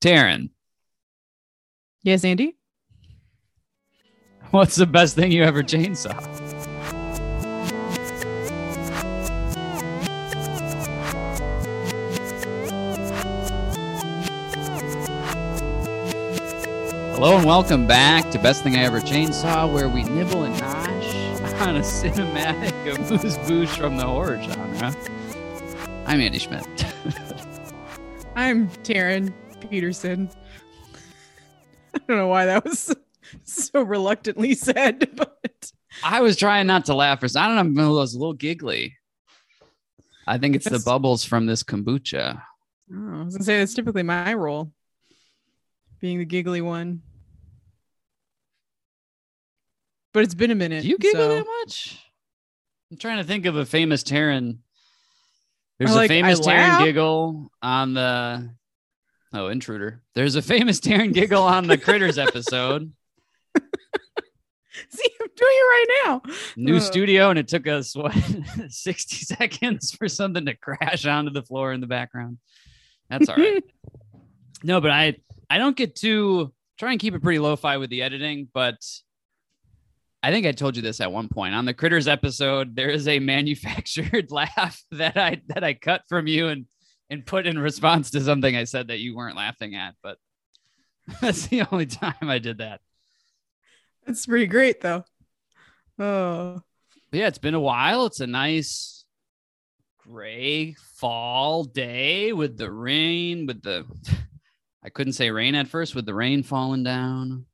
[0.00, 0.50] Taryn,
[2.04, 2.56] Yes, Andy.
[4.52, 6.14] what's the best thing you ever chainsaw?
[17.14, 21.60] Hello and welcome back to Best Thing I Ever Chainsaw, where we nibble and nosh
[21.60, 24.94] on a cinematic amuse bouche from the horror genre.
[26.06, 26.64] I'm Andy Schmidt.
[28.36, 30.30] I'm Taryn Peterson.
[31.94, 32.94] I don't know why that was
[33.44, 35.72] so reluctantly said, but
[36.04, 37.20] I was trying not to laugh.
[37.20, 37.84] For, I don't know.
[37.84, 38.96] I was a little giggly.
[40.26, 42.42] I think it's the bubbles from this kombucha.
[42.94, 44.70] oh, I was gonna say that's typically my role,
[46.00, 47.02] being the giggly one.
[50.12, 50.82] But it's been a minute.
[50.82, 52.04] Do you giggle so- that much?
[52.90, 54.58] I'm trying to think of a famous Taryn.
[55.78, 56.82] There's a like- I famous laugh.
[56.82, 58.50] giggle on the.
[59.32, 60.02] Oh, intruder.
[60.14, 62.92] There's a famous Taryn giggle on the Critters episode.
[64.90, 66.22] See, I'm doing it right now.
[66.56, 66.80] New Uh.
[66.80, 68.14] studio, and it took us what
[68.68, 72.38] 60 seconds for something to crash onto the floor in the background.
[73.10, 73.62] That's all right.
[74.62, 75.16] no, but I
[75.50, 78.76] I don't get too try and keep it pretty lo-fi with the editing, but
[80.22, 82.76] I think I told you this at one point on the Critters episode.
[82.76, 86.66] There is a manufactured laugh that I that I cut from you and
[87.10, 90.18] and put in response to something I said that you weren't laughing at, but
[91.20, 92.80] that's the only time I did that.
[94.06, 95.04] That's pretty great, though.
[95.98, 96.62] Oh,
[97.10, 98.06] But yeah, it's been a while.
[98.06, 99.04] It's a nice
[99.98, 103.84] gray fall day with the rain, with the
[104.82, 107.46] I couldn't say rain at first, with the rain falling down.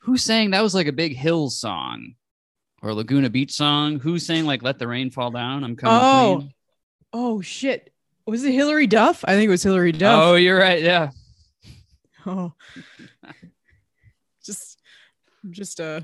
[0.00, 2.14] Who sang that was like a big Hills song
[2.82, 4.00] or Laguna Beach song?
[4.00, 5.62] Who sang like Let the Rain Fall Down?
[5.62, 6.54] I'm coming Oh, clean.
[7.12, 7.92] Oh shit!
[8.26, 9.24] Was it Hilary Duff?
[9.26, 10.22] I think it was Hilary Duff.
[10.22, 10.82] Oh, you're right.
[10.82, 11.10] Yeah.
[12.24, 12.52] Oh,
[14.44, 14.78] just,
[15.50, 16.02] just uh,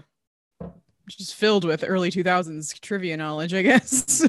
[1.08, 4.04] just filled with early 2000s trivia knowledge, I guess.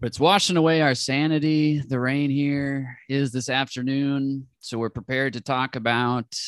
[0.00, 1.80] But it's washing away our sanity.
[1.86, 4.46] The rain here is this afternoon.
[4.60, 6.40] So we're prepared to talk about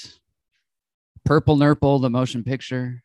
[1.27, 3.03] Purple Nurple, the motion picture.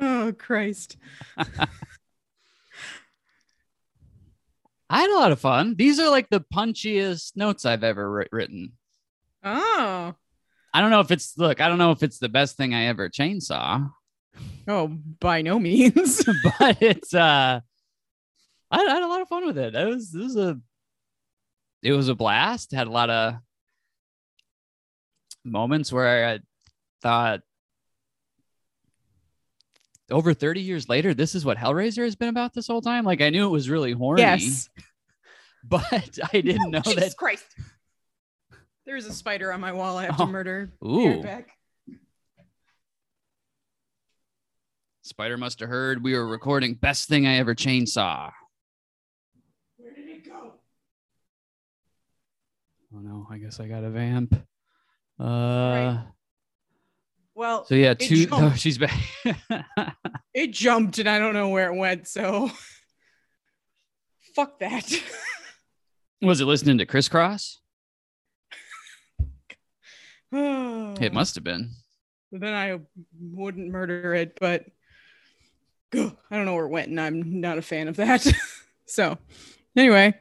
[0.00, 0.96] Oh Christ!
[4.90, 5.74] I had a lot of fun.
[5.76, 8.72] These are like the punchiest notes I've ever writ- written.
[9.44, 10.14] Oh,
[10.72, 12.86] I don't know if it's, look, I don't know if it's the best thing I
[12.86, 13.90] ever chainsaw,
[14.66, 14.88] oh,
[15.20, 16.24] by no means.
[16.58, 17.60] but it's, uh,
[18.70, 19.74] I, I had a lot of fun with it.
[19.74, 20.60] It was, it was a,
[21.82, 22.72] it was a blast.
[22.72, 23.34] Had a lot of
[25.44, 26.38] moments where I
[27.02, 27.40] thought,
[30.10, 33.04] over 30 years later, this is what Hellraiser has been about this whole time.
[33.04, 34.68] Like I knew it was really horny, yes.
[35.64, 37.16] but I didn't know Jesus that.
[37.16, 37.44] Christ!
[38.86, 39.98] There's a spider on my wall.
[39.98, 40.24] I have Oh.
[40.26, 40.72] to murder.
[40.84, 41.20] Ooh.
[41.22, 41.50] back.
[45.02, 48.30] Spider must have heard we were recording best thing I ever chainsaw.
[49.76, 50.52] Where did it go?
[52.94, 54.34] Oh no, I guess I got a vamp.
[55.18, 56.04] Uh Right.
[57.38, 58.98] Well, so yeah, two oh, she's back.
[60.34, 62.08] it jumped and I don't know where it went.
[62.08, 62.50] So,
[64.34, 64.92] fuck that.
[66.20, 67.60] Was it listening to crisscross?
[70.32, 71.70] It must have been.
[72.32, 72.80] then I
[73.20, 74.64] wouldn't murder it, but
[75.94, 78.26] I don't know where it went, and I'm not a fan of that.
[78.86, 79.16] so,
[79.76, 80.12] anyway,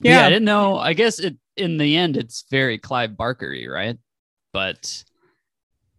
[0.00, 0.26] Yeah.
[0.26, 0.78] I didn't know.
[0.78, 3.98] I guess it in the end it's very Clive Barkery, right?
[4.52, 5.04] But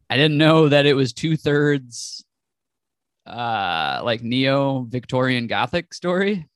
[0.09, 2.23] I didn't know that it was two thirds
[3.25, 6.47] uh like neo Victorian Gothic story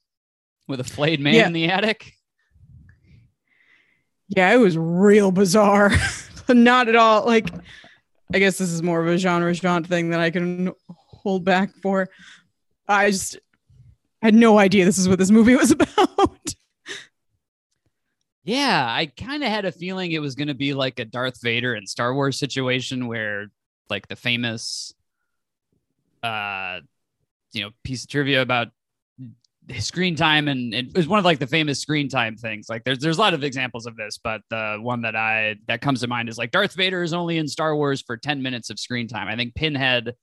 [0.70, 1.48] with a flayed man Yeah.
[1.48, 2.14] in the attic.
[4.30, 5.92] yeah, it was real bizarre.
[6.50, 7.26] not at all.
[7.26, 7.50] Like,
[8.34, 11.72] I guess this is more of a genre genre thing that I can hold back
[11.82, 12.08] for.
[12.88, 13.38] I just
[14.22, 16.11] had no idea this is what this movie was about.
[18.44, 21.42] Yeah, I kind of had a feeling it was going to be like a Darth
[21.42, 23.48] Vader and Star Wars situation where
[23.90, 24.94] like the famous
[26.24, 26.80] uh
[27.52, 28.68] you know piece of trivia about
[29.80, 32.68] screen time and it was one of like the famous screen time things.
[32.68, 35.82] Like there's there's a lot of examples of this but the one that i that
[35.82, 38.70] comes to mind is like darth vader is only in star wars for 10 minutes
[38.70, 39.28] of screen time.
[39.28, 40.16] I think pinhead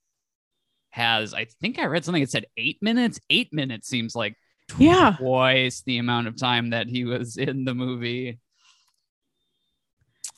[0.91, 3.21] has i think i read something that said eight minutes?
[3.31, 4.35] Eight minutes seems like
[4.77, 5.15] Yeah.
[5.19, 8.39] twice the amount of time that he was in the movie.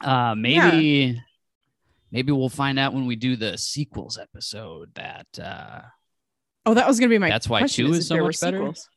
[0.02, 1.20] Uh maybe
[2.10, 5.80] maybe we'll find out when we do the sequels episode that uh
[6.66, 7.28] Oh, that was gonna be my.
[7.30, 8.58] That's why two is is so much better?
[8.58, 8.88] sequels.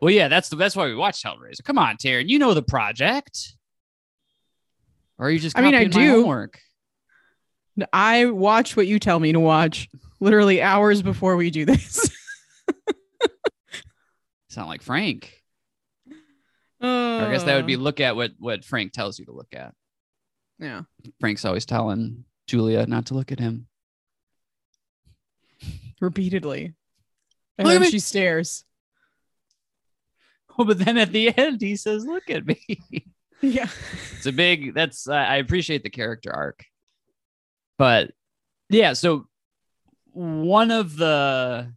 [0.00, 1.62] Well, yeah, that's the that's why we watched Hellraiser.
[1.64, 3.54] Come on, Taryn, you know the project.
[5.18, 6.00] Or are you just I mean, I do.
[6.22, 6.58] homework?
[7.92, 12.10] I watch what you tell me to watch literally hours before we do this.
[14.50, 15.42] Sound like Frank.
[16.82, 19.32] Or I guess that would be Uh, look at what what Frank tells you to
[19.32, 19.74] look at.
[20.58, 20.82] yeah.
[21.20, 23.66] Frank's always telling Julia not to look at him.
[26.00, 26.74] Repeatedly.
[27.58, 28.64] And Look then she stares.
[30.58, 32.58] Oh, but then at the end he says, "Look at me."
[33.42, 33.68] Yeah.
[34.16, 34.74] it's a big.
[34.74, 36.64] That's uh, I appreciate the character arc,
[37.78, 38.10] but
[38.68, 38.92] yeah.
[38.94, 39.26] So
[40.12, 41.72] one of the,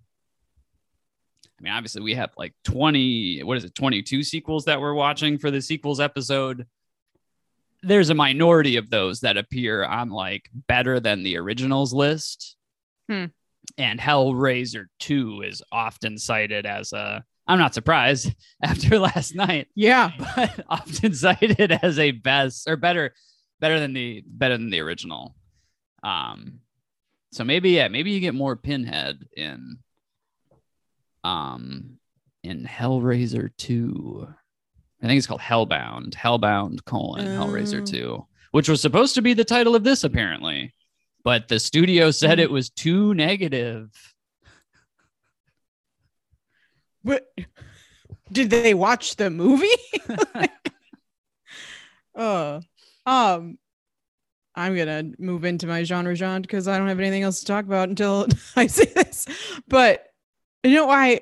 [1.63, 3.41] I mean, obviously we have like twenty.
[3.41, 3.73] What is it?
[3.73, 6.67] Twenty-two sequels that we're watching for the sequels episode.
[7.81, 12.57] There's a minority of those that appear on like better than the originals list.
[13.09, 13.25] Hmm.
[13.77, 20.11] And Hellraiser 2 is often cited as a I'm not surprised after last night Yeah.
[20.35, 23.13] but often cited as a best or better
[23.61, 25.35] better than the better than the original
[26.03, 26.59] um
[27.31, 29.77] so maybe yeah maybe you get more pinhead in
[31.23, 31.97] um
[32.43, 34.27] in hellraiser 2
[35.01, 37.91] i think it's called hellbound hellbound colon hellraiser Oh.
[37.91, 40.73] 2 which was supposed to be the title of this apparently
[41.23, 42.43] but the studio said Hmm.
[42.43, 43.89] it was too negative
[47.05, 47.27] But
[48.31, 49.67] did they watch the movie?
[52.15, 52.61] uh
[53.05, 53.57] um
[54.55, 57.65] I'm gonna move into my genre genre because I don't have anything else to talk
[57.65, 59.27] about until I say this.
[59.67, 60.05] But
[60.63, 61.21] you know, I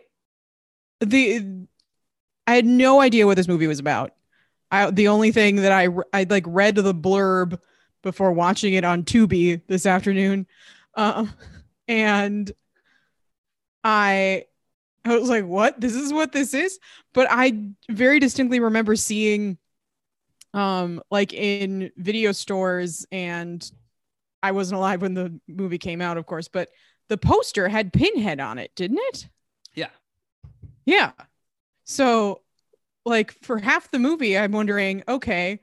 [0.99, 1.65] the
[2.47, 4.13] I had no idea what this movie was about.
[4.71, 7.59] I the only thing that I I like read the blurb
[8.03, 10.47] before watching it on Tubi this afternoon,
[10.95, 11.25] uh,
[11.88, 12.51] and
[13.83, 14.45] I
[15.05, 15.81] I was like, "What?
[15.81, 16.79] This is what this is?"
[17.13, 19.57] But I very distinctly remember seeing,
[20.53, 23.69] um, like in video stores, and
[24.43, 26.69] I wasn't alive when the movie came out, of course, but
[27.12, 29.28] the poster had Pinhead on it, didn't it?
[29.75, 29.90] Yeah.
[30.86, 31.12] Yeah.
[31.84, 32.40] So,
[33.04, 35.60] like for half the movie, I'm wondering, okay,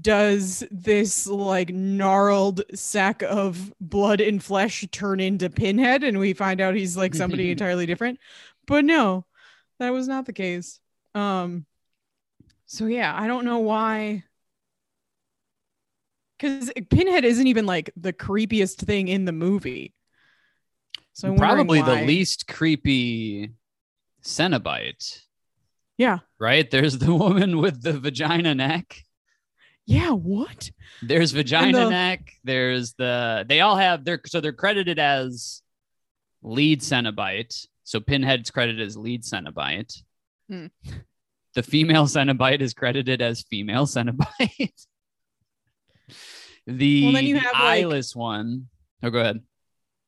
[0.00, 6.58] does this like gnarled sack of blood and flesh turn into Pinhead, and we find
[6.58, 8.18] out he's like somebody entirely different?
[8.66, 9.26] But no,
[9.80, 10.80] that was not the case.
[11.14, 11.66] Um.
[12.64, 14.24] So yeah, I don't know why.
[16.38, 19.92] Because Pinhead isn't even like the creepiest thing in the movie.
[21.18, 23.50] So probably the least creepy
[24.22, 25.22] Cenobite,
[25.96, 26.18] Yeah.
[26.38, 26.70] right?
[26.70, 29.02] There's the woman with the vagina neck.
[29.84, 30.10] Yeah.
[30.10, 30.70] What?
[31.02, 32.30] There's vagina the- neck.
[32.44, 35.60] There's the they all have their so they're credited as
[36.42, 37.66] lead Cenobite.
[37.82, 40.00] So Pinhead's credited as lead Cenobite.
[40.48, 40.66] Hmm.
[41.54, 44.26] The female Cenobite is credited as female Cenobite.
[46.66, 48.68] the, Well, then you have, like- eyeless one.
[49.02, 49.40] Oh, go ahead.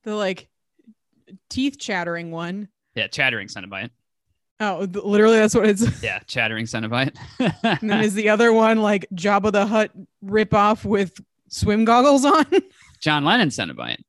[0.05, 0.49] The like
[1.49, 2.69] teeth chattering one.
[2.95, 3.91] Yeah, chattering Cenobite.
[4.59, 6.03] Oh, th- literally, that's what it's.
[6.03, 7.17] Yeah, chattering Cenobite.
[7.81, 9.91] And then is the other one like Jabba the Hutt
[10.25, 11.19] ripoff with
[11.49, 12.47] swim goggles on?
[13.01, 14.03] John Lennon Cenobite.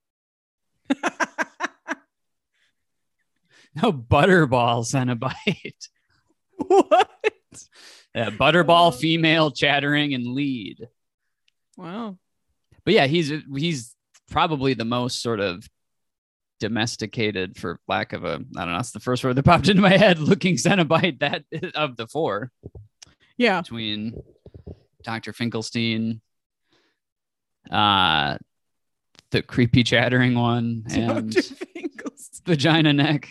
[3.76, 5.88] No, Butterball Cenobite.
[6.58, 7.10] what?
[8.14, 8.92] Yeah, Butterball, oh.
[8.92, 10.90] female, chattering, and lead.
[11.78, 12.18] Wow.
[12.84, 13.96] But yeah, he's he's
[14.30, 15.68] probably the most sort of
[16.62, 19.82] domesticated, for lack of a, I don't know, that's the first word that popped into
[19.82, 20.20] my head.
[20.20, 21.44] Looking Cenobite that
[21.76, 22.52] of the four
[23.38, 23.60] Yeah.
[23.62, 24.22] between
[25.04, 25.34] Dr.
[25.34, 26.22] Finkelstein,
[27.70, 28.38] uh,
[29.32, 31.36] the creepy chattering one, and
[32.46, 33.28] vagina neck.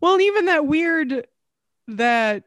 [0.00, 1.26] Well, even that weird
[1.88, 2.42] that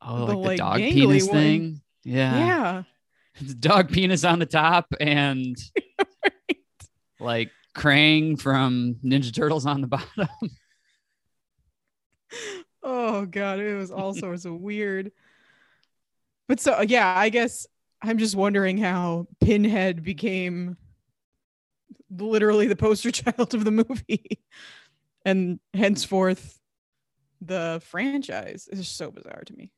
[0.00, 1.32] Oh, The, like the like, dog penis one.
[1.36, 1.80] thing.
[2.04, 2.38] Yeah.
[2.38, 2.82] yeah.
[3.40, 5.56] The dog penis on the top and
[7.20, 10.28] like Krang from Ninja Turtles on the bottom.
[12.82, 15.12] Oh god, it was all sorts of weird.
[16.48, 17.66] But so yeah, I guess
[18.02, 20.76] I'm just wondering how Pinhead became
[22.10, 24.40] literally the poster child of the movie.
[25.24, 26.58] And henceforth
[27.40, 29.70] the franchise is so bizarre to me.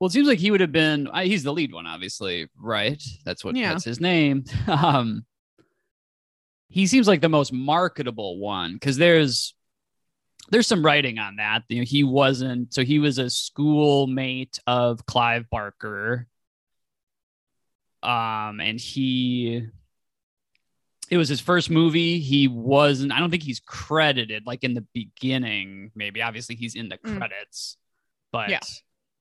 [0.00, 1.08] Well, it seems like he would have been.
[1.22, 3.02] He's the lead one, obviously, right?
[3.24, 3.56] That's what.
[3.56, 3.70] Yeah.
[3.72, 4.44] That's his name.
[4.68, 5.24] Um,
[6.70, 9.54] he seems like the most marketable one because there's
[10.50, 11.62] there's some writing on that.
[11.68, 12.74] You know, he wasn't.
[12.74, 16.26] So he was a schoolmate of Clive Barker.
[18.02, 19.66] Um, and he
[21.10, 22.20] it was his first movie.
[22.20, 26.20] He wasn't, I don't think he's credited like in the beginning, maybe.
[26.22, 27.16] Obviously, he's in the Mm.
[27.16, 27.78] credits,
[28.30, 28.60] but Yeah.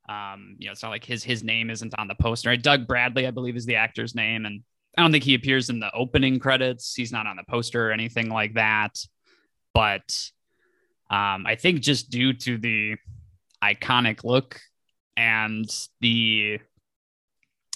[0.07, 2.49] Um, you know, it's not like his his name isn't on the poster.
[2.49, 2.61] Right?
[2.61, 4.63] Doug Bradley, I believe, is the actor's name, and
[4.97, 6.95] I don't think he appears in the opening credits.
[6.95, 8.97] He's not on the poster or anything like that.
[9.73, 10.31] But
[11.09, 12.95] um, I think just due to the
[13.63, 14.59] iconic look
[15.15, 15.69] and
[16.01, 16.59] the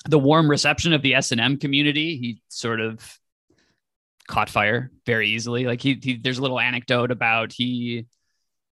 [0.09, 3.19] the warm reception of the S and M community, he sort of
[4.27, 5.65] caught fire very easily.
[5.65, 8.07] Like he, he, there's a little anecdote about he,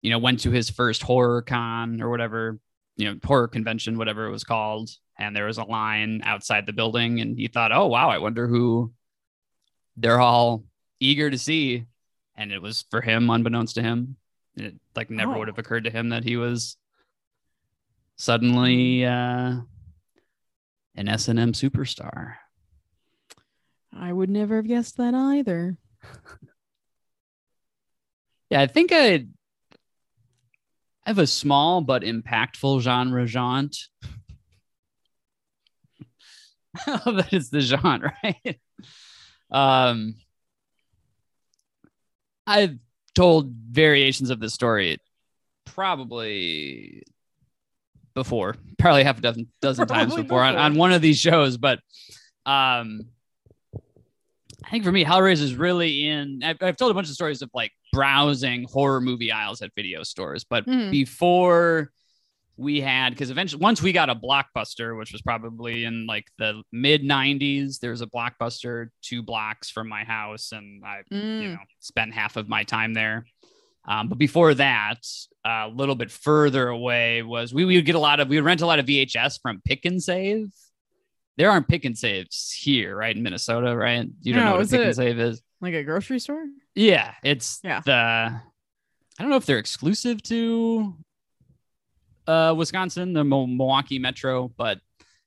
[0.03, 2.59] you know, went to his first horror con or whatever,
[2.97, 6.73] you know, horror convention, whatever it was called, and there was a line outside the
[6.73, 8.93] building, and he thought, oh wow, I wonder who
[9.97, 10.65] they're all
[11.01, 11.85] eager to see,
[12.37, 14.17] and it was for him, unbeknownst to him.
[14.57, 15.39] It like never Oh.
[15.39, 16.77] would have occurred to him that he was
[18.17, 19.57] suddenly uh,
[20.95, 22.37] an S and M superstar.
[23.93, 25.77] I would never have guessed that either.
[28.49, 29.27] Yeah, I think I
[31.07, 33.77] I have a small but impactful genre jaunt.
[36.87, 38.59] that is the genre, right?
[39.51, 40.17] Um,
[42.45, 42.79] I've
[43.15, 44.99] told variations of this story
[45.65, 47.05] probably
[48.15, 51.57] before, probably half a dozen dozen times Probably before, On, on one of these shows,
[51.57, 51.79] but
[52.47, 53.03] um
[54.67, 56.41] I think for me, Hellraiser is really in.
[56.43, 60.03] I've, I've told a bunch of stories of like browsing horror movie aisles at video
[60.03, 60.91] stores, but Mhm.
[60.91, 61.93] before
[62.57, 66.63] we had, because eventually, once we got a blockbuster, which was probably in like the
[66.73, 71.53] mid 90s, there was a blockbuster two blocks from my house, and I, you Mm.
[71.55, 73.25] know, spent half of my time there.
[73.89, 75.07] Um, but before that,
[75.45, 78.45] a little bit further away was we, we would get a lot of, we would
[78.45, 80.49] rent a lot of VHS from Pick and Save.
[81.37, 83.15] There aren't pick and saves here, right?
[83.15, 84.07] In Minnesota, right?
[84.23, 85.43] You don't No, know what a pick and save is.
[85.61, 86.45] Like a grocery store?
[86.75, 87.81] Yeah, it's Yeah.
[87.81, 87.93] the
[89.19, 90.97] I don't know if they're exclusive to
[92.27, 94.81] uh Wisconsin, the Mo- Milwaukee Metro, but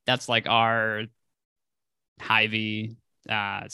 [0.06, 1.04] that's like our
[2.20, 2.96] Hy-Vee
[3.30, 3.68] uh,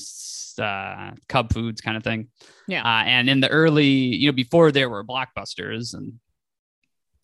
[0.62, 2.28] uh Cub Foods kind of thing.
[2.68, 2.84] Yeah.
[2.84, 6.14] Uh, and in the early, you know, before there were blockbusters and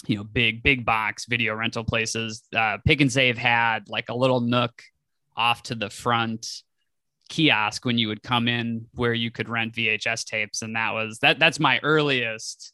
[0.07, 4.15] you know, big big box video rental places, uh Pick and Save had like a
[4.15, 4.81] little nook
[5.41, 6.47] off to the front
[7.29, 10.61] kiosk when you would come in where you could rent VHS tapes.
[10.61, 12.73] And that was that that's my earliest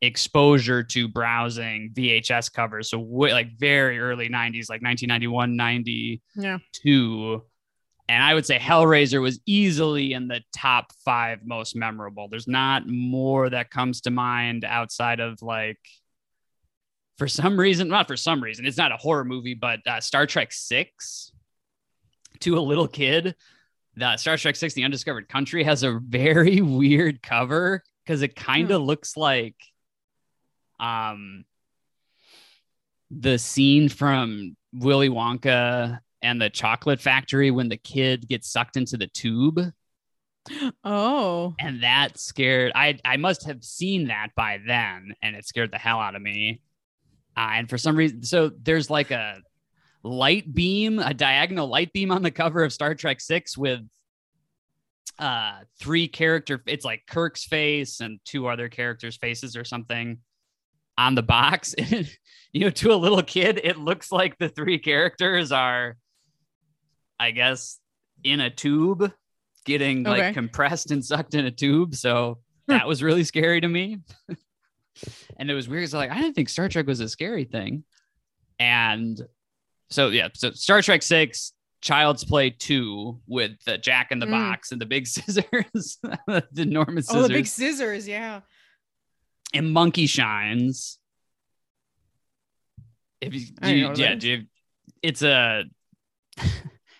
[0.00, 2.90] exposure to browsing VHS covers.
[2.90, 6.58] So way, like very early 90s like 1991 92 Yeah.
[8.08, 12.28] and I would say Hellraiser was easily in the top 5 most memorable.
[12.28, 15.78] There's not more that comes to mind outside of like
[17.18, 20.26] for some reason not for some reason it's not a horror movie but uh, Star
[20.26, 21.30] Trek 6
[22.42, 23.34] to a little kid
[23.96, 28.70] that Star Trek 6 The Undiscovered Country has a very weird cover because it kind
[28.70, 29.56] of looks like
[30.80, 31.44] um
[33.10, 38.96] the scene from Willy Wonka and the Chocolate Factory when the kid gets sucked into
[38.96, 39.60] the tube
[40.82, 41.54] Oh.
[41.60, 45.78] and that scared I I must have seen that by then and it scared the
[45.78, 46.60] hell out of me.
[47.36, 49.36] Uh, and for some reason so there's like a
[50.02, 53.80] light beam, a diagonal light beam on the cover of Star Trek 6 with
[55.18, 60.18] uh three character it's like Kirk's face and two other characters faces or something
[60.98, 61.74] on the box.
[62.52, 65.96] you know, to a little kid, it looks like the three characters are
[67.18, 67.78] I guess
[68.24, 69.12] in a tube
[69.64, 71.94] getting like compressed and sucked in a tube.
[71.94, 73.98] So that was really scary to me.
[75.36, 75.88] and it was weird.
[75.88, 77.84] So like I didn't think Star Trek was a scary thing.
[78.58, 79.20] And
[79.92, 84.30] so yeah, so Star Trek Six, Child's Play Two with the Jack in the Mm.
[84.30, 88.06] Box and the big scissors, the enormous Oh, the big scissors.
[88.08, 88.40] Yeah.
[89.54, 90.98] and Monkey Shines.
[93.20, 94.46] If you, do what yeah, do you-
[95.02, 95.64] it's a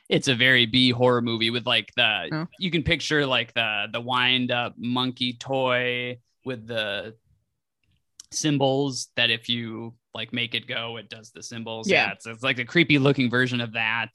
[0.08, 2.46] it's a very B horror movie with like the Oh.
[2.58, 7.16] you can picture like the the wind up monkey toy with the
[8.30, 11.88] cymbals that if you like make it go, it does the cymbals.
[11.88, 12.12] Yeah.
[12.12, 14.10] it's, it's like a creepy looking version of that.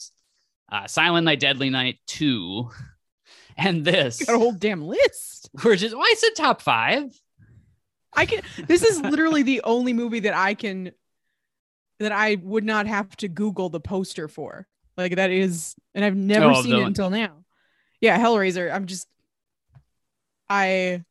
[0.71, 2.69] Uh, Silent Night, Deadly Night two,
[3.57, 5.49] and this, Got a whole damn list.
[5.63, 7.09] which is why it's a top five.
[8.13, 8.41] I can.
[8.65, 10.91] This is literally the only movie that I can
[11.99, 14.67] that I would not have to Google the poster for.
[14.97, 17.43] Like that is, and I've never Oh, seen it until now.
[18.01, 18.73] Yeah, Hellraiser.
[18.73, 19.07] I'm just,
[20.49, 21.03] I.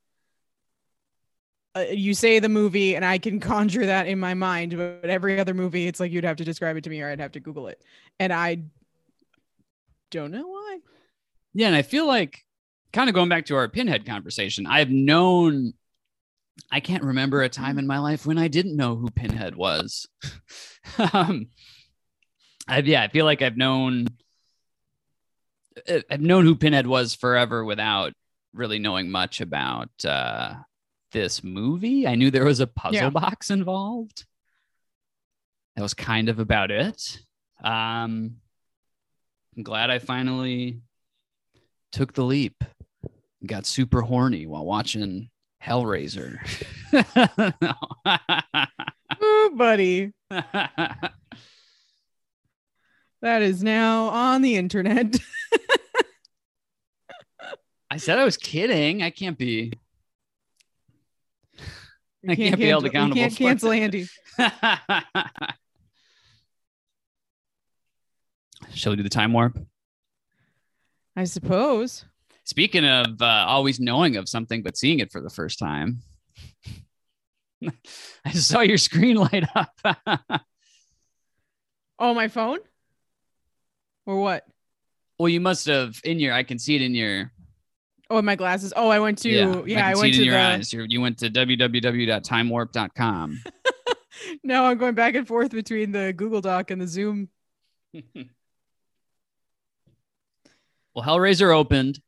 [1.77, 4.77] Uh, you say the movie, and I can conjure that in my mind.
[4.77, 7.21] But every other movie, it's like you'd have to describe it to me, or I'd
[7.21, 7.83] have to Google it,
[8.19, 8.63] and I
[10.11, 10.79] don't know why.
[11.53, 12.45] Yeah, and I feel like
[12.93, 15.75] kind of going back to our pinhead conversation, I've known
[16.71, 20.09] I can't remember a time in my life when I didn't know who Pinhead was.
[21.13, 21.49] um,
[22.67, 24.09] I've yeah, I feel like I've known
[25.89, 28.13] uh, I've known who Pinhead was forever without
[28.53, 30.55] really knowing much about uh,
[31.13, 32.07] this movie.
[32.07, 33.11] I knew there was a puzzle Yeah.
[33.11, 34.25] box involved.
[35.77, 37.21] That was kind of about it.
[37.63, 38.37] Um,
[39.57, 40.81] I'm glad I finally
[41.93, 42.63] took the leap.
[43.45, 45.29] Got super horny while watching
[45.63, 46.39] Hellraiser.
[49.23, 50.13] Ooh, buddy.
[53.23, 55.17] That is now on the internet.
[57.91, 59.03] I said I was kidding.
[59.03, 59.73] I can't be.
[62.29, 63.73] I can't be held accountable You can't cancel.
[63.73, 64.07] Andy.
[68.75, 69.59] Shall we do the time warp?
[71.15, 72.05] I suppose.
[72.45, 76.03] Speaking of uh, always knowing of something but seeing it for the first time,
[78.25, 80.43] I saw your screen light up.
[81.99, 82.59] Oh, my phone?
[84.05, 84.45] Or what?
[85.19, 86.35] well, you must have in your.
[86.35, 87.33] I can see it in your.
[88.09, 88.73] Oh, my glasses.
[88.77, 90.73] Oh, I went to yeah, I, I, can went to in the your eyes.
[90.73, 93.43] You're, you went to www.timewarp.com.
[94.43, 97.29] No, I'm going back and forth between the Google Doc and the Zoom.
[97.93, 98.05] well,
[100.99, 102.01] Hellraiser opened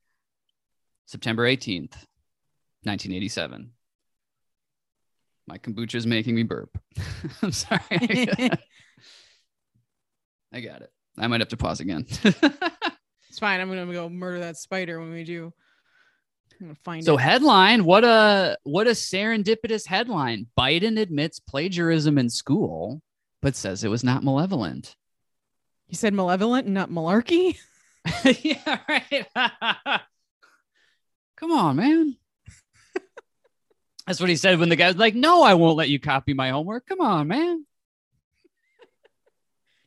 [1.07, 1.95] September 18th,
[2.85, 3.71] 1987.
[5.47, 6.79] My kombucha is making me burp.
[7.43, 7.81] I'm sorry.
[7.91, 8.51] I
[10.61, 10.93] got it.
[11.17, 12.07] I might have to pause again.
[12.09, 13.61] It's fine.
[13.61, 15.53] I'm gonna go murder that spider when we do.
[16.83, 17.21] Find so it.
[17.21, 20.47] headline, what a what a serendipitous headline.
[20.59, 23.01] Biden admits plagiarism in school,
[23.41, 24.97] but says it was not malevolent.
[25.87, 27.59] He said malevolent, not malarkey.
[28.43, 29.27] yeah, right.
[31.37, 32.17] Come on, man.
[34.09, 36.33] That's what he said when the guy was like, No, I won't let you copy
[36.33, 36.87] my homework.
[36.87, 37.67] Come on, man.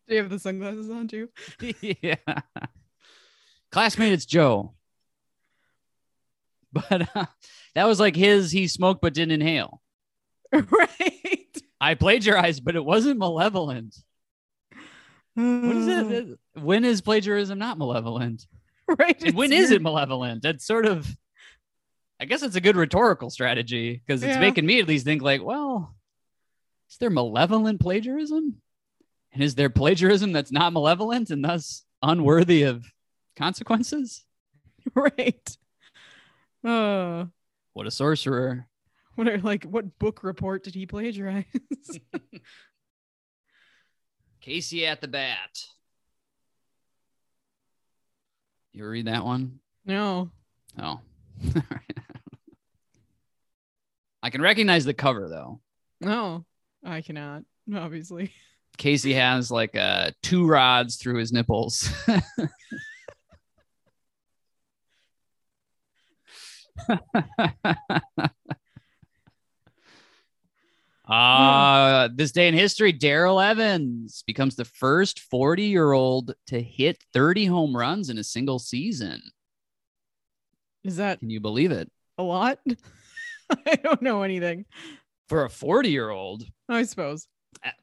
[0.07, 1.29] Do you have the sunglasses on too?
[1.81, 2.15] yeah.
[3.71, 4.73] Classmate, it's Joe.
[6.89, 7.25] But uh,
[7.75, 9.81] that was like his, he smoked but didn't inhale.
[10.53, 11.62] right.
[11.81, 13.95] I plagiarized, but it wasn't malevolent.
[15.36, 16.39] What is it?
[16.62, 18.45] When is plagiarism not malevolent?
[18.88, 19.21] Right.
[19.23, 20.43] And when is it malevolent?
[20.43, 21.07] That's sort of,
[22.19, 24.39] I guess it's a good rhetorical strategy because it's Yeah.
[24.41, 25.95] making me at least think like, well,
[26.89, 28.62] is there malevolent plagiarism?
[29.34, 32.86] And is there plagiarism that's not malevolent and thus unworthy of
[33.36, 34.23] consequences?
[34.95, 35.57] Right.
[36.63, 37.26] Uh,
[37.74, 38.67] What a sorcerer.
[39.15, 39.63] what are like?
[39.63, 41.45] What book report did he plagiarize?
[44.41, 45.63] Casey at the bat.
[48.74, 49.60] You read that one?
[49.86, 50.32] no.
[50.80, 51.00] Oh.
[54.24, 55.60] I can recognize the cover though.
[56.00, 56.45] No,
[56.86, 57.43] I cannot.
[57.74, 58.32] Obviously.
[58.78, 61.91] Casey has like uh two rods through his nipples.
[71.07, 77.03] Uh, this day in history, Darrell Evans becomes the first 40 year old to hit
[77.13, 79.21] 30 home runs in a single season.
[80.86, 81.91] Is that Can you believe it?
[82.17, 82.60] a lot?
[83.67, 84.65] I don't know anything.
[85.27, 87.27] For a 40 year old, I suppose.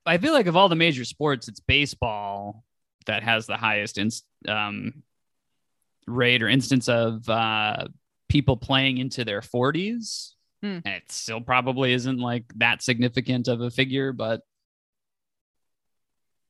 [0.07, 2.65] I feel like of all the major sports, it's baseball
[3.05, 5.03] that has the highest inst- um,
[6.07, 7.89] rate or instance of uh,
[8.39, 10.35] people playing into their 40s.
[10.63, 10.79] Hmm.
[10.85, 14.13] And it still probably isn't like that significant of a figure.
[14.13, 14.43] But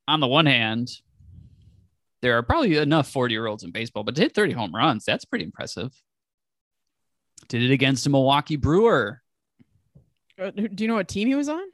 [0.07, 0.91] on the one hand,
[2.21, 5.07] there are probably enough 40 year olds in baseball, but to hit 30 home runs,
[5.07, 5.95] that's pretty impressive.
[7.49, 9.23] Did it against a Milwaukee Brewer.
[10.39, 11.65] Uh, do you know what team he was on?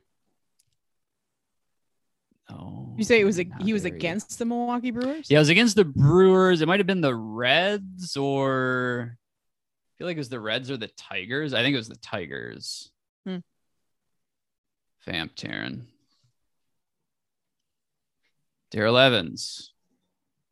[2.50, 5.28] Oh, You say it was a, he was against the Milwaukee Brewers.
[5.28, 6.60] Yeah, it was against the Brewers.
[6.60, 9.16] It might have been the Reds or
[9.98, 11.54] feel like it was the Reds or the Tigers.
[11.54, 12.90] I think it was the Tigers.
[13.26, 13.38] Hmm.
[15.06, 15.82] Vamp Taryn.
[18.70, 19.72] Darrell Evans.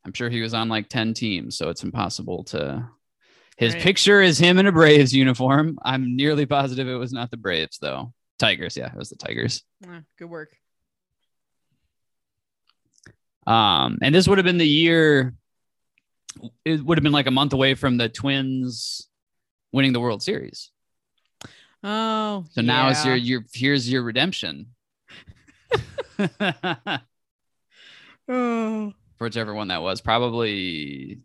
[0.05, 2.89] I'm sure he was on like 10 teams, so it's impossible to.
[3.57, 3.83] His Right.
[3.83, 5.79] picture is him in a Braves uniform.
[5.85, 8.13] I'm nearly positive it was not the Braves, though.
[8.39, 8.77] Tigers.
[8.77, 9.63] Yeah, it was the Tigers.
[9.87, 10.57] Ah, good work.
[13.47, 15.35] Um, and this would have been the year.
[16.65, 19.09] It would have been like a month away from the Twins
[19.73, 20.71] winning the World Series.
[21.85, 24.67] Oh, So now it's your your here's your redemption.
[28.29, 31.19] Oh, For whichever one that was, probably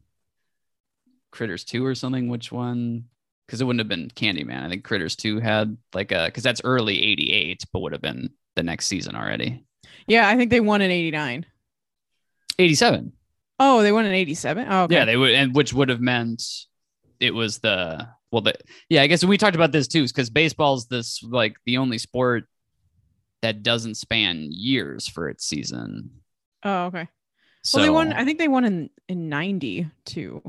[1.31, 2.27] Critters 2 or something.
[2.27, 3.05] Which one?
[3.45, 4.63] Because it wouldn't have been Candyman.
[4.65, 8.31] I think Critters 2 had like a, because that's early 88, but would have been
[8.55, 9.63] the next season already.
[10.07, 11.45] Yeah, I think they won in 89.
[12.59, 13.13] 87.
[13.59, 14.67] Oh, they won in 87.
[14.69, 14.95] Oh, okay.
[14.95, 16.43] Yeah, they would, and which would have meant
[17.19, 18.53] it was the, well, the,
[18.89, 22.45] yeah, I guess we talked about this too, because baseball's this like the only sport
[23.41, 26.11] that doesn't span years for its season.
[26.63, 27.07] Oh, okay.
[27.63, 28.13] So well, they won.
[28.13, 30.41] I think they won in in 90 too.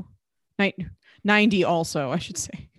[0.57, 0.87] Ni-
[1.23, 2.69] 90 also, I should say.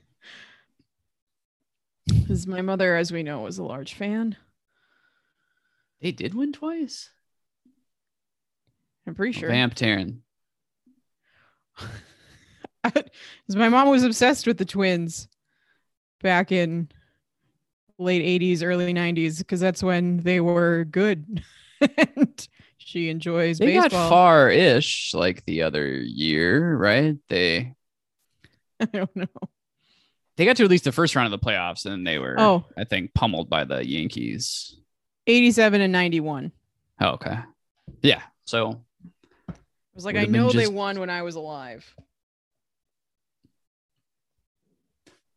[2.06, 4.36] Because my mother, as we know, was a large fan.
[6.00, 7.10] they did win twice.
[9.06, 9.48] I'm pretty sure.
[9.48, 10.20] Vamp Taryn.
[12.82, 13.04] Because
[13.56, 15.28] my mom was obsessed with the twins
[16.22, 16.88] back in
[17.98, 21.42] late 80s, early 90s, because that's when they were good.
[21.96, 23.90] and she enjoys They baseball.
[23.90, 27.16] got far-ish like the other year, right?
[27.28, 27.74] They
[28.80, 29.26] I don't know.
[30.36, 32.64] they got to at least the first round of the playoffs, and they were, Oh,
[32.76, 34.76] I think, pummeled by the Yankees.
[35.26, 36.50] 87 and 91.
[37.02, 37.38] Oh, okay,
[38.02, 38.22] yeah.
[38.46, 38.80] So
[39.48, 39.54] I
[39.94, 41.94] was like, I know they won when I was alive.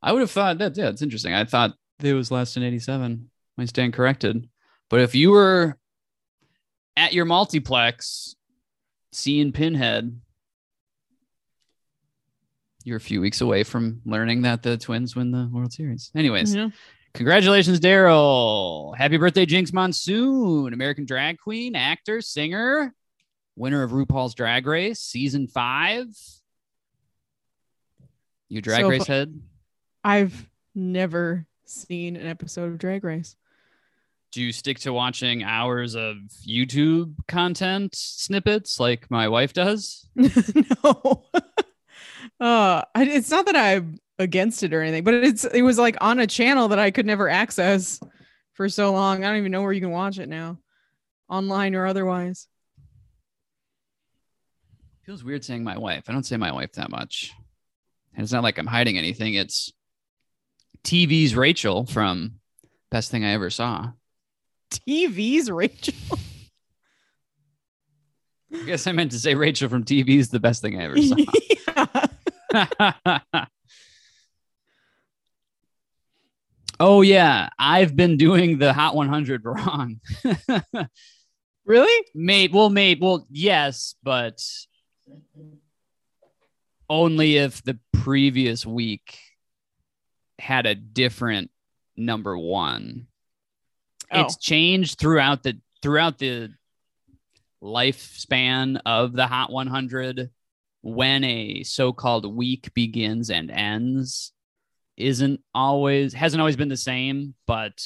[0.03, 1.33] I would have thought that yeah, it's interesting.
[1.33, 3.29] I thought it was last in '87.
[3.57, 4.49] I stand corrected.
[4.89, 5.77] But if you were
[6.97, 8.35] at your multiplex
[9.13, 10.19] seeing Pinhead,
[12.83, 16.11] you're a few weeks away from learning that the Twins win the World Series.
[16.15, 16.69] Anyways, Yeah.
[17.13, 18.93] congratulations, Darrell!
[18.97, 22.93] Happy birthday, Jinkx Monsoon, American drag queen, actor, singer,
[23.55, 26.07] winner of RuPaul's Drag Race season five.
[28.49, 29.41] You drag So race head.
[30.03, 33.35] I've never seen an episode of Drag Race.
[34.31, 40.09] do you stick to watching hours of YouTube content snippets like my wife does?
[40.15, 41.23] no.
[42.39, 46.19] uh, it's not that I'm against it or anything, but it's it was like on
[46.19, 47.99] a channel that I could never access
[48.53, 49.23] for so long.
[49.23, 50.59] I don't even know where you can watch it now,
[51.29, 52.47] online or otherwise.
[55.05, 56.05] Feels weird saying my wife.
[56.07, 57.33] I don't say my wife that much.
[58.15, 59.33] And it's not like I'm hiding anything.
[59.33, 59.71] It's
[60.83, 62.39] TV's Rachel from
[62.91, 63.91] Best Thing I Ever Saw.
[64.71, 65.93] TV's Rachel.
[68.53, 71.15] I guess I meant to say Rachel from TV's the best thing I ever saw.
[72.53, 73.19] yeah.
[76.79, 79.99] oh yeah, I've been doing the Hot 100 wrong.
[81.65, 82.05] Really?
[82.13, 84.39] Mate, well, mate, well, yes, but
[86.89, 89.17] only if the previous week
[90.43, 91.49] had a different
[91.95, 93.07] number one.
[94.11, 94.21] Oh.
[94.21, 94.39] It's Oh.
[94.41, 96.53] changed throughout the throughout the
[97.61, 100.29] lifespan of the Hot 100
[100.81, 104.33] when a so-called week begins and ends
[104.97, 107.81] isn't always hasn't always been the same but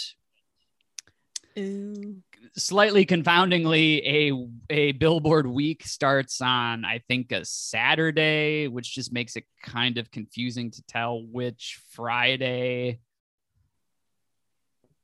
[2.56, 9.36] slightly confoundingly a a billboard week starts on i think a saturday which just makes
[9.36, 13.00] it kind of confusing to tell which friday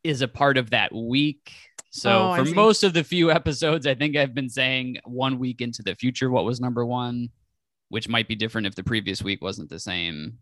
[0.04, 1.54] is a part of that week.
[1.92, 5.62] So Oh, for most of the few episodes i think i've been saying one week
[5.62, 7.30] into the future what was number one
[7.90, 10.40] which might be different if the previous week wasn't the same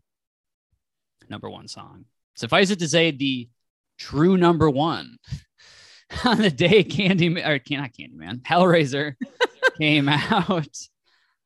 [1.30, 2.06] number one song.
[2.36, 3.50] Suffice it to say the
[3.98, 5.18] true number one
[6.26, 9.16] on the day Candy or not Candyman Hellraiser
[9.78, 10.78] came out.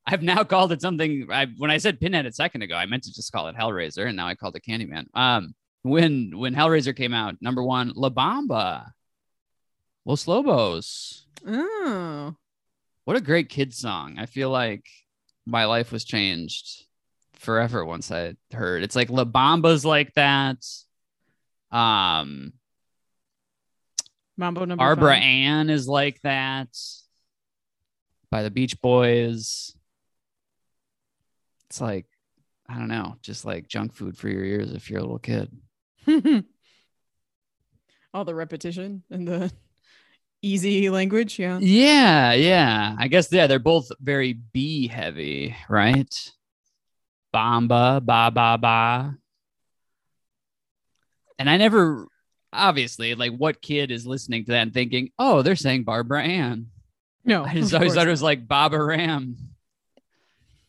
[0.08, 1.28] I've now called it something.
[1.32, 4.08] I when I said Pinhead a second ago, I meant to just call it Hellraiser,
[4.08, 5.06] and now I called it Candyman.
[5.16, 8.92] Um, when when Hellraiser came out, number one, La Bamba,
[10.06, 11.26] Los Lobos.
[11.46, 12.36] Oh.
[13.06, 14.18] What a great kid song!
[14.18, 14.86] I feel like
[15.46, 16.86] my life was changed
[17.34, 18.84] forever once I heard.
[18.84, 20.58] It's like La Bamba's like that.
[21.72, 22.54] Um,
[24.38, 25.24] Mambo number Barbara five.
[25.24, 26.68] Ann is like that
[28.32, 29.76] by the Beach Boys.
[31.70, 32.06] It's like,
[32.68, 35.52] I don't know, just like junk food for your ears if you're a little kid.
[38.14, 39.52] All the repetition and the
[40.42, 41.40] easy language.
[41.40, 41.60] Yeah.
[41.62, 42.96] Yeah, yeah.
[42.98, 46.32] I guess, yeah, they're both very B heavy, right?
[47.34, 49.16] Bamba, ba, ba, ba.
[51.38, 52.08] And I never,
[52.56, 56.68] obviously, like, what kid is listening to that and thinking, oh, they're saying Barbara Ann?
[57.24, 57.44] No.
[57.44, 59.38] I just always thought it was like Baba Ram.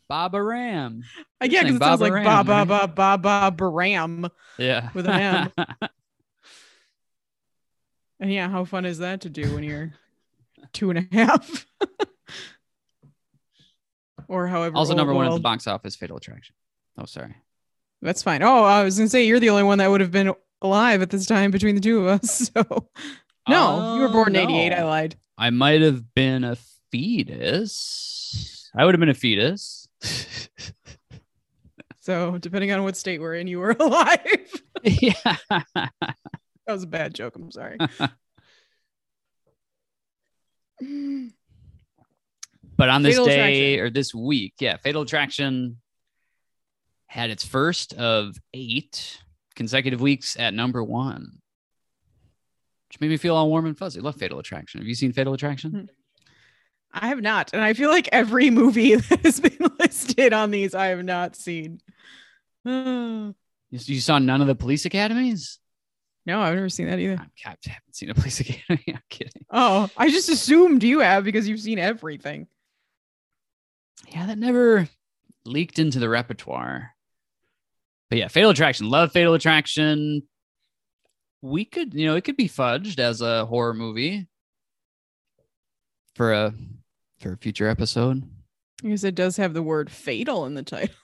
[0.08, 1.02] Baba Ram.
[1.40, 2.94] Uh, yeah, because it sounds like Ram, ba ba right?
[2.94, 4.30] ba ba ba Baram.
[4.58, 4.90] Yeah.
[4.94, 5.66] With an M.
[8.18, 9.92] And yeah, how fun is that to do when you're
[10.72, 11.66] two and a half?
[14.28, 14.76] or however.
[14.76, 16.54] also, number one at the box office, Fatal Attraction.
[16.98, 17.34] Oh, sorry.
[18.00, 18.42] That's fine.
[18.42, 21.10] Oh, I was gonna say you're the only one that would have been alive at
[21.10, 22.50] this time between the two of us.
[23.46, 24.72] So no, you were born in Oh, '88.
[24.72, 25.16] I lied.
[25.38, 26.56] I might have been a
[26.90, 28.68] fetus.
[28.76, 29.86] I would have been a fetus.
[32.00, 34.20] So depending on what state we're in, you were alive.
[34.82, 35.12] yeah.
[35.48, 35.92] that
[36.66, 37.36] was a bad joke.
[37.36, 37.78] I'm sorry.
[42.76, 43.86] But on this Fatal day Attraction.
[43.86, 45.78] or this week, yeah, Fatal Attraction
[47.06, 49.22] had its first of eight
[49.56, 51.38] consecutive weeks at number one,
[52.88, 54.00] which made me feel all warm and fuzzy.
[54.00, 54.80] Love Fatal Attraction.
[54.80, 55.70] Have you seen Fatal Attraction?
[55.72, 55.84] Hmm.
[56.92, 60.74] I have not, and I feel like every movie that has been listed on these,
[60.74, 61.80] I have not seen.
[63.68, 65.58] You, you saw none of the Police Academies?
[66.24, 67.16] no, I've never seen that either.
[67.18, 68.84] I'm- I haven't seen a Police Academy.
[68.88, 69.44] I'm kidding.
[69.50, 72.46] Oh, I just assumed you have because you've seen everything.
[74.08, 74.88] Yeah, that never
[75.44, 76.92] leaked into the repertoire.
[78.08, 78.88] But yeah, Fatal Attraction.
[78.88, 80.22] Love Fatal Attraction.
[81.42, 84.26] We could, you know, it could be fudged as a horror movie
[86.14, 86.54] for a
[87.20, 88.22] for a future episode.
[88.82, 90.94] Because it does have the word fatal in the title.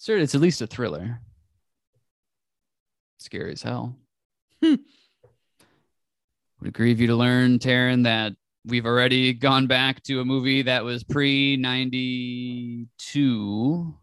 [0.00, 1.20] Sure, it's at least a thriller.
[3.18, 3.96] Scary as hell.
[4.60, 4.74] Hmm.
[6.58, 8.32] Would it grieve you to learn, Taryn, that
[8.64, 13.94] we've already gone back to a movie that was pre ninety two.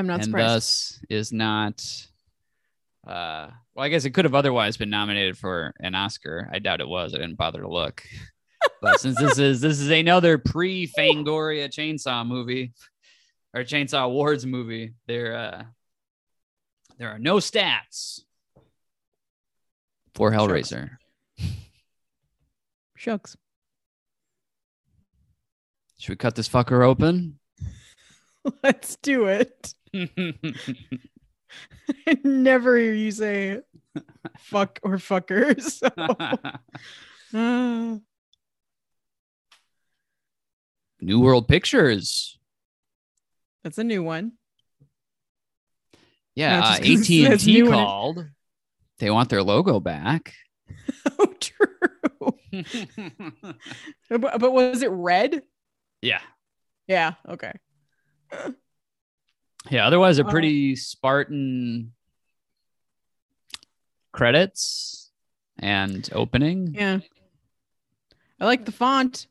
[0.00, 0.48] I'm not and surprised.
[0.48, 2.06] thus is not
[3.06, 6.80] uh well i guess it could have otherwise been nominated for an oscar i doubt
[6.80, 8.02] it was i didn't bother to look
[8.80, 12.72] but since this is this is another pre fangoria chainsaw movie
[13.54, 15.62] or chainsaw awards movie there uh
[16.96, 18.20] there are no stats
[20.14, 20.92] for hellraiser
[22.96, 23.36] Shucks.
[25.98, 27.38] should we cut this fucker open
[28.62, 29.74] Let's do it.
[29.94, 30.04] I
[32.24, 33.60] never hear you say
[34.38, 35.56] fuck or fucker.
[37.32, 37.36] So.
[37.38, 37.98] Uh,
[41.00, 42.38] new world pictures
[43.64, 44.32] that's a new one.
[46.34, 47.76] yeah uh, just 'cause it says at&t new in it.
[47.76, 48.26] called
[48.98, 50.34] they want their logo back
[51.18, 51.66] Oh, true.
[54.10, 55.42] But, but was it red?
[56.02, 56.20] yeah.
[56.86, 57.14] Yeah.
[57.28, 57.52] Okay.
[59.68, 59.86] Yeah.
[59.86, 60.28] Otherwise, a Oh.
[60.28, 61.92] Uh, pretty Spartan
[64.12, 65.10] credits
[65.58, 66.74] and opening.
[66.74, 67.00] Yeah.
[68.40, 69.26] I like the font.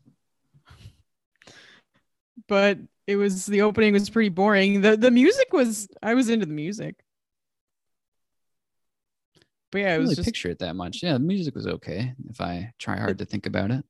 [2.48, 4.82] But it was the opening was pretty boring.
[4.82, 6.96] The the music was I was into the music.
[9.72, 11.04] But yeah, I it was really just picture it that much.
[11.04, 13.84] Yeah, the music was okay if I try hard to think about it.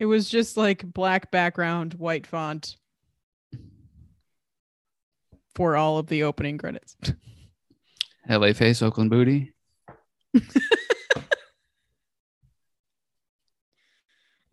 [0.00, 2.76] it was just like black background, white font
[5.54, 6.96] for all of the opening credits.
[8.28, 9.54] LA Face, Oakland Booty.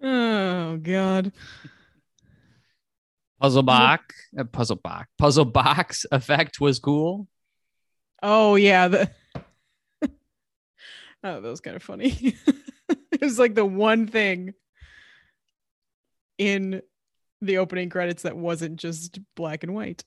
[0.02, 1.32] Oh god.
[3.40, 7.28] Puzzle box, uh, puzzle box, puzzle box effect was cool.
[8.22, 9.10] Oh yeah, the
[11.24, 12.36] Oh, that was kind of funny.
[12.90, 14.54] it was like the one thing
[16.38, 16.82] in
[17.42, 20.04] the opening credits that wasn't just black and white.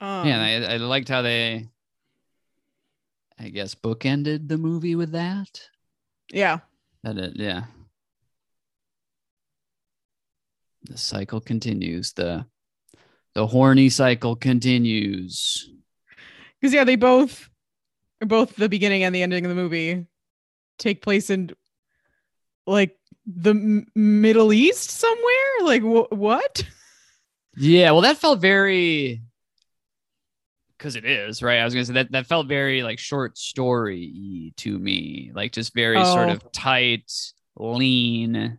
[0.00, 1.68] Um, yeah, I, I liked how they,
[3.38, 5.60] I guess, bookended the movie with that.
[6.32, 6.60] yeah.
[7.02, 7.64] That it, yeah.
[10.84, 12.12] The cycle continues.
[12.12, 12.46] The
[13.34, 15.70] the horny cycle continues.
[16.60, 17.48] Because yeah, they both
[18.20, 20.06] both the beginning and the ending of the movie
[20.78, 21.50] take place in
[22.66, 25.54] like the M- Middle East somewhere.
[25.62, 26.64] Like wh- what?
[27.56, 29.22] Yeah, well, that felt very
[30.80, 31.58] because it is right.
[31.58, 35.74] I was gonna say that that felt very like short story to me, like just
[35.74, 36.32] very sort Oh.
[36.32, 37.12] of tight,
[37.56, 38.58] lean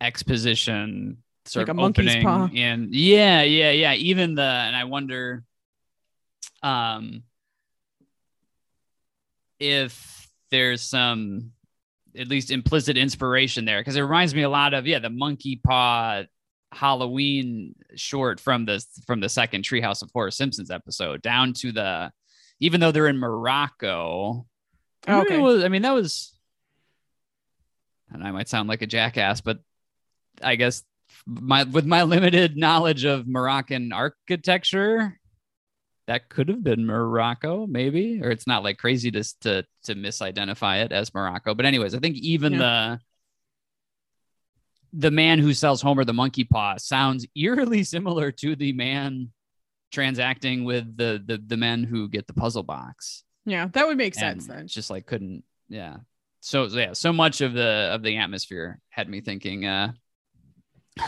[0.00, 2.48] exposition, sort Like of a monkey's opening, paw.
[2.54, 3.92] and yeah, yeah, yeah.
[3.92, 5.44] Even the and I wonder,
[6.62, 7.22] um,
[9.60, 11.52] if there's some
[12.16, 15.60] at least implicit inspiration there because it reminds me a lot of yeah the monkey
[15.62, 16.22] paw
[16.72, 22.12] Halloween short from the from the second Treehouse of Horror Simpsons episode down to the
[22.60, 24.46] even though they're in Morocco.
[25.06, 25.38] Mean, Okay.
[25.38, 26.32] was- I mean that was
[28.12, 29.58] and I might sound like a jackass, but
[30.42, 30.84] I guess
[31.26, 35.18] my with my limited knowledge of Moroccan architecture,
[36.06, 40.84] that could have been Morocco, maybe, or it's not like crazy to to to misidentify
[40.84, 41.54] it as Morocco.
[41.54, 43.00] But anyways, I think even the
[44.98, 49.30] the man who sells Homer the monkey paw sounds eerily similar to the man
[49.92, 53.24] transacting with the the the men who get the puzzle box.
[53.44, 54.66] Yeah, that would make sense and then.
[54.68, 55.98] Just like couldn't, yeah.
[56.40, 59.92] So yeah, so much of the of the atmosphere had me thinking uh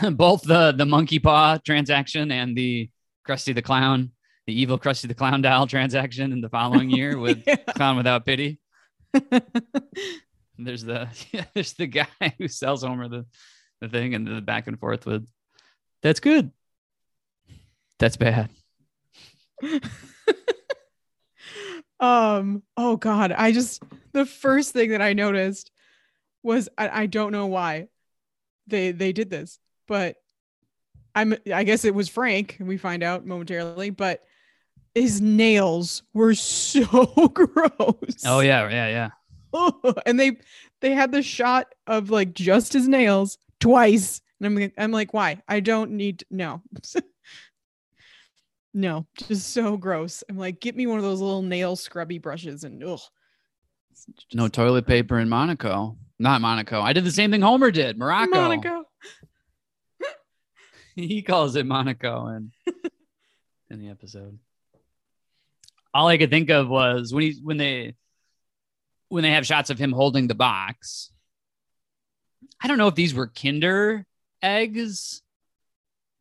[0.11, 2.89] both the the monkey paw transaction and the
[3.27, 4.11] Krusty the Clown,
[4.47, 7.55] the evil Krusty the Clown doll transaction in the following year with Yeah.
[7.55, 8.59] Clown Without Pity.
[10.57, 13.25] There's the yeah, there's the guy who sells Homer the,
[13.81, 15.27] the thing and the back and forth with
[16.01, 16.51] that's good.
[17.97, 18.49] That's bad.
[21.99, 25.69] um oh god i just the first thing that i noticed
[26.43, 27.89] was I, I don't know why
[28.67, 30.15] they they did this but
[31.13, 34.21] i'm i guess it was frank we find out momentarily but
[34.95, 36.85] his nails were so
[37.33, 39.09] gross Oh yeah, yeah,
[39.53, 39.91] yeah.
[40.05, 40.37] and they
[40.81, 45.13] they had the shot of like just his nails twice and i'm like- i'm like
[45.13, 46.61] why i don't need no
[48.73, 52.63] no just so gross i'm like get me one of those little nail scrubby brushes
[52.63, 52.99] and ugh.
[54.33, 55.97] No toilet paper in Monaco.
[56.19, 56.81] Not Monaco.
[56.81, 57.97] I did the same thing Homer did.
[57.97, 58.31] Morocco.
[58.31, 58.83] Monaco.
[60.95, 62.51] he calls it Monaco in
[63.69, 64.39] in the episode.
[65.93, 67.95] All I could think of was when he when they
[69.09, 71.11] when they have shots of him holding the box.
[72.61, 74.05] I don't know if these were Kinder
[74.41, 75.21] eggs.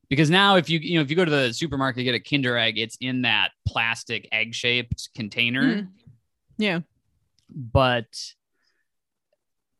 [0.08, 2.56] Because now if you you know if you go to the supermarket get a Kinder
[2.56, 5.62] egg, it's in that plastic egg shaped container.
[5.82, 5.88] Mm.
[6.56, 6.80] Yeah.
[7.50, 8.06] But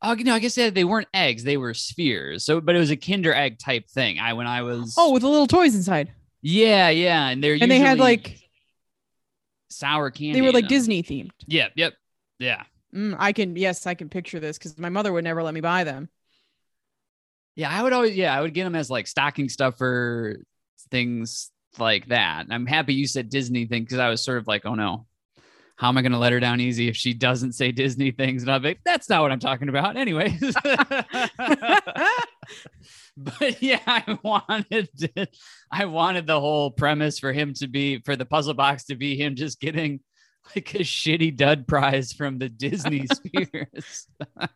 [0.03, 2.45] oh you no, I guess they, they weren't eggs, they were spheres.
[2.45, 4.19] So but it was a Kinder egg type thing.
[4.19, 6.13] I when I was Oh, with the little toys inside.
[6.43, 8.39] yeah, yeah, and they're And they had like
[9.71, 10.41] sour candy.
[10.41, 10.69] they were like.
[10.69, 11.31] Disney themed.
[11.47, 11.95] Yep, yep,
[12.39, 15.55] yeah, Mm, I can yes, I can picture this because my mother would never let
[15.55, 16.09] me buy them.
[17.59, 17.71] Yeah.
[17.71, 20.39] I would always yeah, I would get them as like stocking stuffer
[20.91, 22.47] things like that.
[22.51, 25.07] I'm happy you said Disney thing because I was sort of like, oh no,
[25.79, 28.43] how am I going to let her down easy if she doesn't say Disney things?
[28.43, 30.41] And be like, that's not what I'm talking about, anyways.
[33.17, 35.29] but yeah, I wanted to-
[35.71, 39.17] I wanted the whole premise for him to be for the puzzle box to be
[39.17, 40.01] him just getting
[40.57, 44.07] like a shitty dud prize from the Disney spheres.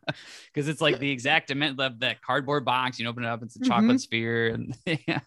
[0.52, 2.98] Because it's like the exact amount of that cardboard box.
[3.00, 3.66] You open it up, it's a Mhm.
[3.66, 4.48] chocolate sphere.
[4.48, 5.20] And yeah.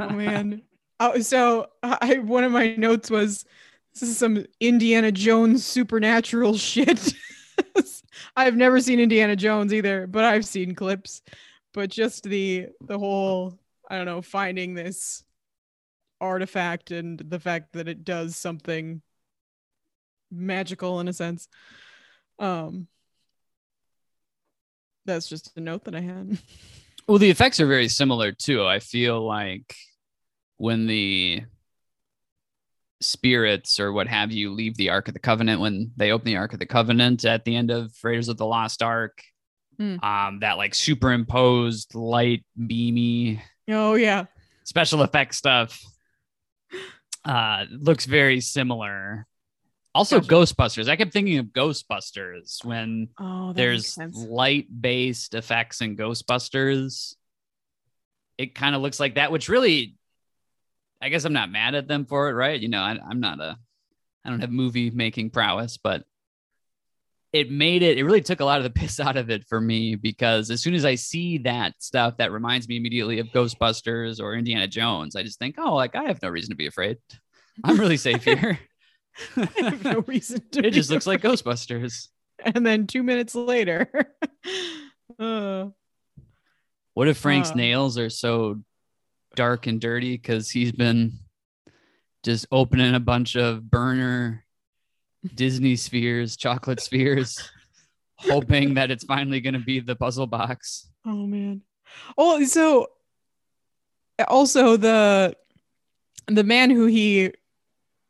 [0.00, 0.62] Oh man.
[1.00, 3.44] Oh, so I one of my notes was
[3.94, 7.14] this is some Indiana Jones supernatural shit.
[8.36, 11.22] I've never seen Indiana Jones either, but I've seen clips.
[11.74, 15.24] But just the the whole I don't know finding this
[16.20, 19.02] artifact and the fact that it does something
[20.30, 21.48] magical in a sense.
[22.38, 22.86] Um
[25.06, 26.38] that's just a note that I had.
[27.06, 28.66] Well, the effects are very similar too.
[28.66, 29.74] I feel like
[30.58, 31.42] when the
[33.00, 36.36] spirits or what have you leave the Ark of the Covenant, when they open the
[36.36, 39.22] Ark of the Covenant at the end of Raiders of the Lost Ark,
[39.78, 40.04] Hmm.
[40.04, 44.26] um, that like superimposed light, beamy Oh yeah.
[44.64, 45.80] special effect stuff
[47.24, 49.26] uh, looks very similar.
[49.94, 50.34] Also, Gotcha.
[50.34, 50.88] Ghostbusters.
[50.88, 57.16] I kept thinking of Ghostbusters when Oh, there's light based effects in Ghostbusters.
[58.36, 59.96] It kind of looks like that, which really,
[61.00, 62.60] I guess I'm not mad at them for it, right?
[62.60, 63.58] You know, I, I'm not a,
[64.24, 66.04] I don't have movie making prowess, but
[67.32, 69.60] it made it, it really took a lot of the piss out of it for
[69.60, 74.20] me because as soon as I see that stuff, that reminds me immediately of Ghostbusters
[74.20, 75.14] or Indiana Jones.
[75.16, 76.98] I just think, oh, like I have no reason to be afraid.
[77.64, 78.58] I'm really safe here.
[79.36, 80.60] I have no reason to.
[80.66, 81.20] it just looks like.
[81.22, 82.08] Ghostbusters.
[82.40, 83.90] And then two minutes later,
[85.18, 85.66] uh,
[86.94, 87.54] What if Frank's Uh.
[87.56, 88.62] nails are so
[89.34, 91.12] dark and dirty because he's been
[92.24, 94.44] just opening a bunch of burner
[95.34, 97.50] Disney spheres, chocolate spheres,
[98.16, 100.88] hoping that it's finally going to be the puzzle box?
[101.06, 101.62] oh man.
[102.16, 102.88] Oh, so
[104.26, 105.34] also the
[106.26, 107.32] the man who he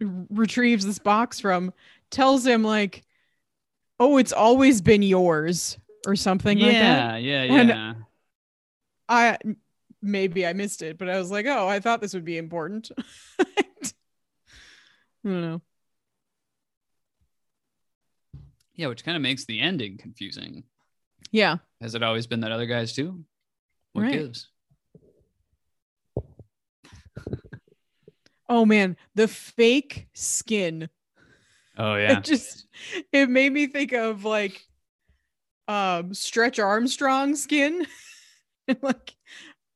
[0.00, 1.72] retrieves this box from
[2.10, 3.04] tells him like,
[4.00, 7.22] "Oh, it's always been yours," or something like that.
[7.22, 7.94] yeah, yeah, yeah.
[9.08, 9.38] I
[10.02, 12.90] maybe I missed it, but I was like, "Oh, I thought this would be important."
[13.40, 13.44] I
[15.24, 15.62] don't know.
[18.78, 20.62] Yeah, which kind of makes the ending confusing.
[21.32, 21.56] Yeah.
[21.80, 23.24] Has it always been that other guys too?
[23.92, 24.12] What Right.
[24.12, 24.48] gives?
[28.48, 30.88] Oh man, the fake skin.
[31.76, 32.18] Oh yeah.
[32.18, 32.68] It just
[33.12, 34.64] it made me think of like
[35.66, 37.84] um Stretch Armstrong skin.
[38.80, 39.12] like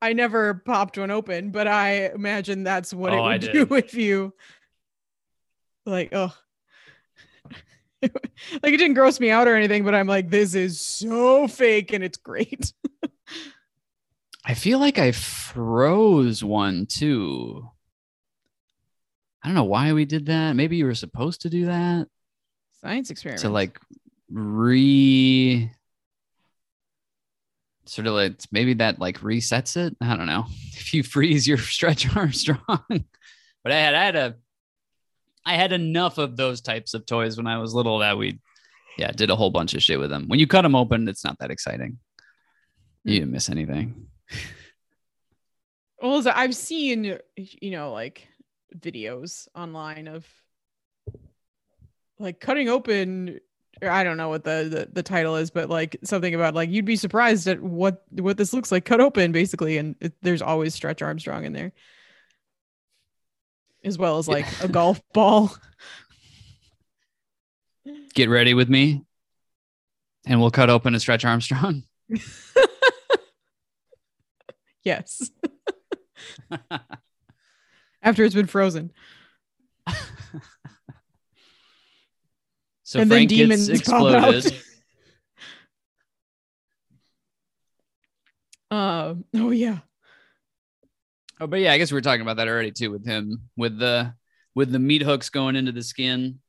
[0.01, 3.93] I never popped one open, but I imagine that's what Oh, it would do if
[3.95, 4.33] you
[5.85, 6.33] like oh
[8.63, 11.93] like it didn't gross me out or anything, but I'm like, this is so fake
[11.93, 12.73] and it's great.
[14.45, 17.69] I feel like I froze one too.
[19.41, 20.55] I don't know why we did that.
[20.55, 22.07] Maybe you were supposed to do that
[22.81, 23.41] Science experiment.
[23.41, 23.79] to like
[24.29, 25.71] re
[27.85, 29.95] sort of like maybe that like resets it.
[30.01, 30.45] I don't know.
[30.75, 32.59] If you freeze your stretch Armstrong.
[33.63, 34.35] but I had I had a
[35.45, 38.39] I had enough of those types of toys when I was little that we
[38.97, 40.27] yeah, did a whole bunch of shit with them.
[40.27, 41.99] When you cut them open, it's not that exciting.
[43.03, 43.09] Hmm.
[43.09, 44.07] You didn't miss anything.
[46.01, 48.27] Well, I've seen, you know, like
[48.77, 50.27] videos online of
[52.19, 53.39] like cutting open.
[53.81, 56.69] Or I don't know what the, the the title is, but like something about like
[56.69, 60.41] you'd be surprised at what what this looks like cut open, basically, and it, there's
[60.41, 61.71] always Stretch Armstrong in there,
[63.83, 65.55] as well as like a golf ball.
[68.13, 69.03] Get ready with me.
[70.25, 71.83] And we'll cut open a stretch Armstrong.
[74.83, 75.31] Yes,
[78.03, 78.91] after it's been frozen,
[82.83, 84.53] So and then demons gets exploded.
[88.71, 89.79] uh, oh yeah,
[91.43, 93.77] Oh, but yeah, I guess we were talking about that already too with him with
[93.77, 94.13] the
[94.55, 96.39] with the meat hooks going into the skin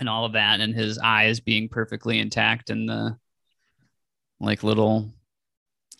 [0.00, 3.16] and all of that, and his eyes being perfectly intact and the
[4.40, 5.14] like little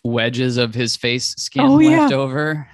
[0.03, 2.01] wedges of his face skin Oh, yeah.
[2.01, 2.67] left over.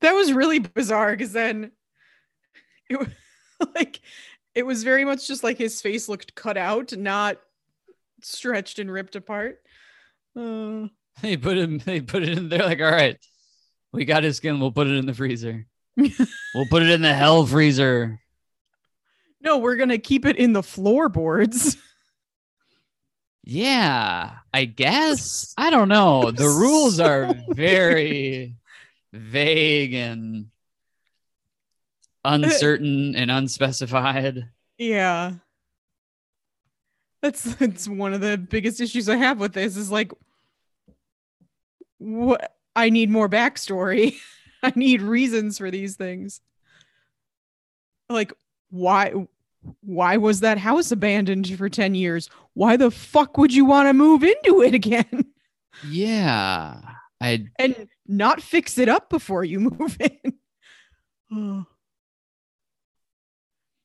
[0.00, 1.70] that was really bizarre because then
[2.90, 3.08] it was
[3.76, 4.00] like
[4.56, 7.38] it was very much just like his face looked cut out, not
[8.20, 9.60] stretched and ripped apart.
[10.36, 10.88] Uh,
[11.22, 11.78] They put him.
[11.78, 12.48] They put it in.
[12.48, 13.18] They're like, all right,
[13.92, 14.60] we got his skin.
[14.60, 15.66] We'll put it in the freezer.
[15.96, 18.20] we'll put it in the hell freezer.
[19.40, 21.76] no, we're gonna keep it in the floorboards.
[23.50, 25.54] Yeah, I guess.
[25.56, 26.30] I don't know.
[26.32, 28.56] The rules are very
[29.10, 30.48] vague and
[32.26, 34.50] uncertain and unspecified.
[34.76, 35.32] yeah.
[37.22, 40.12] That's that's one of the biggest issues I have with this is like
[41.98, 44.16] what I need more backstory.
[44.62, 46.40] I need reasons for these things.
[48.08, 48.32] Like
[48.70, 49.12] why
[49.80, 52.30] why was that house abandoned for 10 years?
[52.54, 55.26] Why the fuck would you want to move into it again
[55.88, 56.80] Yeah,
[57.20, 61.64] I and not fix it up before you move in?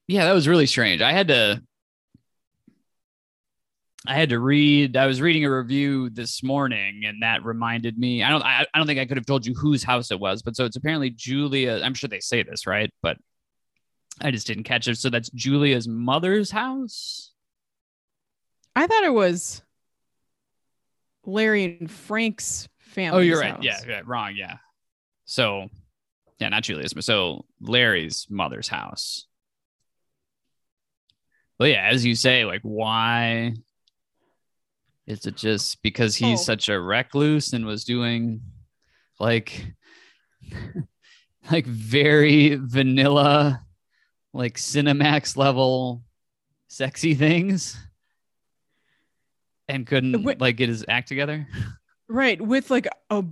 [0.08, 1.02] Yeah, that was really strange.
[1.02, 1.62] I had to
[4.06, 8.22] I had to read I was reading a review this morning and that reminded me.
[8.22, 10.42] I don't I, I don't think I could have told you whose house it was,
[10.42, 11.82] but so it's apparently Julia.
[11.84, 12.92] I'm sure they say this, right?
[13.02, 13.18] But
[14.22, 14.98] I just didn't catch it.
[14.98, 17.32] So that's Julia's mother's house.
[18.76, 19.62] I thought it was
[21.26, 23.18] Larry and Frank's family.
[23.18, 23.62] Oh, you're right.
[23.64, 24.34] Yeah, yeah, wrong.
[24.36, 24.58] Yeah.
[25.26, 25.70] So,
[26.40, 29.28] yeah, not Julia's, but so Larry's mother's house.
[31.58, 33.54] But yeah, as you say, like, why
[35.08, 36.44] is it just because he's Oh.
[36.44, 38.42] such a recluse and was doing
[39.20, 39.74] like,
[41.52, 43.66] like very vanilla,
[44.34, 46.04] like Cinemax level
[46.68, 47.78] sexy things
[49.68, 51.48] and couldn't Wait- like get his act together?
[52.08, 53.24] Right, with like a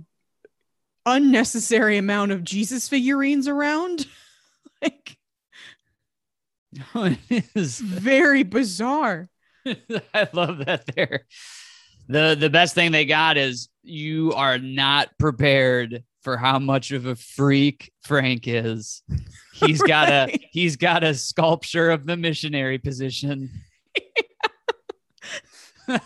[1.06, 4.06] unnecessary amount of Jesus figurines around.
[4.82, 5.16] like
[7.30, 9.28] it is very bizarre.
[9.66, 11.26] I love that there.
[12.08, 17.06] The the best thing they got is you are not prepared for how much of
[17.06, 19.02] a freak Frank is.
[19.54, 23.50] He's got a he's got a sculpture of the missionary position.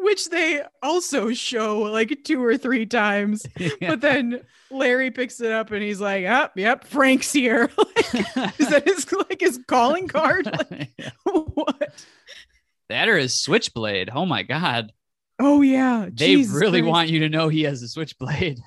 [0.00, 3.46] Which they also show like two or three times.
[3.80, 7.70] But then Larry picks it up and he's like, Yep, yep, Frank's here.
[8.58, 10.46] Is that his like his calling card?
[10.46, 10.90] Like,
[11.24, 12.04] what?
[12.90, 14.10] That or his switchblade.
[14.14, 14.92] Oh my god.
[15.38, 16.06] Oh yeah.
[16.12, 16.90] They Jesus really Christ.
[16.90, 18.60] want you to know he has a switchblade.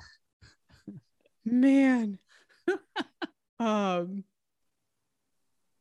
[1.46, 2.18] man
[3.60, 4.24] um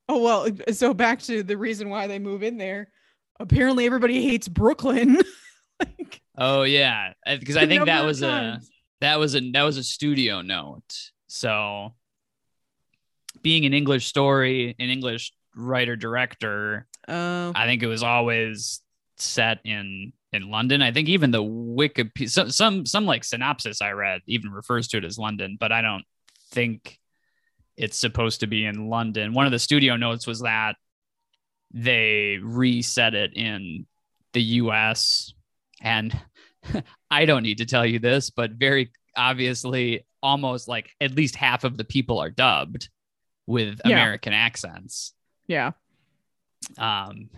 [0.10, 2.90] oh well so back to the reason why they move in there
[3.40, 5.18] apparently everybody hates brooklyn
[5.80, 7.14] like Oh yeah.
[7.26, 8.60] Because I think that was a
[9.02, 11.12] that was a that was a studio note.
[11.28, 11.94] So
[13.42, 18.82] being an English story, an English writer director, Uh, I think it was always
[19.18, 20.82] set in in London.
[20.82, 24.98] I think even the Wikipedia some some some like synopsis I read even refers to
[24.98, 26.06] it as London, but I don't
[26.52, 27.00] think
[27.76, 29.34] it's supposed to be in London.
[29.34, 30.76] One of the studio notes was that
[31.72, 33.88] they reset it in
[34.34, 35.34] the US
[35.82, 36.16] and
[37.12, 41.64] I don't need to tell you this, but very obviously almost like at least half
[41.64, 42.90] of the people are dubbed
[43.46, 43.92] with Yeah.
[43.92, 45.14] American accents
[45.48, 45.72] yeah.
[46.78, 47.30] Um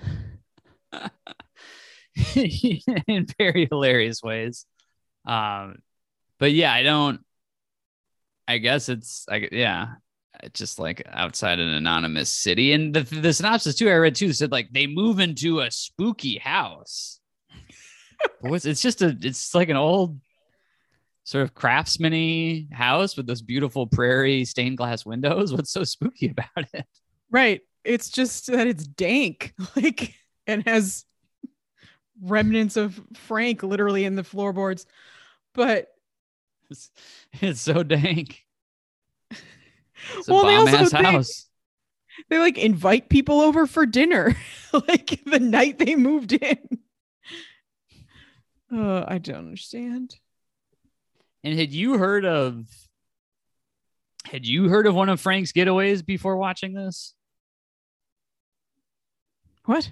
[2.36, 4.66] in very hilarious ways.
[5.26, 5.78] Um
[6.40, 7.22] but yeah i don't
[8.48, 9.94] i guess it's i yeah
[10.44, 12.74] it's just like outside an anonymous city.
[12.74, 16.38] And the, the synopsis too i read too said like they move into a spooky
[16.38, 17.20] house.
[18.42, 20.20] What's it's just a it's like an old
[21.24, 25.54] sort of craftsman house with those beautiful prairie stained glass windows.
[25.54, 26.86] What's so spooky about it?
[27.32, 27.62] Right.
[27.86, 30.16] It's just that it's dank, like,
[30.48, 31.06] and has
[32.22, 34.86] remnants of Frank literally in the floorboards.
[35.54, 35.90] But
[36.70, 36.92] It's,
[37.34, 38.42] it's so dank.
[40.18, 41.48] It's Well, they also house.
[42.30, 44.36] they like invite people over for dinner,
[44.74, 46.60] like the night they moved in.
[48.72, 50.16] Uh, I don't understand.
[51.44, 52.68] And had you heard of
[54.26, 57.15] had you heard of one of Frank's getaways before watching this?
[59.66, 59.92] What?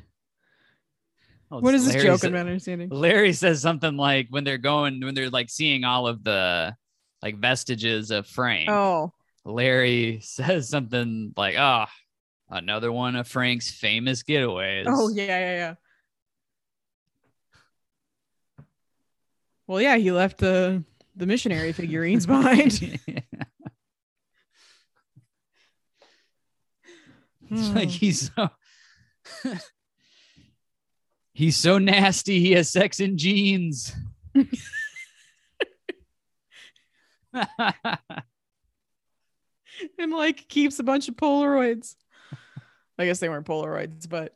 [1.52, 2.90] Oh, What is this joke sa- I'm not understanding?
[2.90, 6.76] Larry says something like when they're going when they're like seeing all of the
[7.22, 8.70] like vestiges of Frank.
[8.70, 9.14] Oh,
[9.46, 11.86] Larry says something like, "Oh,
[12.50, 15.74] another one of Frank's famous getaways." oh yeah, yeah, yeah.
[19.68, 20.84] Well, yeah, he left the
[21.16, 23.00] the missionary figurines behind.
[27.52, 27.90] It's like Hmm.
[27.90, 28.50] he's so
[31.34, 32.40] he's so nasty.
[32.40, 33.96] He has sex in jeans.
[39.98, 41.96] and like keeps a bunch of Polaroids.
[42.98, 44.36] I guess they weren't Polaroids, but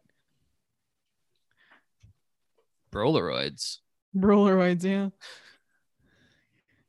[2.91, 3.77] Polaroids.
[4.15, 5.09] Polaroids, yeah.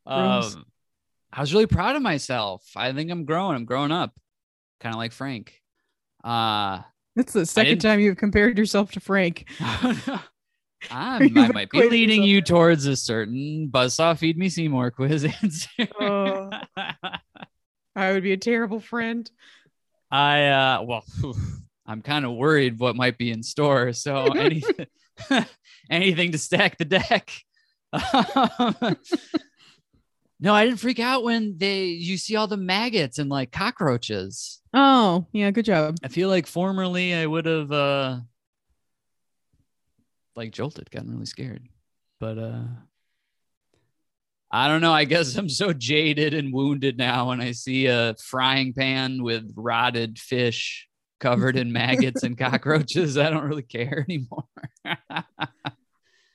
[0.06, 0.64] Um,
[1.30, 2.64] I was really proud of myself.
[2.74, 3.56] I think I'm growing.
[3.56, 4.14] I'm growing up,
[4.80, 5.60] kind of like Frank.
[6.24, 6.80] Uh,
[7.18, 9.50] That's the 2nd time you've compared yourself to Frank.
[10.88, 15.88] I might be leading you towards a certain Buzzsaw Feed Me Seymour quiz answer.
[16.00, 16.48] Oh.
[17.96, 19.28] I would be a terrible friend.
[20.12, 21.04] I uh well
[21.86, 23.92] I'm kind of worried what might be in store.
[23.94, 24.86] So anything
[25.90, 27.32] anything to stack the deck.
[30.38, 34.62] no, I didn't freak out when they you see all the maggots and like cockroaches.
[34.74, 35.96] Oh, yeah, good job.
[36.02, 38.20] I feel like formerly I would have uh
[40.36, 41.66] like jolted, gotten really scared.
[42.20, 42.62] But uh
[44.50, 44.92] I don't know.
[44.92, 49.52] I guess I'm so jaded and wounded now when I see a frying pan with
[49.54, 50.88] rotted fish
[51.20, 53.18] covered in maggots and cockroaches.
[53.18, 54.44] I don't really care anymore.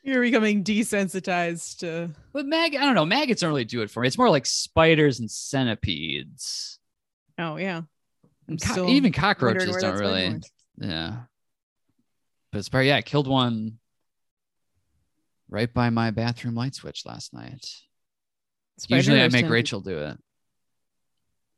[0.04, 3.06] You're becoming desensitized to but mag I don't know.
[3.06, 4.08] Maggots don't really do it for me.
[4.08, 6.78] It's more like spiders and centipedes.
[7.40, 7.84] Oh yeah.
[8.62, 10.42] Co- even cockroaches don't really.
[10.78, 11.18] Yeah.
[12.52, 13.80] But it's probably, yeah, I killed one
[15.50, 17.66] right by my bathroom light switch last night.
[18.88, 20.18] Usually I make Rachel do it.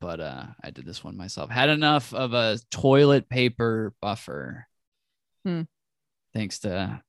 [0.01, 1.49] But uh I did this one myself.
[1.49, 4.67] Had enough of a toilet paper buffer.
[5.45, 5.61] Hmm.
[6.33, 7.01] Thanks to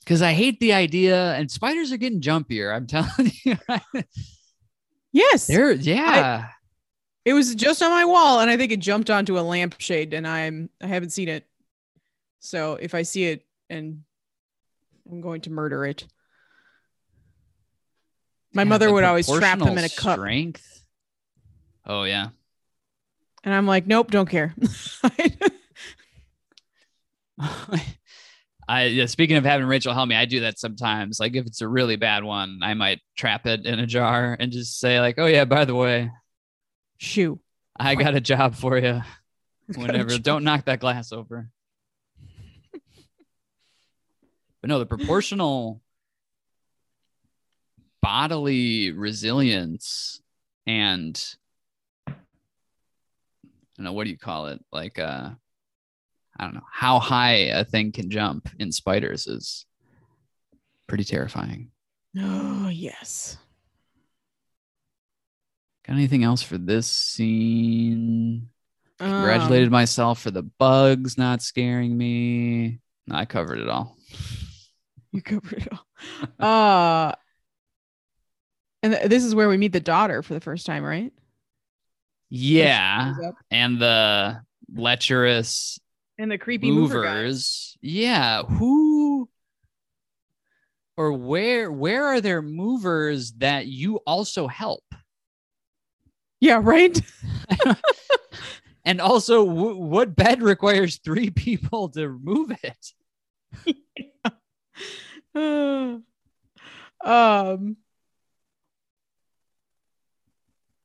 [0.00, 2.74] because I hate the idea, and spiders are getting jumpier.
[2.74, 3.56] I'm telling you,
[5.12, 5.46] Yes.
[5.46, 6.48] they're yeah.
[7.24, 10.26] It was just on my wall, and I think it jumped onto a lampshade, and
[10.26, 11.46] I'm I haven't seen it.
[12.40, 14.02] So if I see it, and
[15.10, 16.06] I'm going to murder it.
[18.54, 20.84] My Yeah, mother would always trap them in a cup, Strength.
[21.86, 22.28] Oh yeah.
[23.44, 24.54] and I'm like, nope, don't care.
[28.68, 31.18] I yeah, speaking of having Rachel help me, I do that sometimes.
[31.18, 34.52] Like if it's a really bad one, I might trap it in a jar and
[34.52, 36.10] just say like, "Oh yeah, by the way,
[37.02, 37.40] Shoo.
[37.76, 39.02] I got a job for you.
[39.74, 41.50] Whenever, don't knock that glass over."
[44.60, 45.82] but no, the proportional
[48.00, 50.20] bodily resilience
[50.66, 51.36] and
[52.06, 52.12] I
[53.76, 54.64] don't know what do you call it?
[54.70, 55.30] Like uh
[56.38, 59.66] I don't know how high a thing can jump in spiders is
[60.86, 61.70] pretty terrifying.
[62.16, 63.38] Oh yes.
[65.86, 68.48] Got anything else for this scene?
[69.00, 72.80] Um, Congratulated myself for the bugs not scaring me.
[73.10, 73.96] I covered it all.
[75.10, 75.86] You covered it all.
[76.38, 77.12] Uh,
[78.82, 81.12] and th- this is where we meet the daughter for the first time, right?
[82.30, 83.12] Yeah,
[83.50, 84.40] and the
[84.74, 85.78] lecherous
[86.18, 87.76] And the creepy mover movers.
[87.82, 89.28] Yeah, who
[90.96, 94.84] or where where are there movers that you also help?
[96.42, 97.00] Yeah, right.
[98.84, 102.92] And also, w- what bed requires three people to move it?
[105.34, 105.98] Uh,
[107.04, 107.76] um.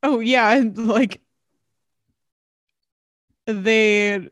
[0.03, 1.21] Oh yeah, and like
[3.45, 4.29] they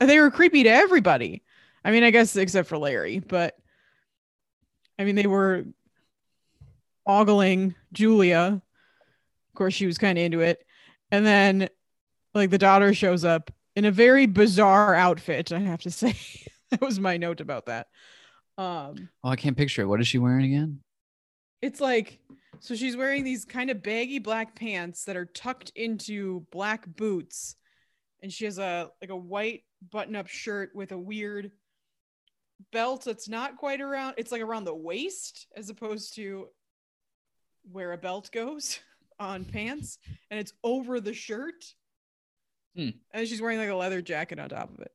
[0.00, 1.42] they were creepy to everybody.
[1.84, 3.56] I mean, I guess except for Larry, but
[4.98, 5.64] I mean, they were
[7.06, 8.62] ogling Julia.
[9.58, 10.64] Of course, she was kind of into it,
[11.10, 11.68] and then
[12.32, 15.50] like the daughter shows up in a very bizarre outfit.
[15.50, 16.14] I have to say,
[16.70, 17.88] that was my note about that.
[18.56, 19.86] Um, Oh, I can't picture it.
[19.86, 20.78] What is she wearing again?
[21.60, 22.20] it's like
[22.60, 27.56] so she's wearing these kind of baggy black pants that are tucked into black boots
[28.22, 31.50] and she has a like a white button-up shirt with a weird
[32.70, 36.46] belt that's not quite around it's like around the waist as opposed to
[37.72, 38.78] where a belt goes
[39.20, 39.98] on pants
[40.30, 41.64] and it's over the shirt
[42.76, 42.90] Hmm.
[43.12, 44.92] and she's wearing like a leather jacket on top of it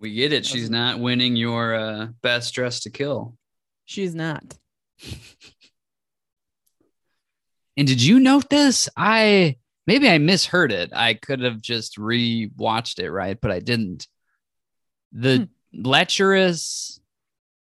[0.00, 0.44] We get it.
[0.46, 3.36] She's not winning your uh, best dress to kill.
[3.84, 4.56] she's not
[7.76, 8.88] And did you note this?
[8.96, 10.92] I maybe I misheard it.
[10.92, 13.38] I could have just re-watched it, right?
[13.40, 14.06] But I didn't.
[15.12, 17.00] The lecherous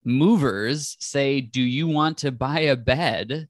[0.05, 3.49] movers say, "Do you want to buy a bed?"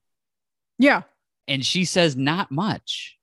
[0.79, 1.03] Yeah
[1.49, 3.16] And she says, "Not much."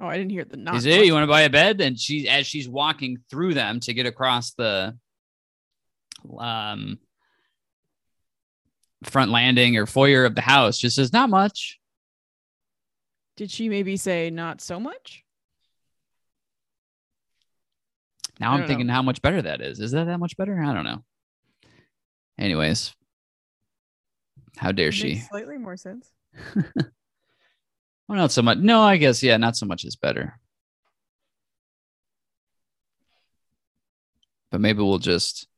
[0.00, 1.06] oh i didn't hear the not Is it?
[1.06, 1.80] You want to buy a bed?
[1.80, 4.96] And she, as she's walking through them to get across the
[6.38, 6.98] um
[9.04, 11.78] front landing or foyer of the house, just says, "Not much."
[13.36, 15.22] did she maybe say not so much
[18.40, 18.66] Now I'm don't know.
[18.68, 19.78] thinking how much better that is.
[19.80, 20.58] Is that that much better?
[20.62, 21.04] I don't know.
[22.38, 22.94] Anyways,
[24.56, 25.16] how dare she?
[25.16, 26.10] Slightly more sense
[28.08, 28.58] Well, not so much.
[28.58, 30.38] No, I guess yeah, not so much is better.
[34.52, 35.48] But maybe we'll just.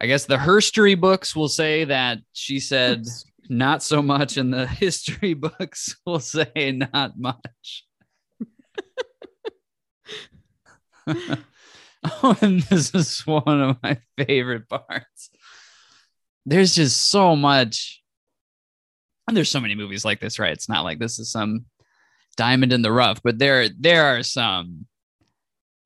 [0.00, 3.06] I guess the history books will say that she said
[3.48, 7.84] not so much, and the history books will say not much.
[12.04, 15.28] oh, and this is one of my favorite parts.
[16.46, 18.02] There's just so much.
[19.26, 20.52] And there's so many movies like this, right?
[20.52, 21.64] It's not like this is some
[22.36, 24.86] diamond in the rough, but there there are some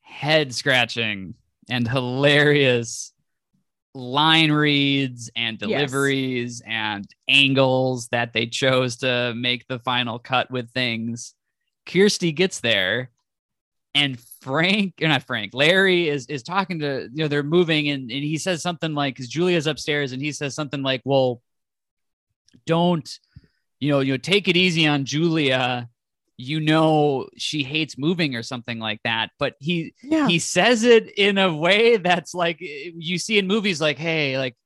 [0.01, 1.35] head scratching
[1.71, 3.13] and hilarious
[3.95, 5.69] line reads and Yes.
[5.91, 11.35] deliveries and angles that they chose to make the final cut with things.
[11.87, 13.11] Kirsty gets there
[13.95, 18.11] and Frank, or not Frank, Larry is is talking to, you know, they're moving and,
[18.11, 21.43] and he says something like, because Julia's upstairs and he says something like, well,
[22.67, 23.19] don't,
[23.81, 25.89] you know, you know, take it easy on Julia.
[26.37, 29.31] You know, she hates moving or something like that.
[29.39, 33.81] But he yeah he says it in a way that's like you see in movies
[33.81, 34.57] like hey like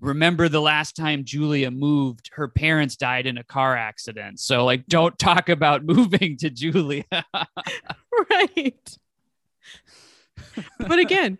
[0.00, 4.40] remember the last time julia moved her parents died in a car accident.
[4.40, 7.04] So like don't talk about moving to julia.
[8.30, 8.96] Right.
[10.78, 11.38] But again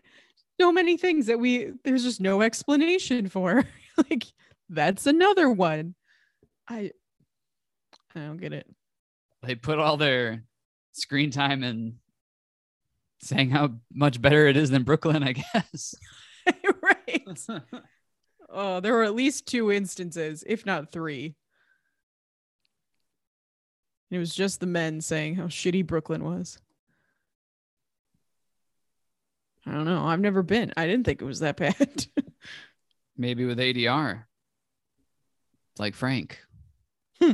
[0.60, 3.64] so many things that we there's just no explanation for.
[4.10, 4.26] Like
[4.68, 5.94] that's another one.
[6.68, 6.90] I
[8.14, 8.66] i don't get it.
[9.42, 10.44] They put all their
[10.92, 11.94] screen time in
[13.22, 15.94] saying how much better it is than brooklyn i guess.
[16.82, 17.38] Right
[18.48, 21.34] oh there were at least two instances if not three.
[24.10, 26.58] It was just the men saying how shitty brooklyn was.
[29.66, 30.04] I don't know.
[30.04, 30.72] I've never been.
[30.76, 32.06] I didn't think it was that bad.
[33.16, 34.24] Maybe with adr
[35.78, 36.38] like frank.
[37.20, 37.32] Hmm.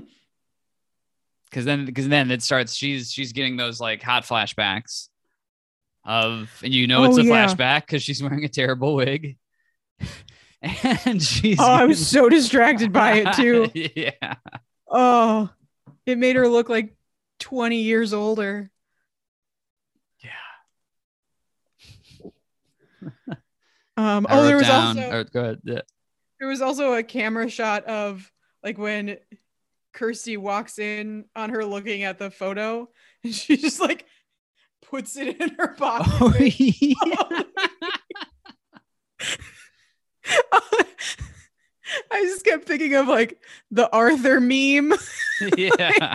[1.50, 5.08] because then because then it starts she's she's getting those like hot flashbacks
[6.04, 7.46] of and you know it's Oh, a yeah.
[7.46, 9.36] flashback because she's wearing a terrible wig
[11.04, 14.36] and she's oh i was so distracted by it too yeah
[14.92, 15.48] Oh,
[16.04, 16.94] it made her look like
[17.40, 18.70] 20 years older.
[20.22, 20.30] Yeah.
[23.96, 25.80] um, I oh, there was down also go ahead yeah.
[26.38, 28.30] there was also a camera shot of
[28.62, 29.16] like when
[29.94, 32.90] Kirsty walks in on her looking at the photo,
[33.24, 34.04] and she just like
[34.90, 36.12] puts it in her pocket.
[36.20, 37.42] Oh, yeah.
[42.10, 44.94] I just kept thinking of like the Arthur meme.
[45.56, 46.14] yeah.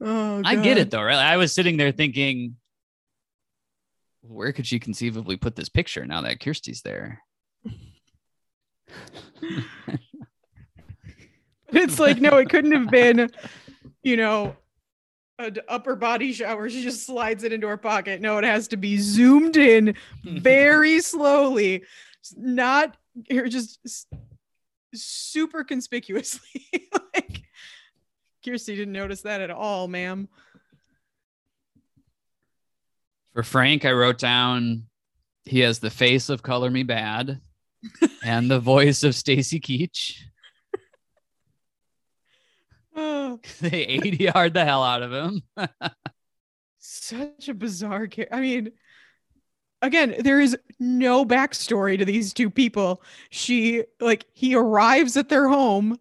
[0.00, 1.16] Oh, I get it though, right?
[1.16, 2.56] I was sitting there thinking,
[4.22, 7.22] where could she conceivably put this picture now that Kirsty's there?
[11.68, 13.30] It's like no, it couldn't have been,
[14.02, 14.56] you know,
[15.38, 16.68] an upper body shower.
[16.68, 18.20] She just slides it into her pocket.
[18.20, 21.84] No, it has to be zoomed in very slowly,
[22.36, 22.96] not
[23.28, 24.06] here, just
[24.94, 26.66] super conspicuously.
[27.14, 27.42] like
[28.44, 30.28] Kirsty didn't notice that at all, ma'am.
[33.34, 34.84] For Frank, I wrote down
[35.44, 37.40] he has the face of Color Me Badd
[38.24, 40.16] and the voice of Stacy Keach.
[42.96, 45.42] Oh, they ADR'd the hell out of him.
[46.78, 48.34] such a bizarre character.
[48.34, 48.72] I mean,
[49.82, 53.02] again, there is no backstory to these two people.
[53.30, 55.98] She like he arrives at their home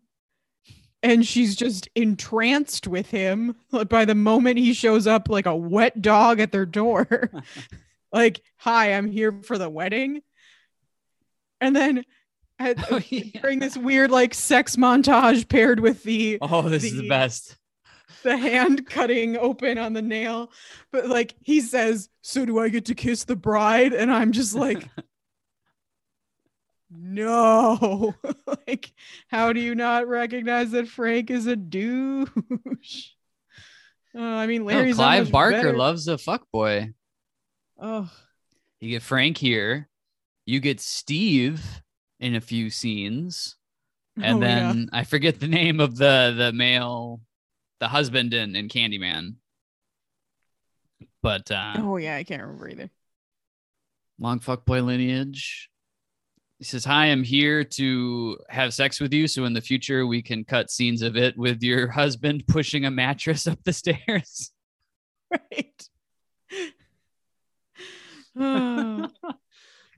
[1.04, 5.56] and she's just entranced with him like, by the moment he shows up like a
[5.56, 7.30] wet dog at their door.
[8.12, 10.22] like, hi, I'm here for the wedding.
[11.62, 12.06] And then
[12.60, 13.39] at, Oh, yeah.
[13.41, 17.58] during this weird like sex montage paired with the Oh, this is the The- best.
[18.24, 20.51] the hand cutting open on the nail.
[20.91, 23.93] But like he says, So do I get to kiss the bride?
[23.93, 24.88] And I'm just like,
[26.89, 28.14] No.
[28.68, 28.91] like,
[29.28, 32.30] how do you not recognize that Frank is a douche?
[34.18, 35.78] Uh, I mean, No, Larry's not Clive Barker better.
[35.78, 36.93] loves a fuck boy.
[37.80, 38.10] Oh,
[38.80, 39.89] You get Frank here.
[40.45, 41.82] You get Steve
[42.20, 43.55] in a few scenes.
[44.22, 44.72] And oh, yeah.
[44.72, 47.22] then I forget the name of the the male,
[47.80, 49.36] the husband in, in Candyman.
[51.22, 52.89] But uh Oh yeah, I can't remember either.
[54.20, 55.70] long fuck boy lineage.
[56.59, 59.28] He says, Hi, I'm here to have sex with you.
[59.28, 62.91] So in the future we can cut scenes of it with your husband pushing a
[62.91, 64.51] mattress up the stairs.
[65.30, 65.89] Right.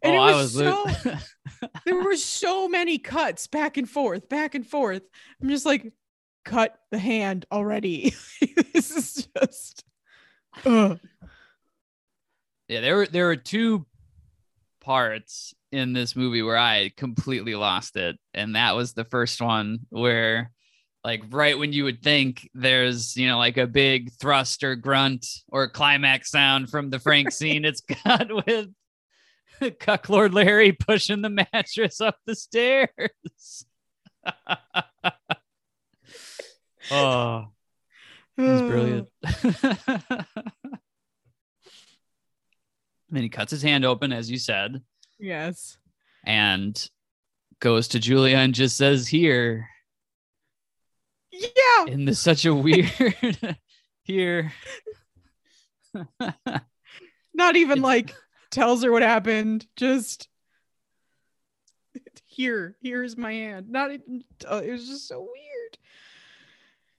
[0.07, 0.11] Oh.
[0.11, 4.29] oh, And it I was was so there were so many cuts back and forth,
[4.29, 5.03] back and forth.
[5.41, 5.91] I'm just like,
[6.45, 8.15] cut the hand already.
[8.73, 9.83] this is just.
[10.65, 10.99] Ugh.
[12.67, 13.85] Yeah, there were there were two
[14.81, 19.79] parts in this movie where I completely lost it, and that was the first one
[19.89, 20.51] where,
[21.03, 25.25] like, right when you would think there's you know like a big thrust or grunt
[25.49, 28.67] or climax sound from the Frank scene, it's cut with
[29.79, 33.65] Cuck Lord Larry pushing the mattress up the stairs.
[36.91, 37.45] oh,
[38.35, 39.07] he's brilliant.
[43.09, 44.81] then he cuts his hand open, as you said,
[45.19, 45.77] Yes.
[46.25, 46.89] and
[47.59, 49.69] goes to Julia and just says, "Here."
[51.31, 51.85] Yeah.
[51.87, 52.91] In this such a weird
[54.03, 54.51] here.
[57.33, 58.15] Not even like
[58.57, 59.67] tells her what happened.
[59.75, 60.27] Just
[62.25, 62.75] here.
[62.81, 63.69] Here's my hand.
[63.69, 64.23] Not even.
[64.49, 65.77] Uh, it was just so weird.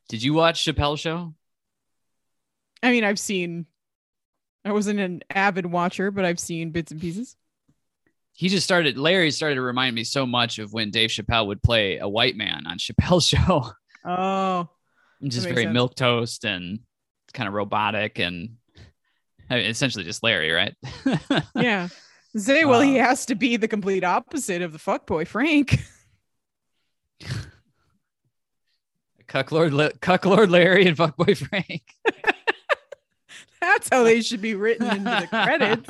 [0.08, 1.34] Did you watch Chappelle Show?
[2.82, 3.66] I mean, I've seen.
[4.64, 7.36] I wasn't an avid watcher, but I've seen bits and pieces.
[8.32, 8.96] He just started.
[8.96, 12.36] Larry started to remind me so much of when Dave Chappelle would play a white
[12.36, 13.70] man on Chappelle's Show.
[14.04, 14.68] Oh,
[15.24, 16.80] just very milk toast and
[17.34, 18.56] kind of robotic and
[19.50, 20.74] I mean, essentially just Larry, right?
[21.56, 21.88] yeah.
[22.36, 25.80] Say, well, he Uh, has to be the complete opposite of the fuckboy Frank.
[29.26, 31.82] Cuck Lord, La- Cuck Lord Larry and Fuckboy Frank.
[33.60, 35.86] That's how they should be written into the credits.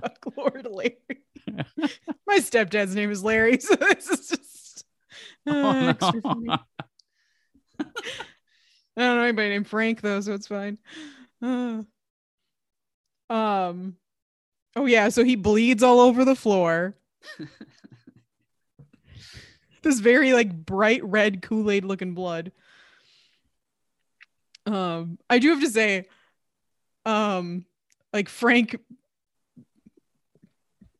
[0.00, 0.98] Fuck Lord Larry.
[2.26, 4.84] My stepdad's name is Larry, so this is just
[5.46, 6.48] uh, Oh, extra funny.
[8.96, 10.78] I don't know anybody named Frank though, so it's fine.
[11.40, 11.82] Uh,
[13.32, 13.96] um,
[14.76, 16.94] oh yeah, so he bleeds all over the floor.
[19.82, 22.52] this very like bright red Kool-Aid looking blood.
[24.66, 26.06] Um, I do have to say,
[27.04, 27.64] um,
[28.12, 28.78] like Frank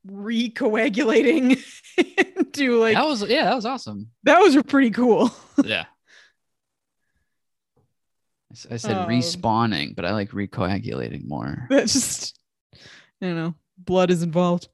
[0.06, 1.62] recoagulating
[2.36, 4.10] into like that was yeah, that was awesome.
[4.24, 5.30] that was pretty cool.
[5.62, 5.84] Yeah.
[8.70, 11.66] I said Um, respawning, but I like recoagulating more.
[11.70, 12.38] That just
[13.20, 13.54] don't know.
[13.78, 14.68] Blood is involved.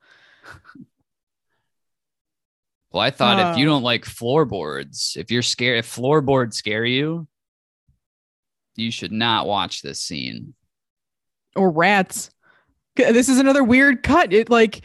[2.91, 6.85] Well, I thought if you Uh, don't like floorboards, if you're scared, if floorboards scare
[6.87, 7.29] you,
[8.77, 10.55] you should not watch this scene.
[11.55, 12.31] Or rats.
[12.97, 14.33] This is another weird cut.
[14.33, 14.85] It like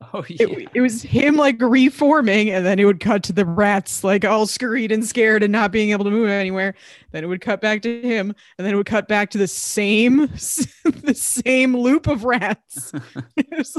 [0.12, 4.04] Oh it, it was him like reforming, and then it would cut to the rats
[4.04, 6.74] like all scurried and scared and not being able to move anywhere.
[7.12, 9.48] Then it would cut back to him, and then it would cut back to the
[9.48, 10.26] same
[10.84, 12.92] the same loop of rats.
[13.36, 13.76] it was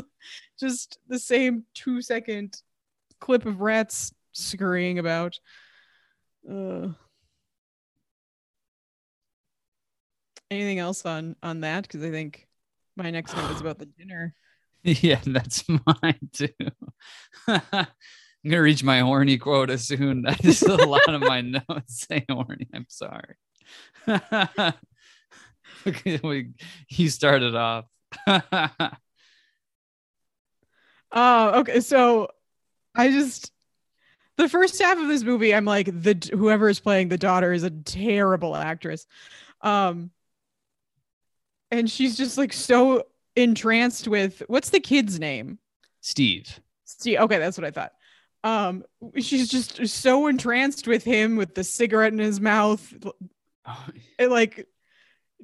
[0.60, 2.62] just the same two second
[3.20, 5.40] clip of rats scurrying about.
[6.50, 6.90] Uh,
[10.50, 11.84] anything else on on that?
[11.84, 12.48] Because I think
[12.96, 14.34] my next note is about the dinner.
[14.84, 16.50] yeah, that's mine too.
[17.48, 17.88] I'm
[18.52, 20.22] gonna reach my horny quota soon.
[20.26, 22.68] That is a lot of my notes say horny.
[22.74, 23.36] I'm sorry.
[26.24, 26.54] We-
[26.90, 27.86] you started off.
[31.12, 31.80] Oh, okay.
[31.82, 32.30] So
[32.96, 33.52] I just
[34.38, 37.64] the first half of this movie, I'm like the whoever is playing the daughter is
[37.64, 39.08] a terrible actress.
[39.62, 40.12] Um
[41.72, 43.04] and she's just like so
[43.38, 45.60] entranced with what's the kid's name?
[46.02, 46.60] Steve.
[46.86, 47.20] Steve.
[47.20, 47.94] Okay, that's what I thought.
[48.44, 48.84] Um
[49.18, 52.94] she's just so entranced with him with the cigarette in his mouth
[54.20, 54.68] and, like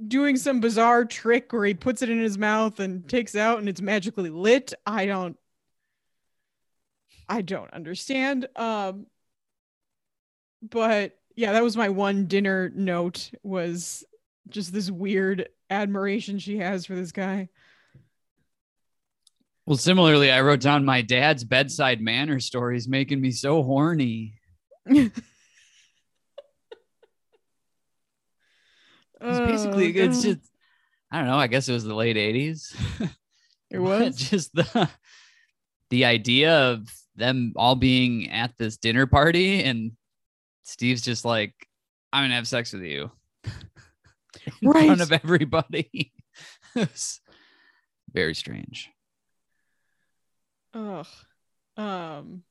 [0.08, 3.70] doing some bizarre trick where he puts it in his mouth and takes out and
[3.70, 4.74] it's magically lit.
[4.86, 5.38] I don't
[7.30, 8.48] I don't understand.
[8.56, 9.06] Um
[10.62, 14.04] but yeah, that was my one dinner note was
[14.50, 17.50] just this weird admiration she has for this guy.
[19.66, 24.36] Well, similarly, I wrote down my dad's bedside manner stories making me so horny.
[29.26, 30.39] It's basically Oh, it's just
[31.11, 31.38] I don't know.
[31.38, 32.76] I guess it was the late '80s.
[33.70, 34.89] it was just the
[35.89, 39.91] the idea of them all being at this dinner party and
[40.64, 41.53] Steve's just like,
[42.11, 43.11] I'm gonna have sex with you
[43.45, 43.53] in
[44.70, 44.86] Right.
[44.88, 46.11] front of everybody.
[48.11, 48.89] Very strange.
[50.74, 51.08] Ugh.
[51.78, 52.44] Um.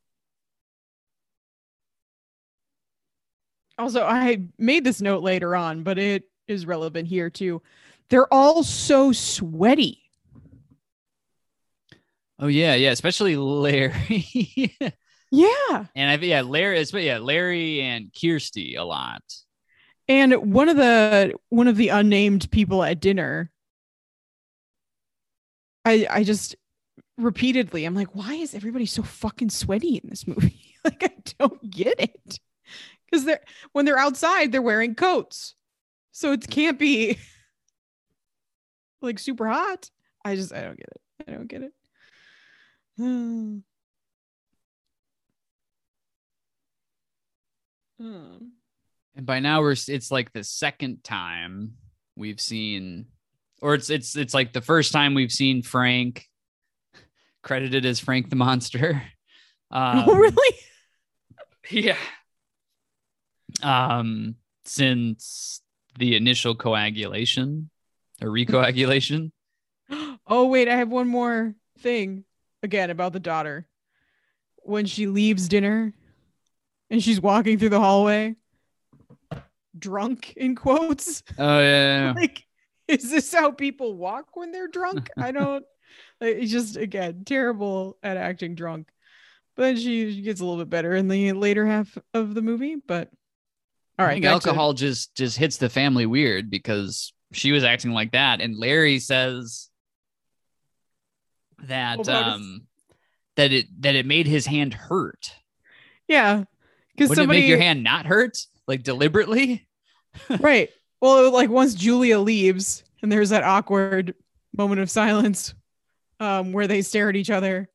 [3.79, 7.63] Also, I made this note later on, but it is relevant here too.
[8.11, 9.99] They're all so sweaty.
[12.39, 14.75] Oh yeah, yeah, especially Larry.
[15.35, 15.87] Yeah.
[15.95, 19.23] and I yeah, Larry, it's yeah, Larry and Kirsty a lot.
[20.07, 23.51] And one of the one of the unnamed people at dinner
[25.85, 26.55] I I just
[27.23, 30.75] repeatedly I'm like, why is everybody so fucking sweaty in this movie?
[30.85, 32.39] like I don't get it.
[33.13, 33.41] Cuz they're
[33.73, 35.55] when they're outside, they're wearing coats.
[36.13, 37.19] So it can't be
[39.01, 39.91] like super hot.
[40.25, 41.01] I just I don't get it.
[41.29, 41.73] I don't get it.
[48.01, 48.53] Um,
[49.15, 51.75] And by now we're it's like the second time
[52.17, 53.07] we've seen
[53.61, 56.27] or it's it's it's like the first time we've seen Frank
[57.43, 59.03] credited as Frank the Monster.
[59.75, 60.59] Um, oh really?
[61.71, 61.97] Yeah.
[63.63, 64.35] Um
[64.67, 65.63] since
[65.99, 67.71] the initial coagulation
[68.21, 69.33] or recoagulation.
[70.27, 72.25] Oh wait, I have one more thing
[72.63, 73.67] again about the daughter.
[74.57, 75.95] When she leaves dinner
[76.91, 78.37] and she's walking through the hallway
[79.79, 81.23] drunk in quotes.
[81.39, 82.13] Oh yeah.
[82.17, 82.45] Like
[82.89, 85.09] is this how people walk when they're drunk?
[85.17, 85.65] I don't
[86.23, 88.89] like, it's just again terrible at acting drunk.
[89.55, 92.41] But then she, she gets a little bit better in the later half of the
[92.43, 93.11] movie, but
[93.99, 97.93] all think back to- alcohol just just hits the family weird because she was acting
[97.93, 99.69] like that and Larry says
[101.65, 102.63] that Well, um
[103.37, 105.35] that it that it made his hand hurt.
[106.09, 106.45] yeah.
[106.95, 108.39] Because somebody it make your hand not hurt?
[108.67, 109.67] Like deliberately?
[110.41, 110.69] right.
[111.01, 114.15] Well, like once Julia leaves and there's that awkward
[114.57, 115.55] moment of silence
[116.23, 117.69] um, where they stare at each other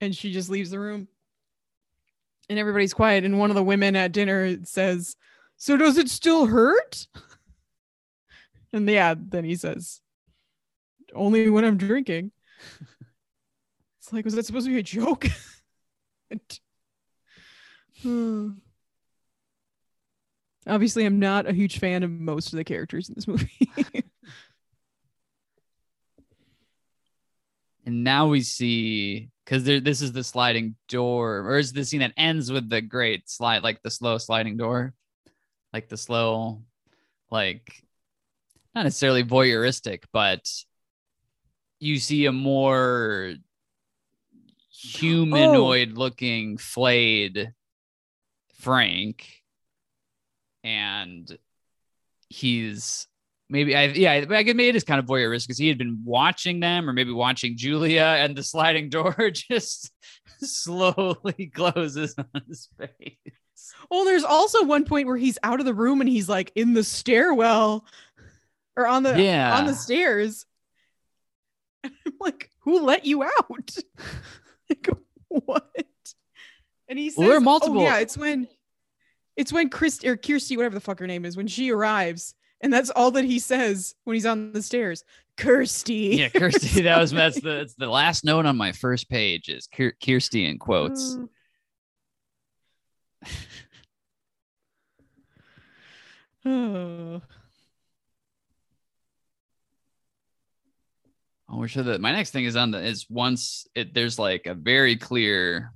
[0.00, 1.06] and she just leaves the room
[2.48, 3.24] and everybody's quiet.
[3.24, 5.16] And one of the women at dinner says,
[5.58, 7.06] So does it still hurt?
[8.72, 10.00] And yeah, then he says,
[11.12, 12.32] Only when I'm drinking.
[13.98, 15.26] It's like, was that supposed to be a joke?
[18.02, 18.52] Hmm.
[20.66, 23.70] Obviously, I'm not a huge fan of most of the characters in this movie.
[27.86, 32.12] And now we see because this is the sliding door, or is the scene that
[32.16, 34.94] ends with the great slide, like the slow sliding door,
[35.72, 36.62] like the slow,
[37.30, 37.82] like
[38.74, 40.48] not necessarily voyeuristic, but
[41.80, 43.34] you see a more
[44.70, 45.98] humanoid oh.
[45.98, 47.52] looking flayed
[48.60, 49.26] Frank
[50.62, 51.38] and
[52.28, 53.08] he's
[53.50, 56.00] maybe I yeah I could maybe it is kind of voyeuristic because he had been
[56.04, 59.90] watching them or maybe watching Julia and the sliding door just
[60.38, 63.16] slowly closes on his face.
[63.90, 66.72] Well, there's also one point where he's out of the room and he's like in
[66.74, 67.84] the stairwell
[68.76, 69.56] or on the Yeah.
[69.58, 70.46] on the stairs.
[71.82, 73.70] And I'm like, who let you out?
[74.68, 74.86] like,
[75.28, 75.72] what?
[76.90, 78.48] And he says, Well, there are oh, multiple- Oh, yeah, it's when
[79.34, 82.72] it's when Chris or Kirsty, whatever the fuck her name is, when she arrives, and
[82.72, 85.04] that's all that he says when he's on the stairs.
[85.36, 86.16] Kirsty.
[86.16, 86.82] Yeah, Kirsty.
[86.82, 89.68] That was that's the that's the last note on my first page is
[90.04, 91.16] Kirsty in quotes.
[91.16, 91.28] Mm.
[96.46, 97.22] Oh.
[101.52, 104.46] Oh, we're sure that my next thing is on the is once it there's like
[104.46, 105.72] a very clear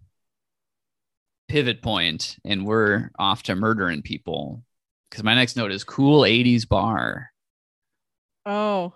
[1.49, 4.63] pivot point and we're off to murdering people.
[5.15, 7.31] Because my next note is cool 80s bar.
[8.45, 8.95] Oh,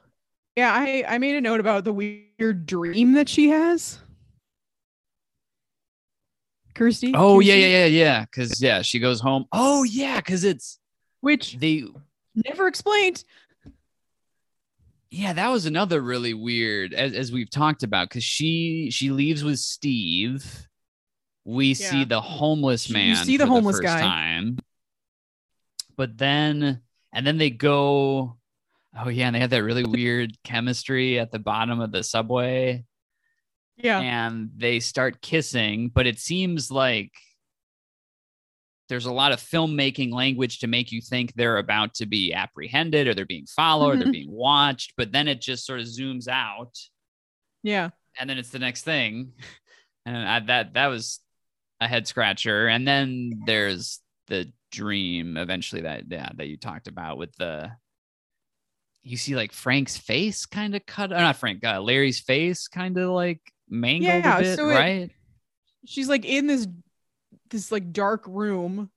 [0.57, 0.73] yeah.
[0.75, 4.01] I I made a note about the weird dream that she has.
[6.75, 7.13] Kirsty.
[7.15, 7.61] Oh yeah, Kirsty?
[7.61, 8.25] yeah, yeah, yeah.
[8.35, 9.45] Cause yeah, she goes home.
[9.53, 10.81] Oh yeah, because it's
[11.21, 11.85] Which they
[12.35, 13.23] never explained.
[15.11, 19.45] yeah, that was another really weird as, as we've talked about because she she leaves
[19.45, 20.67] with Steve.
[21.45, 23.25] We see the homeless You man.
[23.25, 24.01] see the homeless first guy.
[24.01, 24.59] time.
[25.99, 26.81] But then
[27.13, 28.39] and then they go,
[28.97, 32.85] oh yeah, and they have that really weird chemistry at the bottom of the subway.
[33.77, 34.01] Yeah.
[34.01, 37.13] and they start kissing, but it seems like
[38.89, 43.07] there's a lot of filmmaking language to make you think they're about to be apprehended
[43.07, 44.13] or they're being followed or they're mm-hmm.
[44.13, 46.77] being watched, but then it just sort of zooms out
[47.63, 47.91] Yeah.
[48.19, 49.33] and then it's the next thing.
[50.07, 51.21] And I, that that was
[51.81, 52.67] a head scratcher.
[52.67, 57.71] And then there's the dream eventually that yeah that you talked about with the
[59.03, 62.99] you see like Frank's face kind of cut, or not Frank, uh, Larry's face kind
[62.99, 65.11] of like mangled Yeah, a bit, so it- right?
[65.87, 66.67] She's like in this
[67.51, 68.91] this like dark room,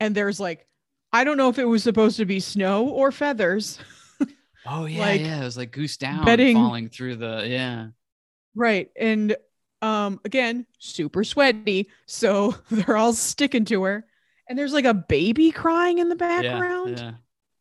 [0.00, 0.66] and there's like
[1.12, 3.78] I don't know if it was supposed to be snow or feathers.
[4.66, 5.42] Oh yeah, like, yeah.
[5.42, 7.88] It was like goose down bedding- falling through the yeah.
[8.54, 8.90] Right.
[8.98, 9.36] And
[9.82, 11.90] um again, super sweaty.
[12.06, 14.06] So they're all sticking to her.
[14.48, 16.98] And there's like a baby crying in the background.
[16.98, 17.12] Yeah, yeah.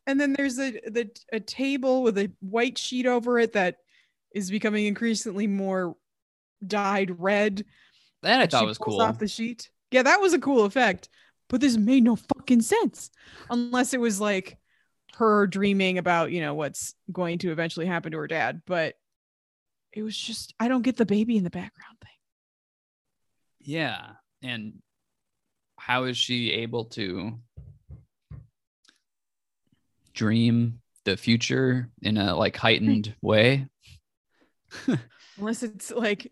[0.06, 3.78] And then there's a the a table with a white sheet over it that
[4.34, 5.96] is becoming increasingly more
[6.66, 7.66] dyed red.
[8.22, 9.02] That I thought was cool.
[9.02, 9.70] Off the sheet.
[9.92, 11.10] Yeah, that was a cool effect.
[11.50, 13.12] But this made no fucking sense.
[13.50, 14.58] Unless it was like
[15.16, 18.62] her dreaming about, you know, what's going to eventually happen to her dad.
[18.66, 18.96] But
[19.94, 22.12] it was just I don't get the baby in the background thing.
[23.62, 24.02] Yeah.
[24.42, 24.82] And
[25.86, 27.38] how is she able to
[30.14, 33.68] dream the future in a like heightened way?
[35.38, 36.32] Unless it's like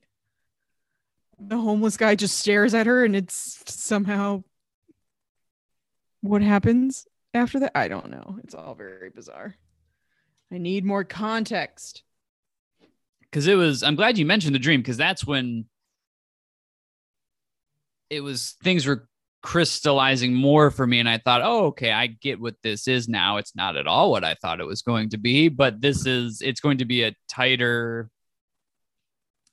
[1.38, 4.42] the homeless guy just stares at her and it's somehow
[6.22, 7.74] what happens after that.
[7.76, 8.40] I don't know.
[8.46, 9.56] It's all very bizarre.
[10.50, 12.04] I need more context.
[13.20, 15.66] Because it was, I'm glad you mentioned the dream because that's when
[18.10, 19.10] it was things were
[19.42, 21.00] crystallizing more for me.
[21.00, 23.38] And I thought, oh, okay, I get what this is now.
[23.38, 26.42] It's not at all what I thought it was going to be, but this is,
[26.42, 28.10] it's going to be a tighter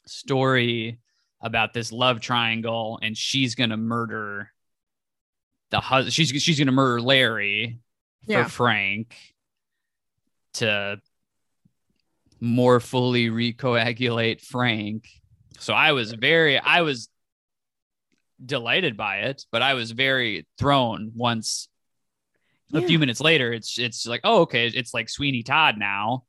[0.06, 1.00] story
[1.40, 4.50] about this love triangle and she's going to murder
[5.70, 6.12] the husband.
[6.12, 7.80] She's, she's going to murder Larry
[8.26, 9.14] for Frank
[10.54, 11.00] to
[12.40, 15.08] more fully recoagulate Frank.
[15.58, 17.08] So I was very, I was
[18.44, 21.68] delighted by it, but I was very thrown once
[22.72, 23.52] a few minutes later.
[23.52, 26.24] It's it's like, oh, okay, it's like Sweeney Todd now,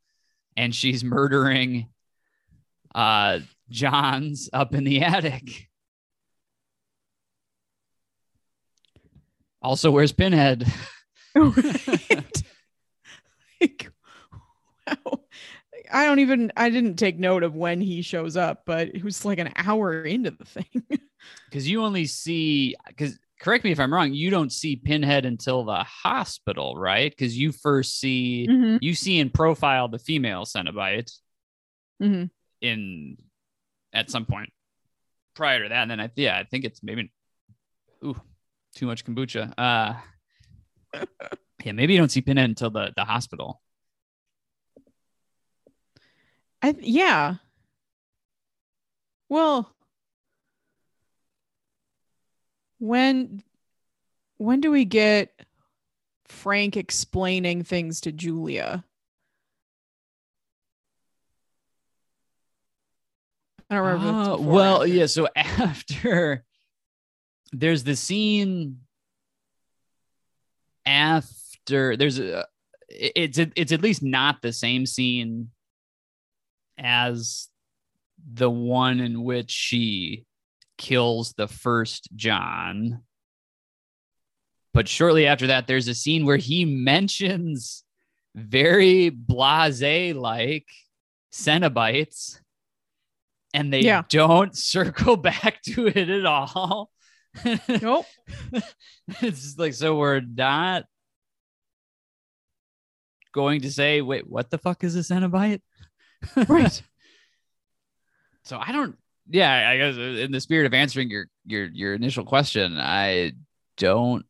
[0.56, 1.88] and she's murdering
[2.96, 3.40] uh
[3.70, 5.68] John's up in the attic.
[9.62, 10.66] Also, where's Pinhead?
[11.36, 12.44] right?
[13.62, 13.92] like,
[14.88, 15.20] wow.
[15.92, 19.26] I don't even I didn't take note of when he shows up, but it was
[19.26, 20.66] like an hour into the thing.
[21.50, 25.66] because you only see because correct me if i'm wrong you don't see pinhead until
[25.66, 28.80] the hospital right because you first see Mhm.
[28.82, 31.12] you see in profile the female cenobite
[32.02, 32.30] Mhm.
[32.62, 33.18] in
[33.94, 34.50] at some point
[35.36, 37.12] prior to that and then i yeah i think it's maybe
[38.06, 38.20] ooh
[38.76, 39.94] too much kombucha uh
[41.66, 43.62] yeah maybe you don't see pinhead until the the hospital
[46.62, 47.36] I yeah.
[49.30, 49.74] Well,
[52.80, 53.44] when
[54.38, 55.34] when do we get
[56.28, 58.84] Frank explaining things to Julia.
[63.70, 64.32] I don't remember.
[64.32, 65.06] Uh, well, yeah.
[65.06, 66.44] So after
[67.52, 68.80] there's the scene
[70.86, 72.46] after there's a
[72.90, 75.50] it- it's it's at least not the same scene
[76.80, 77.48] as
[78.34, 80.26] the one in which she
[80.78, 83.04] kills the first John.
[84.74, 87.84] But shortly after that, there's a scene where he mentions
[88.36, 90.68] very blase like
[91.34, 92.40] Cenobites,
[93.54, 94.04] and they Yeah.
[94.10, 96.90] don't circle back to it at all.
[97.82, 98.06] Nope.
[99.22, 100.86] it's just like so we're not
[103.34, 105.62] going to say, wait, what the fuck is a Cenobite?
[106.48, 106.82] Right.
[108.44, 108.98] So I don't.
[109.30, 113.34] Yeah, I guess in the spirit of answering your your your initial question, I
[113.78, 114.26] don't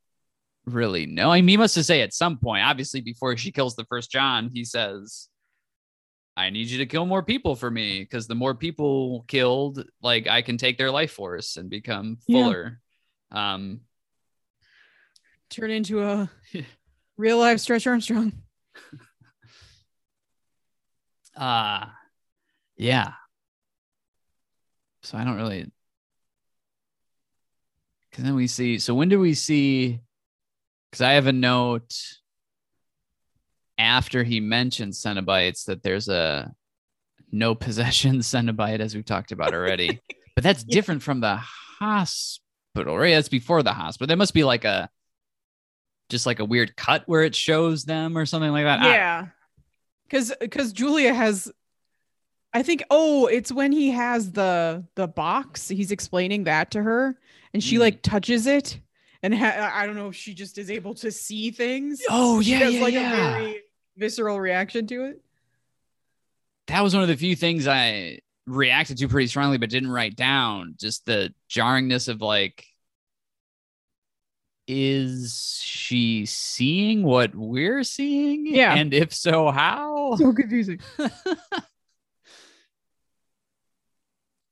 [0.65, 1.31] really know.
[1.31, 4.11] I mean, he must have say at some point, obviously, before she kills the first
[4.11, 5.29] John, he says,
[6.35, 10.27] "I need you to kill more people for me because the more people killed, like
[10.27, 12.41] I can take their life force and become Yeah.
[12.43, 12.81] fuller."
[13.31, 13.81] Um,
[15.49, 16.29] Turn into a
[17.17, 18.33] real life Stretch Armstrong.
[21.39, 21.85] uh
[22.77, 23.13] yeah.
[25.03, 25.71] So I don't really
[28.09, 29.99] because then we see so when do we see
[30.91, 31.95] because I have a note
[33.77, 36.51] after he mentions Cenobites that there's a
[37.31, 40.01] no possession Cenobite as we've talked about already.
[40.35, 40.73] but that's Yeah.
[40.73, 43.11] different from the hospital, right?
[43.11, 44.07] That's before the hospital.
[44.07, 44.89] There must be like a
[46.09, 48.83] just like a weird cut where it shows them or something like that.
[48.83, 49.21] Yeah.
[49.21, 49.29] Cause
[50.09, 51.51] because because Julia has
[52.53, 57.17] I think oh, it's when he has the the box, he's explaining that to her
[57.53, 57.79] and she Mm.
[57.79, 58.79] like touches it
[59.21, 62.01] and ha- I don't know if she just is able to see things.
[62.09, 62.57] oh yeah.
[62.59, 63.13] Has yeah, like yeah.
[63.13, 63.61] a very
[63.97, 65.21] visceral reaction to it.
[66.67, 70.15] that was one of the few things I reacted to pretty strongly, but didn't write
[70.15, 70.75] down.
[70.79, 72.65] Just the jarringness of like,
[74.71, 78.45] is she seeing what we're seeing?
[78.45, 78.75] Yeah.
[78.75, 80.15] And if so, how?
[80.15, 80.79] So confusing.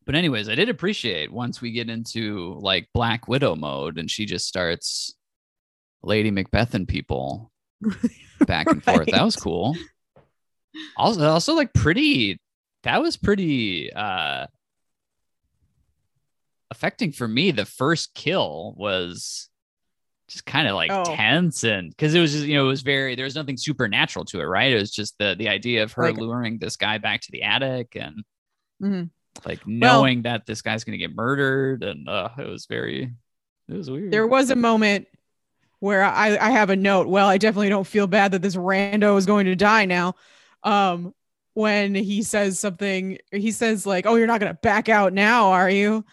[0.05, 4.25] but anyways, I did appreciate once we get into like Black Widow mode and she
[4.25, 5.13] just starts
[6.01, 7.51] Lady Macbeth and people
[8.47, 9.11] back and forth.
[9.11, 9.77] That was cool.
[10.97, 12.41] Also, also like pretty.
[12.81, 14.47] That was pretty uh
[16.71, 17.51] affecting for me.
[17.51, 19.49] The first kill was
[20.27, 21.03] just kind of like Oh.
[21.15, 24.25] tense and because it was just you know it was very there was nothing supernatural
[24.25, 24.71] to it, right?
[24.71, 27.43] It was just the the idea of her Like- luring this guy back to the
[27.43, 28.23] attic and
[28.83, 29.09] Mhm.
[29.45, 33.13] like knowing that this guy's gonna get murdered and uh it was very
[33.69, 34.11] it was weird.
[34.11, 35.07] There was a moment
[35.79, 37.07] where I, I have a note.
[37.07, 40.15] Well, I definitely don't feel bad that this rando is going to die now.
[40.63, 41.13] Um,
[41.53, 45.69] when he says something, he says like, "Oh, you're not gonna back out now, are
[45.69, 46.03] you?"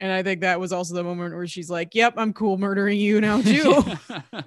[0.00, 2.98] And I think that was also the moment where she's like, "Yep, I'm cool murdering
[2.98, 3.84] you now too."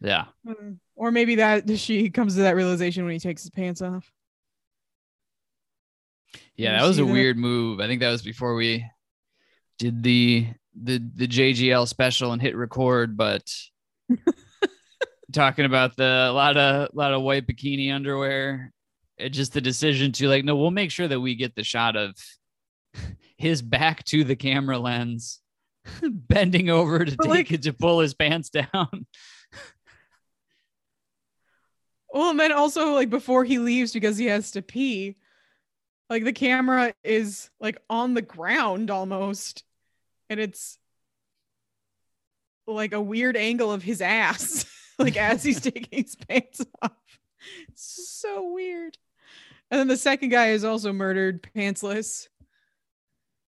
[0.00, 0.24] yeah.
[0.46, 0.78] Mm.
[0.96, 4.10] or maybe that she comes to that realization when he takes his pants off.
[6.56, 7.12] Yeah, that was a that?
[7.12, 7.80] weird move.
[7.80, 8.84] I think that was before we
[9.78, 10.48] did the
[10.80, 13.42] the the JGL special and hit record, but
[15.32, 18.72] talking about the a lot of a lot of white bikini underwear.
[19.16, 21.94] It just the decision to like, no, we'll make sure that we get the shot
[21.94, 22.14] of
[23.36, 25.40] his back to the camera lens,
[26.02, 29.06] bending over to But, take like- it to pull his pants down.
[32.12, 35.16] Well, and then also like before he leaves because he has to pee,
[36.08, 39.64] like the camera is like on the ground almost,
[40.30, 40.78] and it's
[42.68, 44.64] like a weird angle of his ass,
[44.98, 46.92] like as he's taking his pants off.
[47.70, 47.82] It's
[48.20, 48.96] so weird.
[49.72, 52.28] And then the second guy is also murdered pantsless.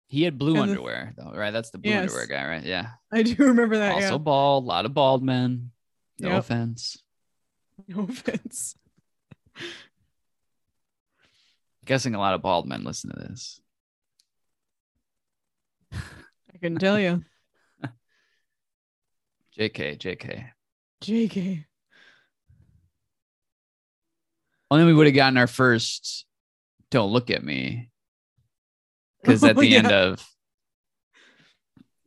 [0.10, 1.52] He had blue And the- underwear, though, right?
[1.52, 2.04] That's the blue Yes.
[2.04, 2.64] underwear guy, right?
[2.64, 2.92] Yeah.
[3.12, 3.92] I do remember that.
[3.94, 5.72] also bald, a lot of bald men.
[6.20, 6.40] No Yep.
[6.40, 6.98] offense.
[7.88, 8.76] No offense.
[11.86, 13.62] Guessing a lot of bald men listen to this.
[15.94, 17.24] I can tell you.
[19.58, 20.50] JK, JK.
[21.02, 21.66] JK.
[24.70, 26.26] Well, then we would have gotten our first
[26.92, 27.90] "Don't Look at Me"
[29.28, 30.26] because at the end of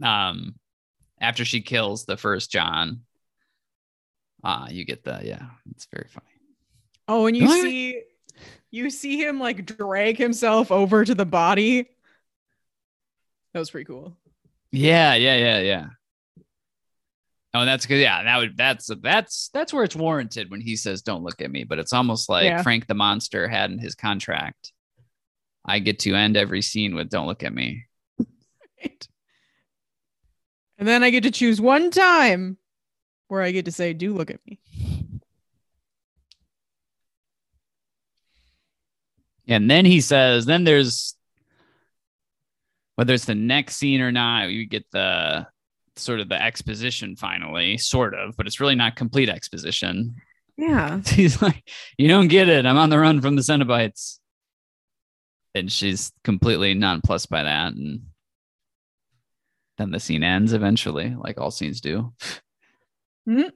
[0.03, 0.55] um
[1.21, 3.03] after she kills the first John,
[4.43, 6.27] uh you get the yeah, it's very funny.
[7.07, 7.61] Oh, and you What?
[7.61, 8.03] see
[8.71, 11.89] you see him like drag himself over to the body.
[13.53, 14.17] That was pretty cool.
[14.73, 15.87] Yeah, yeah, yeah, yeah.
[17.53, 17.99] Oh, that's good.
[17.99, 21.51] Yeah, that would that's that's that's where it's warranted when he says "Don't look at
[21.51, 22.63] me," but it's almost like Yeah.
[22.63, 24.73] Frank the Monster had in his contract.
[25.65, 27.85] I get to end every scene with "Don't look at me."
[28.83, 29.07] Right.
[30.79, 32.57] And then I get to choose one time
[33.29, 34.59] where I get to say, do look at me.
[39.47, 41.15] And then he says, then there's
[42.95, 45.47] whether it's the next scene or not, you get the
[45.97, 50.17] sort of the exposition finally, sort of, but it's really not complete exposition.
[50.57, 51.01] Yeah.
[51.07, 51.69] He's like,
[51.99, 52.65] You don't get it.
[52.65, 54.20] I'm on the run from the Cenobites.
[55.55, 57.73] And she's completely nonplussed by that.
[57.73, 58.03] And
[59.79, 62.13] then the scene ends eventually, like all scenes do.
[63.29, 63.51] Mhm.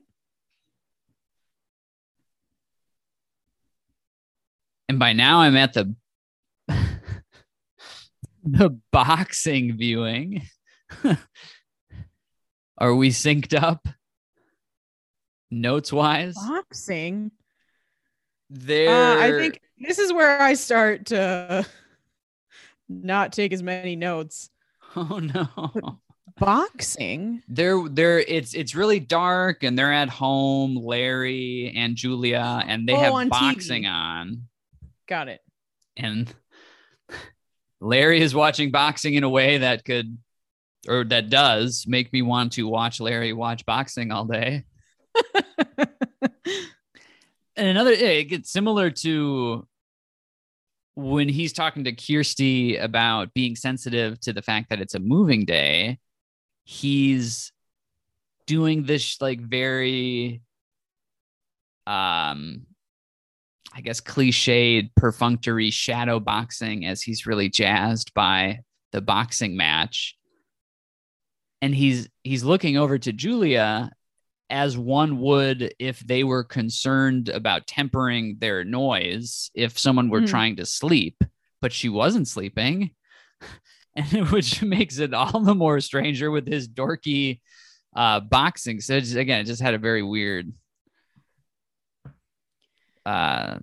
[4.89, 5.95] And by now I'm at the
[8.45, 10.43] the boxing viewing.
[12.79, 13.87] Are we synced up?
[15.51, 16.35] Notes wise?
[16.35, 17.31] Boxing.
[18.51, 21.65] There Uh, I think this is where I start to
[22.89, 24.51] not take as many notes.
[24.97, 25.48] Oh no.
[26.39, 27.43] Boxing.
[27.48, 32.93] they're they're it's it's really dark and they're at home larry and julia and they
[32.93, 33.90] Oh, have on boxing TV.
[33.90, 34.43] on
[35.09, 35.40] Got it.
[35.97, 36.32] and
[37.81, 40.16] larry is watching boxing in a way that could
[40.89, 44.65] or that does make me want to watch larry watch boxing all day
[47.56, 49.66] and another it gets similar to
[50.97, 55.45] when he's talking to Kirsty about being sensitive to the fact that it's a moving
[55.45, 55.99] day,
[56.65, 57.53] he's
[58.47, 60.43] doing this like very
[61.87, 62.66] um
[63.77, 68.61] I guess cliched perfunctory shadow boxing as he's really jazzed by
[68.93, 70.16] the boxing match.
[71.61, 73.91] And he's he's looking over to Julia
[74.55, 80.28] as one would if they were concerned about tempering their noise if someone were Mhm.
[80.28, 81.22] trying to sleep,
[81.60, 82.94] but she wasn't sleeping.
[83.97, 87.40] And which makes it all the more stranger with his dorky
[87.94, 88.81] uh, boxing.
[88.81, 90.52] So it's- again, it just had a very weird
[93.06, 93.59] uh,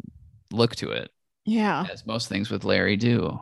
[0.51, 1.11] look to it,
[1.45, 1.85] Yeah.
[1.91, 3.41] as most things with Larry do.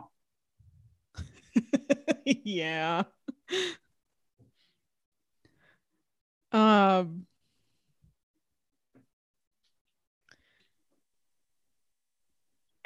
[2.24, 3.04] yeah.
[6.52, 7.26] Um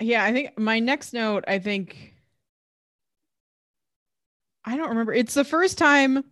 [0.01, 2.15] Yeah, I think my next note, I think
[4.65, 5.13] I don't remember.
[5.13, 6.25] It's the first time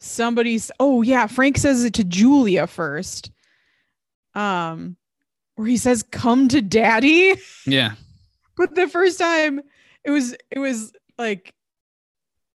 [0.00, 3.30] somebody's oh yeah, Frank says it to Julia first.
[4.34, 4.96] Um
[5.54, 7.34] where he says come to daddy.
[7.66, 7.92] Yeah.
[8.56, 9.60] but the first time
[10.04, 11.52] it was it was like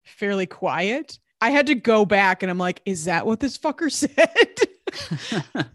[0.04, 3.90] fairly quiet i had to go back and i'm like is that what this fucker
[3.92, 4.16] said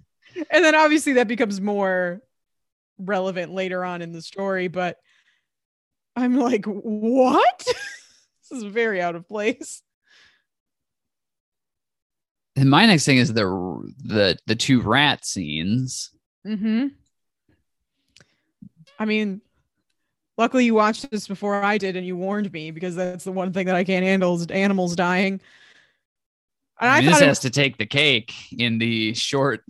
[0.51, 2.21] and then obviously that becomes more
[2.97, 4.97] relevant later on in the story but
[6.15, 7.67] i'm like what?
[8.49, 9.81] This is very out of place.
[12.55, 13.45] And my next thing is the
[14.03, 16.11] the the two rat scenes.
[16.45, 16.87] mm-hmm.
[18.99, 19.41] I mean
[20.37, 23.53] luckily you watched this before i did and you warned me because that's the one
[23.53, 25.39] thing that i can't handle is animals dying.
[26.79, 29.63] And I i, mean, this thought it has to take the cake in the short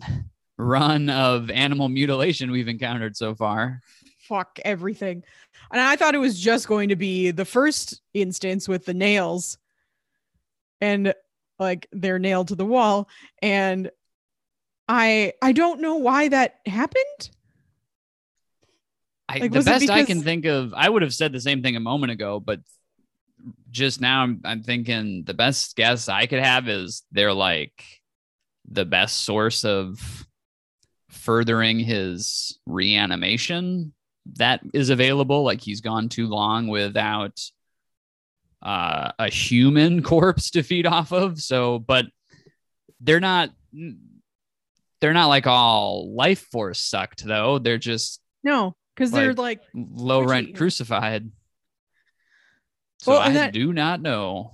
[0.56, 3.80] run of animal mutilation we've encountered so far.
[4.20, 5.22] fuck everything.
[5.70, 9.58] And I thought it was just going to be the first instance with the nails
[10.80, 11.14] and
[11.58, 13.08] like they're nailed to the wall
[13.42, 13.90] and
[14.88, 17.30] I I don't know why that happened.
[19.28, 21.76] I, Like, the best I can think of, I would have said the same thing
[21.76, 22.60] a moment ago, but
[23.70, 27.82] just now I'm, I'm thinking the best guess I could have is they're like
[28.68, 30.26] the best source of
[31.24, 33.92] furthering his reanimation
[34.36, 35.42] that is available.
[35.42, 37.40] Like he's gone too long without
[38.62, 41.40] uh, a human corpse to feed off of.
[41.40, 42.06] So, but
[43.00, 43.50] they're not.
[45.00, 47.58] They're not like all life force sucked though.
[47.58, 51.30] They're just No, because they're like low rent crucified.
[53.00, 54.52] So Well, I that- do not know.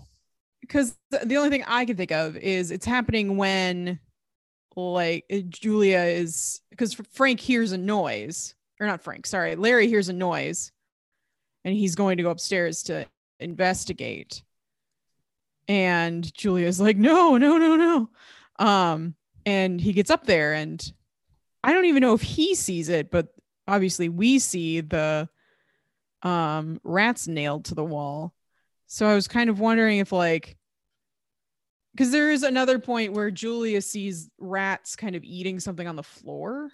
[0.61, 4.01] because the only thing I can think of is it's happening when
[4.81, 10.09] like uh, Julia is because Frank hears a noise or not Frank, sorry, Larry hears
[10.09, 10.73] a noise
[11.65, 13.07] and he's going to go upstairs to
[13.39, 14.43] investigate.
[15.69, 18.09] And Julia's like, no, no, no, no.
[18.65, 19.15] Um,
[19.47, 20.83] and he gets up there and
[21.63, 23.29] I don't even know if he sees it, but
[23.69, 25.29] obviously we see the
[26.23, 28.35] um rats nailed to the wall.
[28.87, 30.57] So I was kind of wondering if like
[32.01, 36.03] Because there is another point where Julia sees rats kind of eating something on the
[36.03, 36.71] floor.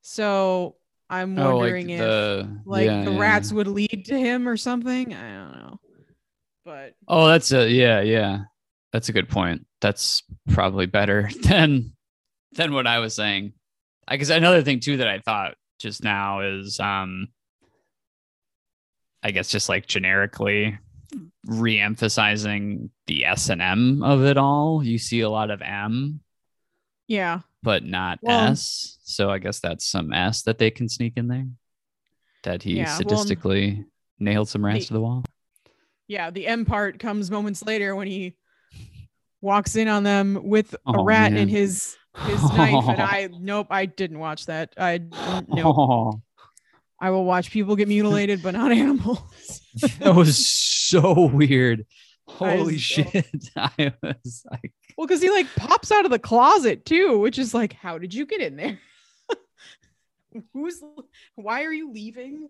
[0.00, 0.76] So
[1.10, 3.20] I'm Oh, wondering like if the like yeah, the yeah.
[3.20, 5.12] rats would lead to him or something.
[5.12, 5.80] I don't know.
[6.64, 8.44] But Oh, that's a yeah, yeah.
[8.94, 9.66] That's a good point.
[9.82, 11.92] That's probably better than
[12.52, 13.52] than what I was saying.
[14.08, 17.28] I guess another thing too that I thought just now is um
[19.22, 20.78] I guess just like generically
[21.46, 24.82] re-emphasizing the S and M of it all.
[24.84, 26.20] You see a lot of M,
[27.08, 27.40] yeah.
[27.62, 28.98] but not Well- S.
[29.04, 31.46] So I guess that's some S that they can sneak in there.
[32.44, 33.84] That he Yeah, well, statistically
[34.18, 35.24] nailed some rats the- to the wall.
[36.08, 36.30] Yeah.
[36.30, 38.36] The M part comes moments later when he
[39.40, 41.42] walks in on them with a Oh, rat man.
[41.42, 41.96] in his
[42.26, 42.84] his knife.
[42.88, 44.72] And I nope, I didn't watch that.
[44.78, 44.98] I
[45.48, 45.64] nope.
[45.66, 46.20] Oh.
[47.00, 49.20] I will watch people get mutilated, but not animals.
[49.98, 50.38] that was
[51.02, 51.86] so weird.
[52.26, 53.26] Holy was- shit.
[53.56, 57.52] I was like, Well, because he like pops out of the closet too, which is
[57.54, 58.78] like, how did you get in there?
[60.52, 60.82] Who's
[61.36, 62.48] why are you leaving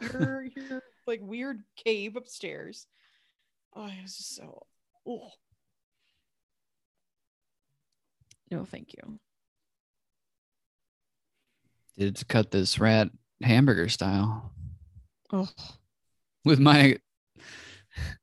[0.00, 2.86] your your like weird cave upstairs?
[3.74, 4.66] Oh, it was just so
[5.08, 5.30] oh.
[8.50, 9.18] No, thank you.
[11.96, 13.10] did cut this rat
[13.42, 14.52] hamburger style
[15.32, 15.48] Oh,
[16.44, 16.98] with my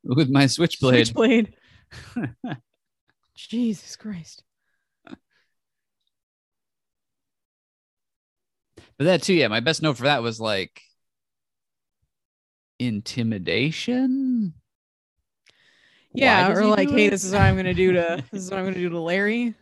[0.04, 1.06] with my switchblade.
[1.06, 1.54] switchblade.
[3.34, 4.42] Jesus Christ.
[8.98, 9.48] But that too, yeah.
[9.48, 10.82] My best note for that was like
[12.80, 14.54] intimidation.
[16.12, 17.10] Yeah, or he like, hey, it?
[17.10, 19.54] this is what I'm gonna do to this is what I'm gonna do to Larry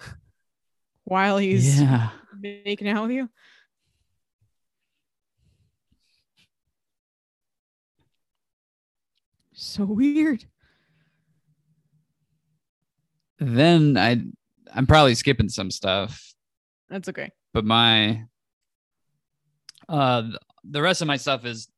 [1.04, 2.10] while he's yeah.
[2.38, 3.30] making out with you.
[9.58, 10.44] So weird.
[13.38, 14.20] Then I
[14.74, 16.22] I'm probably skipping some stuff.
[16.88, 17.30] That's okay.
[17.52, 18.22] but my
[19.88, 20.22] uh
[20.64, 21.68] the rest of my stuff is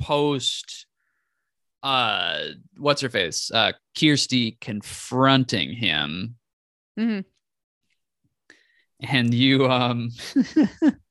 [0.00, 0.86] post
[1.82, 2.38] uh
[2.78, 6.36] what's her face uh kirsty confronting him
[6.98, 7.24] Mhm.
[9.00, 10.10] and you um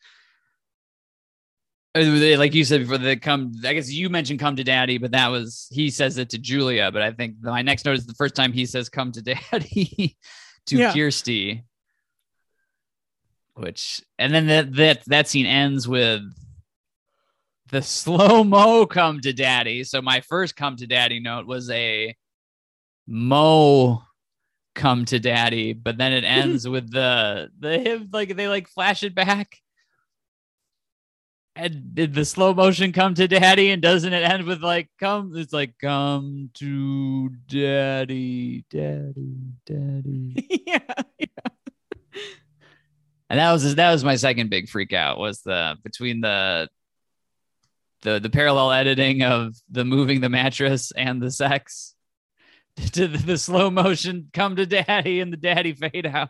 [1.95, 5.10] Uh, like you said before they come i guess you mentioned come to daddy but
[5.11, 8.14] that was he says it to julia but i think my next note is the
[8.14, 9.22] first time he says come to
[9.52, 10.16] daddy
[10.68, 10.94] to Yeah.
[10.94, 11.64] kirsty.
[13.56, 16.22] Which and then that that that scene ends with
[17.70, 19.84] the slow mo come to daddy.
[19.84, 22.16] So my first come to daddy note was a
[23.07, 24.03] mo
[24.76, 29.02] come to daddy but then it ends with the the him like they like flash
[29.03, 29.57] it back
[31.60, 33.69] and did the slow motion come to daddy?
[33.72, 40.64] And doesn't it end with like come it's like come to daddy daddy daddy.
[40.65, 40.80] Yeah.
[43.30, 46.69] and that was that was my second big freak out was the between the
[48.02, 51.95] the the parallel editing of the moving the mattress and the sex.
[52.94, 56.30] To the, the slow motion come to daddy and the daddy fade out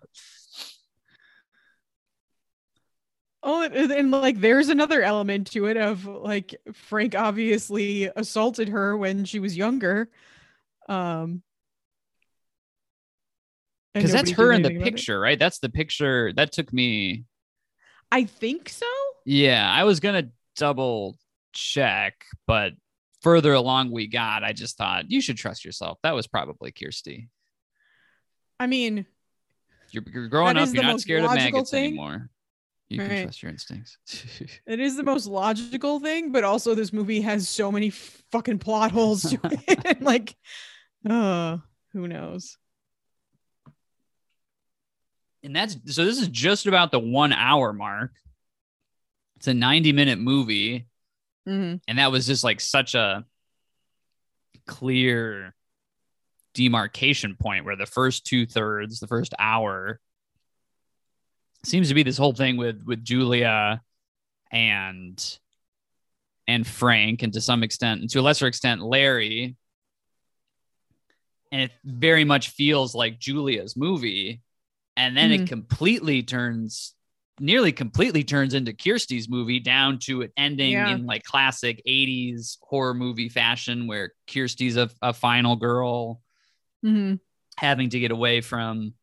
[3.41, 9.25] Oh, and, like there's another element to it of like Frank obviously assaulted her when
[9.25, 10.09] she was younger.
[10.87, 11.43] Um
[13.93, 17.25] because that's her in the picture right that's the picture that took me
[18.11, 18.85] I think so.
[19.25, 21.17] yeah i was gonna double
[21.53, 22.73] check but
[23.21, 27.29] further along we got i just thought you should trust yourself that was probably kirsty
[28.61, 29.05] I mean,
[29.91, 31.85] you're, you're growing up you're not scared of maggots thing.
[31.85, 32.29] anymore
[32.89, 33.97] you can trust your instincts
[34.65, 38.91] it is the most logical thing, but also this movie has so many fucking plot
[38.91, 39.79] holes to it.
[39.85, 40.35] and like,
[41.09, 41.57] uh,
[41.93, 42.57] who knows?
[45.43, 48.11] and that's so this is just about the one hour mark
[49.37, 50.85] it's a 90 minute movie
[51.45, 53.23] hmm and that was just like such a
[54.67, 55.55] clear
[56.53, 59.99] demarcation point where the first two thirds the first hour
[61.63, 63.81] seems to be this whole thing with with julia
[64.51, 65.39] and
[66.47, 69.55] and frank and to some extent and to a lesser extent larry
[71.51, 74.41] and it very much feels like julia's movie
[74.97, 75.43] and then Mhm.
[75.43, 76.95] it completely turns
[77.41, 80.89] nearly completely turns into Kirsty's movie down to it ending Yeah.
[80.89, 86.21] in like classic 80s horror movie fashion where Kirsty's a, a final girl
[86.81, 87.15] hmm
[87.57, 88.93] having to get away from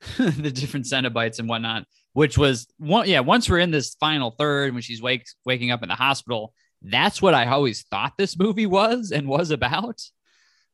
[0.18, 4.72] the different Cenobites and whatnot, which was one yeah, once we're in this final third
[4.72, 8.66] when she's wake, waking up in the hospital, that's what I always thought this movie
[8.66, 10.00] was and was about.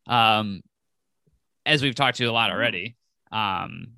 [0.07, 0.63] Um
[1.67, 2.97] as we've talked to a lot already.
[3.33, 3.89] Um,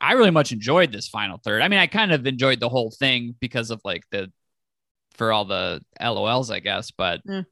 [0.00, 1.62] I really much enjoyed this final third.
[1.62, 4.30] I mean, I kind of enjoyed the whole thing because of like the
[5.12, 6.90] for all the LOLs, I guess.
[6.90, 7.44] But well,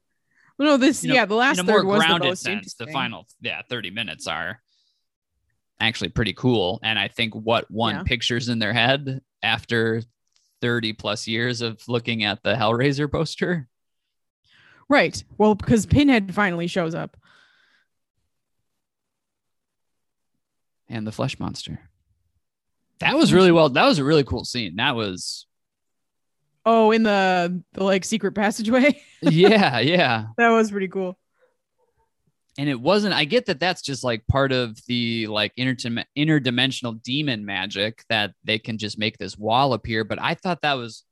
[0.59, 2.47] no, this you know, yeah, the last in a more third was the most sense,
[2.47, 2.87] interesting.
[2.87, 4.61] the final yeah thirty minutes are
[5.79, 6.79] actually pretty cool.
[6.83, 8.03] And I think what one Yeah.
[8.03, 10.01] pictures in their head after
[10.61, 13.67] thirty plus years of looking at the Hellraiser poster.
[14.89, 15.23] Right.
[15.37, 17.17] Well, because Pinhead finally shows up.
[20.89, 21.79] and the flesh monster.
[22.99, 23.69] That was really well.
[23.69, 24.75] That was a really cool scene.
[24.75, 25.47] That was,
[26.65, 29.01] Oh, in the the like secret passageway.
[29.21, 30.27] yeah, yeah.
[30.37, 31.17] that was pretty cool.
[32.57, 33.15] And it wasn't.
[33.15, 38.33] I get that that's just like part of the like interdim- interdimensional demon magic that
[38.43, 40.03] they can just make this wall appear.
[40.03, 41.03] But I thought that was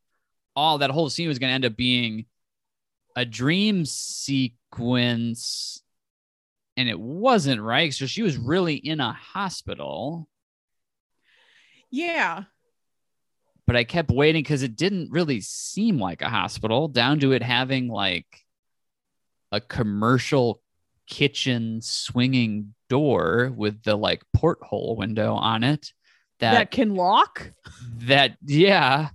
[0.55, 0.77] all.
[0.79, 2.25] That whole scene was going to end up being
[3.15, 5.81] a dream sequence,
[6.77, 7.91] and it wasn't right.
[7.93, 10.27] So she was really in a hospital.
[11.89, 12.43] Yeah.
[13.67, 17.43] but I kept waiting because it didn't really seem like a hospital, down to it
[17.43, 18.25] having like
[19.51, 20.60] a commercial
[21.11, 25.91] kitchen swinging door with the like porthole window on it.
[26.39, 27.51] That, That can lock.
[27.99, 29.09] that, yeah,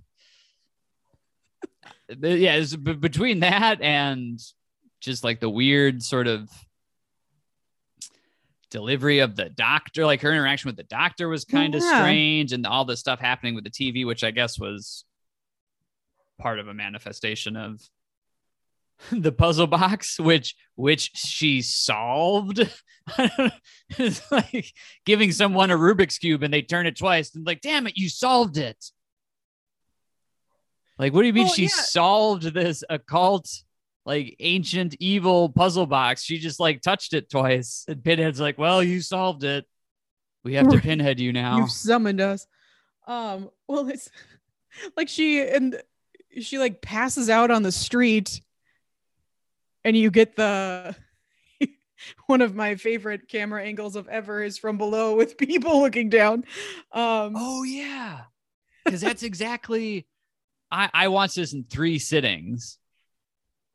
[2.07, 2.55] yeah.
[2.55, 4.39] It's b- between that and
[5.01, 6.49] just like the weird sort of
[8.69, 11.99] delivery of the doctor like her interaction with the doctor was kind of Yeah.
[12.01, 15.05] strange and all the stuff happening with the tv which i guess was
[16.37, 17.79] part of a manifestation of
[19.11, 22.59] the puzzle box which which she solved
[23.97, 24.73] it's like
[25.05, 28.09] giving someone a rubik's cube and they turn it twice and like damn it you
[28.09, 28.91] solved it
[30.99, 31.69] like what do you mean Well, she yeah.
[31.69, 33.47] solved this occult
[34.07, 36.23] like ancient evil puzzle box.
[36.23, 37.83] She just like touched it twice.
[37.89, 39.65] And Pinhead's like, well, you solved it.
[40.45, 41.57] We have to pinhead you now.
[41.57, 42.47] You've summoned us.
[43.05, 44.09] Um, well, it's
[44.97, 45.75] like she and
[46.39, 48.39] she like passes out on the street,
[49.87, 50.93] and you get the
[52.27, 56.43] one of my favorite camera angles of ever is from below with people looking down.
[56.91, 58.23] Um, Oh yeah.
[58.83, 60.05] Because that's exactly
[60.69, 62.77] I, I watched this in three sittings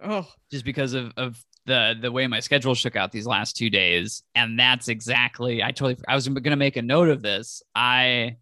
[0.04, 3.70] oh, just because of, of the the way my schedule shook out these last two
[3.70, 4.22] days.
[4.34, 7.62] And that's exactly I totally I was gonna make a note of this.
[7.74, 8.36] I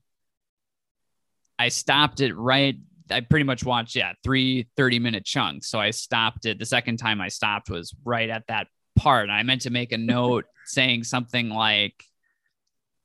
[1.56, 2.76] I stopped it right.
[3.10, 5.68] I pretty much watched, yeah, three 30 minute chunks.
[5.68, 6.58] So I stopped it.
[6.58, 9.24] The second time I stopped was right at that part.
[9.24, 12.04] And I meant to make a note saying something like,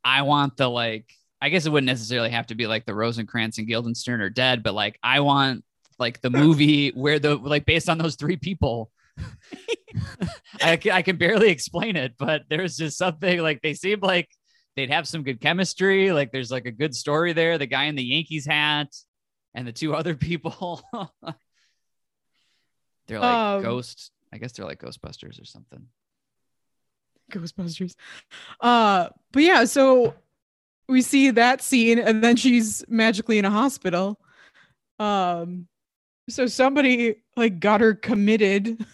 [0.04, 1.10] I want the like,
[1.42, 4.64] I guess it wouldn't necessarily have to be like the Rosencrantz and Guildenstern are dead,
[4.64, 5.64] but like, I want
[6.00, 8.92] like the movie where the, like, based on those three people.
[10.62, 14.30] I, I can barely explain it, but there's just something like they seem like
[14.76, 16.12] they'd have some good chemistry.
[16.12, 17.58] Like there's like a good story there.
[17.58, 18.88] The guy in the Yankees hat
[19.56, 20.84] and the two other people.
[23.08, 24.12] they're like Um, ghost.
[24.32, 25.88] I guess they're like Ghostbusters or something.
[27.32, 27.96] Ghostbusters.
[28.60, 30.14] Uh, but yeah, so
[30.88, 34.20] we see that scene, and then she's magically in a hospital.
[35.00, 35.68] Um,
[36.30, 38.86] so somebody like got her committed.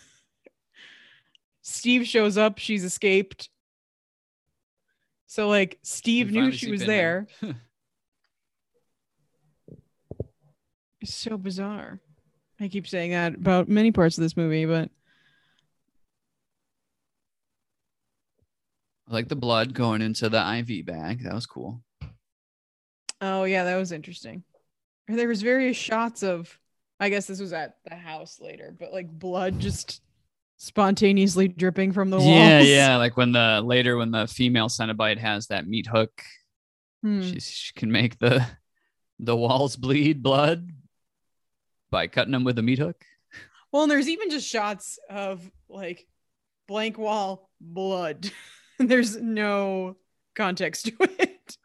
[1.64, 2.58] Steve shows up.
[2.60, 3.50] She's escaped.
[5.28, 7.28] So like Steve knew she was there.
[11.02, 12.00] It's so bizarre.
[12.60, 14.90] I keep saying that about many parts of this movie, but
[19.10, 21.24] I like the blood going into the IV bag.
[21.24, 21.82] That was cool.
[23.20, 24.44] Oh yeah, that was interesting.
[25.08, 26.58] There was various shots of
[27.00, 30.02] I guess this was at the house later, but like blood just
[30.58, 32.30] spontaneously dripping from the walls.
[32.30, 32.96] Yeah, yeah.
[33.02, 36.22] Like when the later when the female Cenobite has that meat hook,
[37.04, 37.24] Hmm.
[37.24, 38.46] she, she can make the
[39.18, 40.70] the walls bleed blood
[41.92, 43.04] by cutting them with a meat hook.
[43.72, 46.08] Well, and there's even just shots of like
[46.68, 48.32] blank wall blood.
[48.80, 49.98] there's no
[50.36, 51.58] context to it.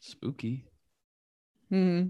[0.00, 0.64] Spooky.
[1.70, 2.02] Hmm.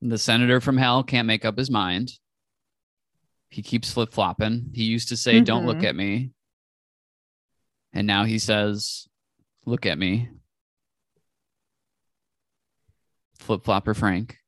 [0.00, 2.12] The senator from hell can't make up his mind.
[3.50, 4.70] He keeps flip flopping.
[4.74, 5.84] He used to say, Don't look Mhm.
[5.84, 6.30] at me.
[7.92, 9.08] And now he says,
[9.64, 10.28] Look at me.
[13.38, 14.38] Flip flopper Frank.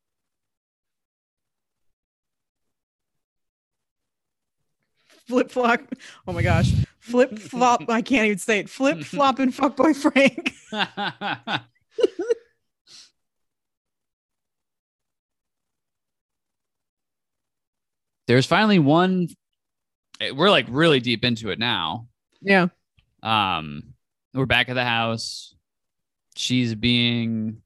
[5.26, 5.80] Flip flop.
[6.26, 6.72] Oh my gosh.
[6.98, 7.84] Flip flop.
[7.88, 8.68] I can't even say it.
[8.68, 10.54] Flip flop and fuckboy Frank.
[18.26, 19.28] there's finally one.
[20.20, 22.06] eh, We're like really deep into it now.
[22.40, 22.68] Yeah.
[23.22, 23.94] Um,
[24.34, 25.54] we're back at the house.
[26.36, 27.62] She's being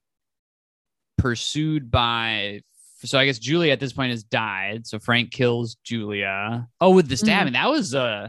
[1.18, 2.62] pursued by.
[3.04, 4.86] So I guess Julia at this point has died.
[4.86, 6.68] So Frank kills Julia.
[6.80, 8.28] Oh, with the stabbing, that was uh,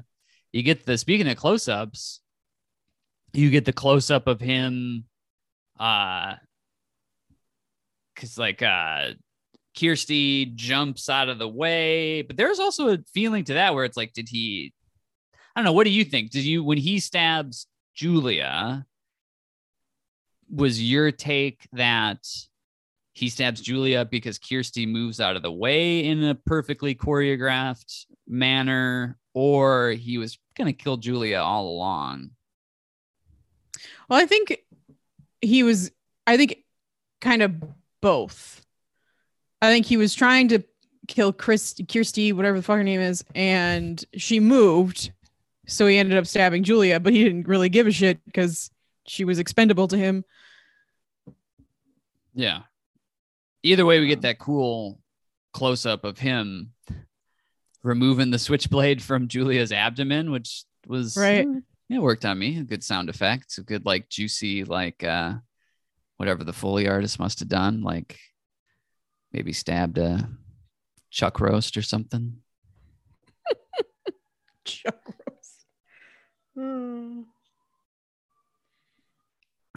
[0.51, 2.19] you get the speaking of close-ups,
[3.33, 5.05] you get the close-up of him,
[5.79, 6.35] uh,
[8.13, 9.11] because like uh,
[9.77, 13.97] Kirsty jumps out of the way, but there's also a feeling to that where it's
[13.97, 14.73] like, did he?
[15.55, 15.73] I don't know.
[15.73, 16.31] What do you think?
[16.31, 18.85] Did you when he stabs Julia?
[20.49, 22.19] Was your take that
[23.15, 29.17] he stabs Julia because Kirsty moves out of the way in a perfectly choreographed manner,
[29.33, 32.31] or he was gonna kill Julia all along?
[34.09, 34.57] Well, I think
[35.41, 35.91] he was,
[36.27, 36.57] I think
[37.21, 37.55] kind of
[38.01, 38.65] both.
[39.61, 40.63] I think he was trying to
[41.07, 45.13] kill Chris, Kirsty, whatever the fuck her name is, and she moved.
[45.67, 48.69] So he ended up stabbing Julia, but he didn't really give a shit because
[49.07, 50.25] she was expendable to him.
[52.33, 52.63] Yeah.
[53.65, 54.99] Either way, we get that cool
[55.51, 56.71] close up of him
[57.81, 61.47] removing the switchblade from Julia's abdomen, which was Right.
[61.89, 62.59] yeah, worked on me.
[62.59, 65.33] A good sound effect, a good like juicy like uh
[66.17, 68.19] whatever the Foley artist must have done, like
[69.33, 70.29] maybe stabbed a
[71.09, 72.37] chuck roast or something.
[74.63, 75.65] Chuck roast.
[76.55, 77.21] Hmm.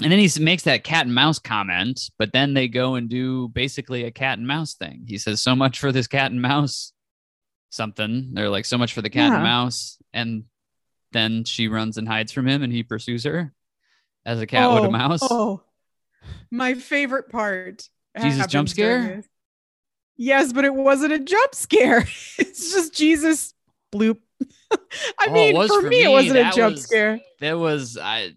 [0.01, 3.49] And then he makes that cat and mouse comment, but then they go and do
[3.49, 5.05] basically a cat and mouse thing.
[5.09, 6.93] He says, So much for this cat and mouse
[7.71, 8.31] something.
[8.33, 9.35] They're like, So much for the cat Yeah.
[9.37, 9.99] and mouse.
[10.13, 10.45] And
[11.13, 13.53] then she runs and hides from him and he pursues her
[14.25, 15.21] as a cat would a Oh, mouse.
[15.23, 15.63] Oh,
[16.51, 17.89] my favorite part.
[18.21, 19.23] Jesus jump scare?
[20.17, 22.01] Yes, but it wasn't a jump scare.
[22.39, 23.55] it's just Jesus
[23.93, 24.19] bloop.
[24.73, 27.21] I Oh, mean, for, for me, it wasn't a jump was- scare.
[27.41, 28.33] That was, I,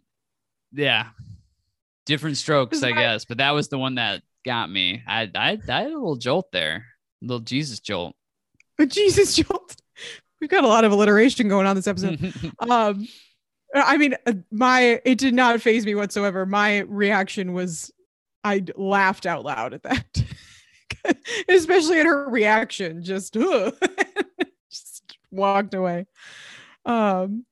[0.73, 1.07] yeah,
[2.11, 3.23] different strokes, I guess.
[3.23, 5.01] But that was the one that got me.
[5.07, 6.85] I, I, I had a little jolt there,
[7.21, 8.15] a little Jesus jolt.
[8.77, 9.77] But Jesus jolt.
[10.41, 12.33] We've got a lot of alliteration going on this episode.
[12.59, 13.07] um
[13.73, 17.89] i mean uh, my it did not phase me whatsoever my reaction was
[18.43, 20.23] i laughed out loud at that
[21.47, 26.05] especially at her reaction just, just walked away
[26.85, 27.45] um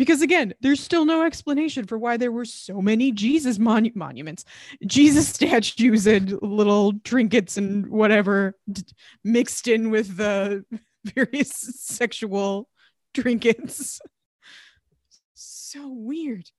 [0.00, 4.46] because again there's still no explanation for why there were so many jesus monu- monuments.
[4.86, 8.82] Jesus statues and little trinkets and whatever d-
[9.22, 10.64] mixed in with the
[11.14, 12.66] various sexual
[13.12, 14.00] trinkets.
[15.34, 16.50] So weird.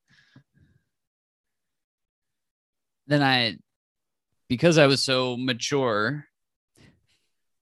[3.07, 3.57] then I,
[4.47, 6.27] because I was so mature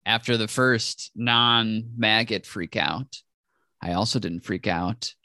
[0.05, 3.17] after the first non maggot freak out,
[3.81, 5.15] I also didn't freak out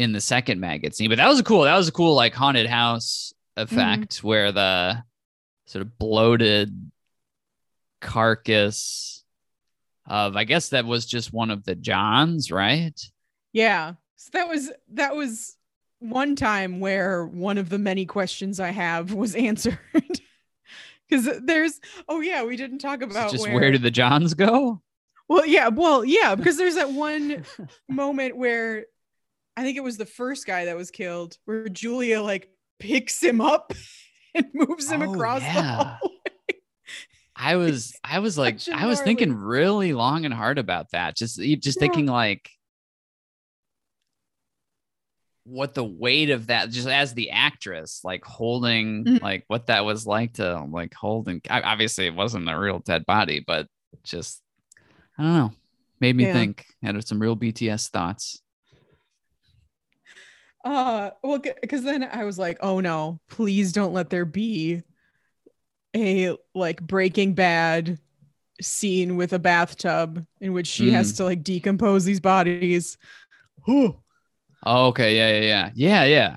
[0.00, 1.10] in the second maggot scene.
[1.10, 4.26] But that was a cool, that was a cool like haunted house effect mm-hmm.
[4.26, 5.04] where the
[5.66, 6.90] sort of bloated
[8.00, 9.22] carcass
[10.06, 12.98] of, I guess that was just one of the Johns, right?
[13.52, 13.92] Yeah.
[14.16, 15.56] So that was that was
[15.98, 19.78] one time where one of the many questions I have was answered.
[21.10, 21.78] Cuz there's
[22.08, 24.80] oh yeah, we didn't talk So about just where, where did the Johns go?
[25.28, 27.44] Well, yeah, well, yeah, because there's that one
[27.88, 28.86] moment where
[29.56, 32.48] I think it was the first guy that was killed where Julia like
[32.78, 33.72] picks him up
[34.34, 35.74] and moves him Oh, across the yeah.
[35.76, 35.98] hall.
[37.36, 41.16] I was I was like I was thinking really long and hard about that.
[41.16, 41.80] Just just Yeah.
[41.80, 42.50] thinking like
[45.44, 49.22] what the weight of that just as the actress like holding Mhm.
[49.22, 53.04] like what that was like to like holding I- obviously it wasn't a real dead
[53.06, 53.66] body but
[54.04, 54.42] just
[55.18, 55.52] I don't know
[55.98, 56.34] made me Yeah.
[56.34, 58.40] think had some real BTS thoughts
[60.64, 64.82] Uh, well, because then I was like, oh no, please don't let there be
[65.96, 67.98] a like Breaking Bad
[68.60, 72.98] scene with a bathtub in which she has to like decompose these bodies.
[73.66, 75.70] Oh okay yeah yeah yeah.
[75.74, 76.36] Yeah yeah.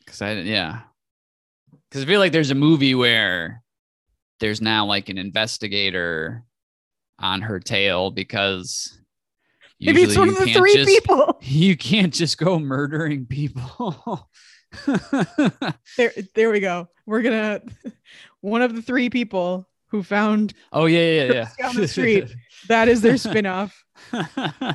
[0.00, 0.82] Because I didn't yeah.
[1.88, 3.62] Because I feel like there's a movie where
[4.40, 6.44] there's now like an investigator
[7.18, 8.97] on her tail because
[9.80, 11.38] Maybe it's one of the three just- people.
[11.42, 14.28] You can't just go murdering people.
[15.96, 16.88] There, there we go.
[17.06, 17.62] We're gonna
[18.42, 21.44] one of the three people who found oh yeah, yeah, yeah.
[21.46, 22.34] Kirsty on the street.
[22.68, 23.82] that is their spin-off.
[24.12, 24.26] Uh,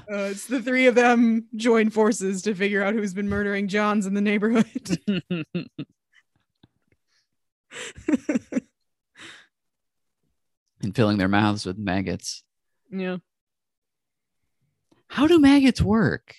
[0.10, 4.16] it's the three of them join forces to figure out who's been murdering Johns in
[4.16, 4.98] the neighborhood.
[10.82, 12.44] and filling their mouths with maggots.
[12.92, 13.18] Yeah.
[15.14, 16.34] How do maggots work?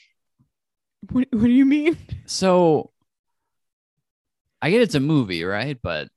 [1.13, 1.97] What, what do you mean?
[2.27, 2.91] So
[4.61, 5.79] I get it's a movie, right?
[5.81, 6.09] But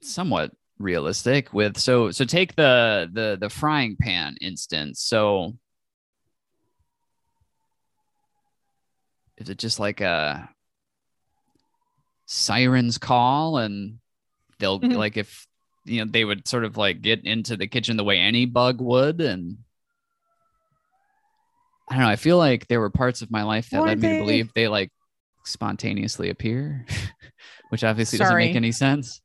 [0.00, 5.02] somewhat realistic with so so take the the the frying pan instance.
[5.02, 5.58] So
[9.36, 10.48] is it just like a
[12.24, 13.98] siren's call and
[14.58, 14.96] they'll Mhm.
[14.96, 15.46] like if
[15.84, 18.80] you know they would sort of like get into the kitchen the way any bug
[18.80, 19.58] would and
[21.88, 22.08] I don't know.
[22.10, 24.52] I feel like there were parts of my life that led me they- to believe
[24.54, 24.90] they like
[25.44, 26.86] spontaneously appear,
[27.68, 29.20] which obviously doesn't make any sense.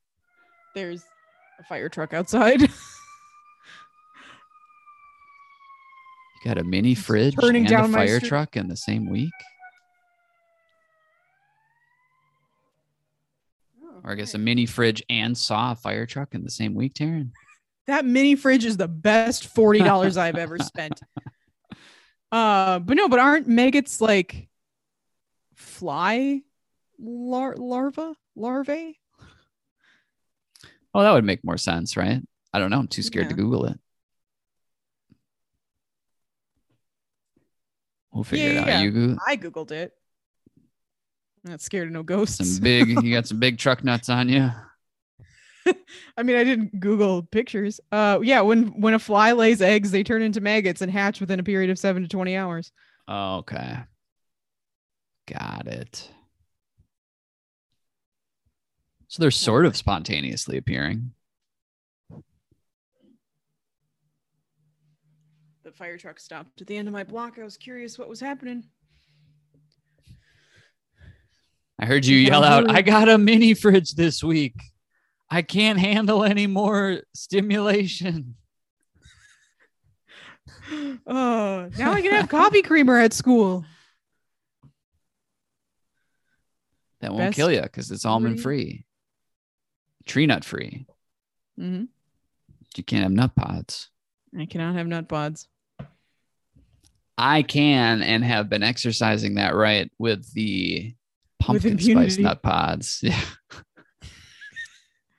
[0.75, 1.03] There's
[1.59, 2.61] a fire truck outside.
[6.41, 9.09] You got a mini fridge turning and a down my fire truck in the same
[9.09, 9.33] week,
[13.83, 16.73] oh, or I guess a mini fridge and saw a fire truck in the same
[16.75, 17.31] week, Taryn.
[17.87, 21.01] that mini fridge is the best forty dollars I've ever spent.
[22.31, 24.47] Uh, but no, but aren't maggots like
[25.55, 26.41] fly
[26.99, 28.99] lar- larva larvae?
[30.93, 32.21] Oh, that would make more sense, right?
[32.53, 32.79] I don't know.
[32.79, 33.79] I'm too scared to Google it.
[38.11, 38.67] We'll figure Yeah, it out.
[38.67, 39.93] yeah, You I googled it.
[41.45, 42.37] I'm not scared of no ghosts.
[42.55, 42.87] some big.
[42.89, 44.49] you got some big truck nuts on you.
[46.17, 47.79] I mean, I didn't Google pictures.
[47.91, 51.39] Uh, yeah, when when a fly lays eggs, they turn into maggots and hatch within
[51.39, 52.71] a period of seven to twenty hours.
[53.09, 53.77] Okay.
[55.27, 56.09] Got it.
[59.07, 61.11] So they're sort of spontaneously appearing.
[65.63, 67.37] The fire truck stopped at the end of my block.
[67.39, 68.63] I was curious what was happening.
[71.79, 72.69] I heard you yell out.
[72.69, 74.55] I got a mini fridge this week.
[75.31, 78.35] I can't handle any more stimulation.
[81.07, 83.65] Oh, now I can have coffee creamer at school.
[87.01, 88.85] That won't Best kill you because it's almond free,
[90.05, 90.85] tree nut free.
[91.59, 91.85] Mm-hmm.
[92.75, 93.89] You can't have nut pods.
[94.37, 95.47] I cannot have nut pods.
[97.17, 100.93] I can and have been exercising that right with the
[101.39, 103.03] pumpkin spice nut pods.
[103.03, 103.19] Yeah.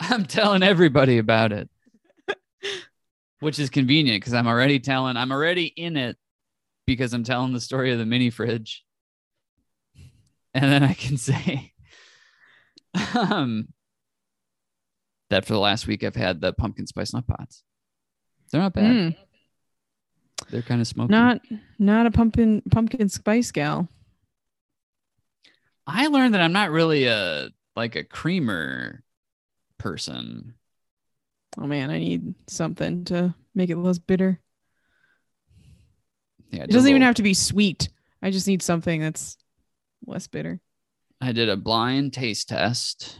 [0.01, 1.69] I'm telling everybody about it.
[3.41, 6.17] Which is convenient because I'm already telling I'm already in it
[6.87, 8.85] because I'm telling the story of the mini fridge.
[10.53, 11.73] And then I can say
[13.15, 13.69] um
[15.31, 17.63] that for the last week I've had the pumpkin spice nut pods.
[18.51, 18.85] They're not bad.
[18.85, 19.17] Mm,
[20.51, 21.13] They're kind of smoky.
[21.13, 21.41] not
[21.79, 23.89] not a pumpkin pumpkin spice gal.
[25.87, 29.03] I learned that I'm not really a like a creamer
[29.81, 30.55] person.
[31.59, 34.41] Oh man, I need something to make it less bitter.
[36.51, 37.89] Yeah, It doesn't even have to be sweet.
[38.23, 39.37] I just need something that's
[40.07, 40.61] less bitter.
[41.21, 43.19] I did a blind taste test,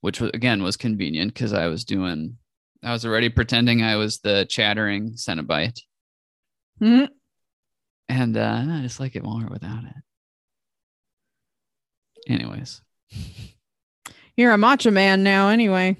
[0.00, 2.36] which was again was convenient because I was doing.
[2.82, 5.80] I was already pretending I was the chattering Cenobite,
[6.80, 7.08] Mhm.
[8.08, 9.94] and uh, I just like it more without it.
[12.28, 12.82] Anyways,
[14.42, 15.96] You're a macho man now, anyway.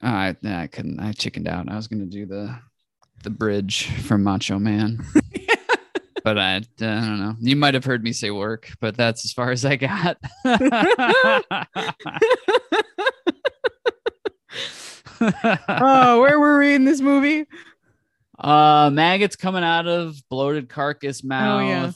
[0.00, 1.00] I I couldn't.
[1.00, 1.68] I chickened out.
[1.68, 2.56] I was gonna do the
[3.24, 5.04] the bridge from Macho Man.
[6.24, 7.34] but I, I don't know.
[7.40, 10.18] You might have heard me say work, but that's as far as I got.
[15.68, 17.46] oh, where were we in this movie?
[18.38, 21.60] uh, maggots coming out of bloated carcass mouth.
[21.60, 21.90] Oh, yeah.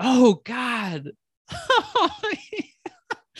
[0.00, 1.12] Oh God.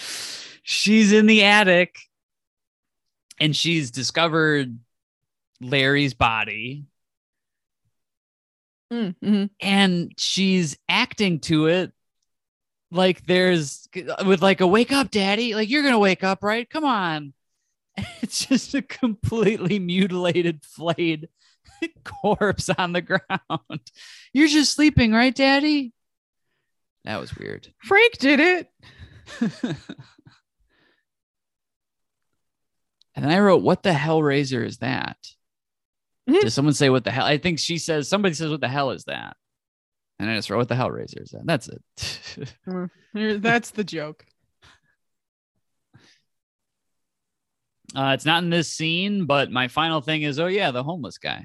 [0.63, 1.97] she's in the attic,
[3.41, 4.79] and she's discovered
[5.61, 6.87] Larry's body.
[8.93, 9.51] Mm, mhm.
[9.59, 11.93] and she's acting to it
[12.91, 13.89] like there's
[14.27, 17.33] with like a wake up daddy like you're gonna wake up right come on
[18.21, 21.29] it's just a completely mutilated flayed
[22.05, 23.81] corpse on the ground
[24.35, 25.93] you're just sleeping right daddy
[27.05, 28.71] that was weird Frank did it.
[29.41, 29.77] and
[33.25, 35.17] then i wrote what the hell razor is that
[36.29, 36.41] Mhm.
[36.41, 38.91] did someone say what the hell i think she says somebody says what the hell
[38.91, 39.37] is that
[40.19, 41.83] and i just wrote what the hell razor is that that's it
[43.43, 44.25] That's the joke.
[47.95, 51.19] Uh, it's not in this scene, but my final thing is, oh yeah, the homeless
[51.19, 51.45] guy.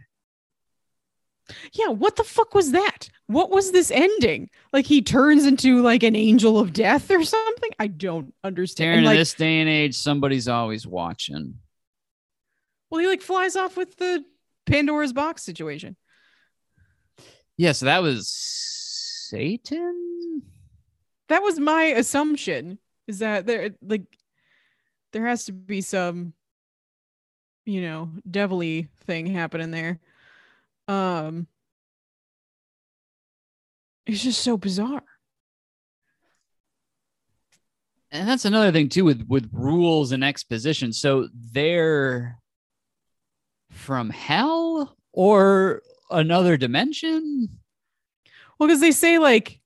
[1.74, 3.10] Yeah, what the fuck was that?
[3.28, 4.50] What was this ending?
[4.72, 7.72] Like he turns into like an angel of death or something?
[7.80, 9.06] I don't understand.
[9.06, 11.56] Like, in this day and age, somebody's always watching.
[12.90, 14.24] well, he like flies off with the
[14.66, 15.96] Pandora's box situation.
[17.58, 20.44] Yeah, so that was Satan.
[21.30, 22.80] That was my assumption.
[23.08, 24.04] Is that there like
[25.14, 26.34] there has to be some,
[27.66, 30.00] you know, devilly thing happening there.
[30.88, 31.48] Um
[34.08, 35.04] it's just so bizarre.
[38.12, 42.40] and that's another thing too with with rules and exposition so they're
[43.70, 47.50] from hell or another dimension
[48.58, 49.60] Well, because they say like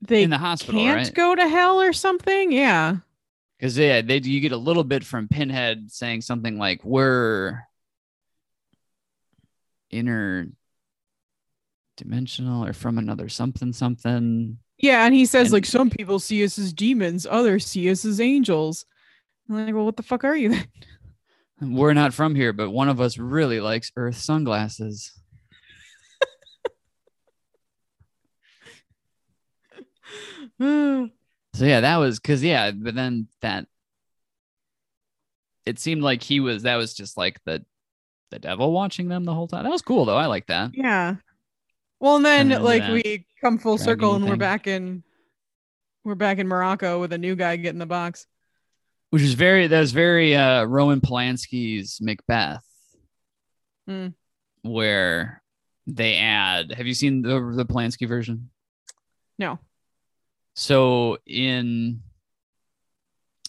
[0.00, 2.50] they in the hospital can't right go to hell or something.
[2.52, 2.96] Yeah.
[3.58, 7.62] because yeah they you get a little bit from pinhead saying something like we're
[9.90, 10.48] inner
[11.98, 16.42] dimensional or from another something something Yeah, and he says And- like some people see
[16.44, 18.86] us as demons, others see us as angels.
[19.50, 20.66] I'm like, well, what the fuck are you then?
[21.60, 25.12] we're not from here but one of us really likes earth sunglasses
[30.60, 33.66] So yeah, that was because yeah, but then that
[35.66, 37.64] it seemed like he was that was just like the
[38.30, 39.64] the devil watching them the whole time.
[39.64, 40.16] That was cool though.
[40.16, 40.70] I like that.
[40.74, 41.16] yeah.
[42.00, 45.02] Well, and then into like that we come full circle and we're back in
[46.04, 48.26] we're back in Morocco with a new guy getting the box.
[49.10, 52.64] Which is very that was very uh Roman Polanski's Macbeth.
[53.86, 54.08] Hmm.
[54.62, 55.42] Where
[55.86, 58.50] they add have you seen the the Polanski version?
[59.38, 59.58] No.
[60.54, 62.02] So in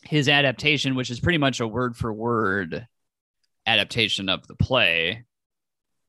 [0.03, 2.88] his adaptation, which is pretty much a word for word
[3.65, 5.26] adaptation of the play,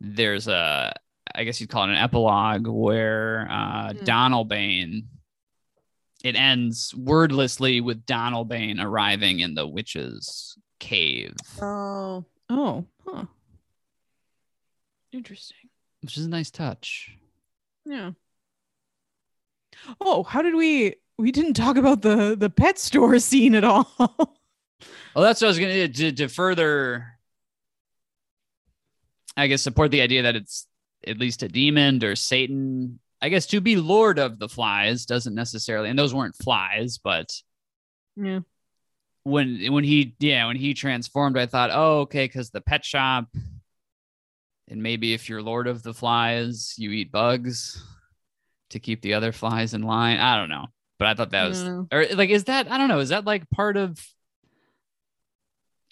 [0.00, 0.94] there's a
[1.35, 4.05] I guess you'd call it an epilogue where uh, Hmm.
[4.05, 5.05] Donalbain
[6.23, 12.24] it ends wordlessly with Donalbain arriving in the witch's cave, Oh.
[12.51, 12.85] Oh.
[13.07, 13.24] Huh.
[15.12, 15.57] Interesting.
[16.02, 17.16] which is a nice touch.
[17.85, 18.12] Yeah.
[20.01, 23.90] Oh, how did we we didn't talk about the the pet store scene at all.
[23.98, 27.19] Well, that's what I was gonna to, to further,
[29.36, 30.66] I guess, support the idea that it's
[31.06, 32.98] at least a demon or Satan.
[33.22, 37.31] I guess to be Lord of the Flies doesn't necessarily, and those weren't flies, but
[38.16, 38.40] yeah.
[39.24, 43.27] when when he yeah when he transformed, I thought, oh okay, because the pet shop,
[44.68, 47.85] and maybe if you're Lord of the Flies, you eat bugs
[48.70, 50.18] to keep the other flies in line.
[50.18, 50.66] I don't know,
[50.98, 51.82] but I thought that was Yeah.
[51.93, 53.98] or like is that I don't know is that like part of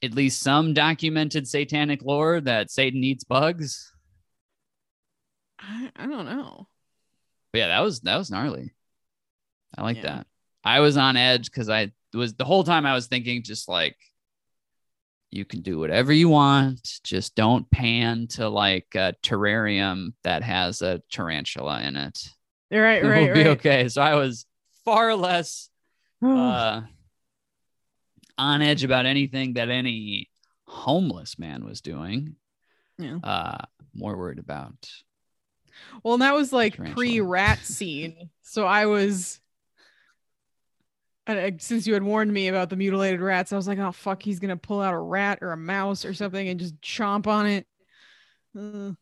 [0.03, 3.93] at least some documented satanic lore that Satan eats bugs?
[5.59, 6.69] I, I don't know.
[7.53, 8.73] But yeah, that was that was gnarly.
[9.77, 10.03] I like Yeah.
[10.03, 10.27] that.
[10.65, 13.97] I was on edge because I was the whole time I was thinking just like
[15.31, 20.81] you can do whatever you want, just don't pan to like a terrarium that has
[20.81, 22.19] a tarantula in it.
[22.71, 23.89] Right, right, will be okay.
[23.89, 24.47] So I was
[24.85, 25.69] far less
[26.23, 26.83] uh,
[28.39, 30.31] on edge about anything that any
[30.67, 32.37] homeless man was doing.
[32.99, 33.19] Yeah.
[33.23, 33.65] Uh,
[33.95, 34.89] more worried about.
[36.03, 39.41] Well, and that was like pre-rat scene, so I was.
[41.27, 44.23] and, since you had warned me about the mutilated rats, I was like, "Oh fuck,
[44.23, 47.47] he's gonna pull out a rat or a mouse or something and just chomp on
[47.47, 47.67] it."
[48.59, 48.93] Uh,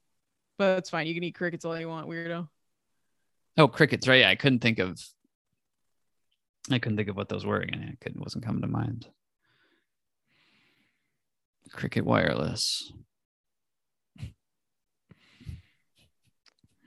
[0.58, 1.06] but that's fine.
[1.06, 2.48] You can eat crickets all you want, weirdo.
[3.58, 4.20] Oh, crickets, right?
[4.20, 5.00] Yeah, I couldn't think of.
[6.70, 7.82] I couldn't think of what those were again.
[7.82, 9.06] It couldn't, wasn't coming to mind.
[11.70, 12.92] Cricket wireless.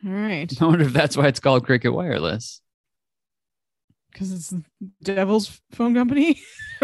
[0.05, 2.61] All right, I wonder if that's why it's called Cricket Wireless.
[4.11, 4.63] because it's the
[5.03, 6.39] Devil's phone company.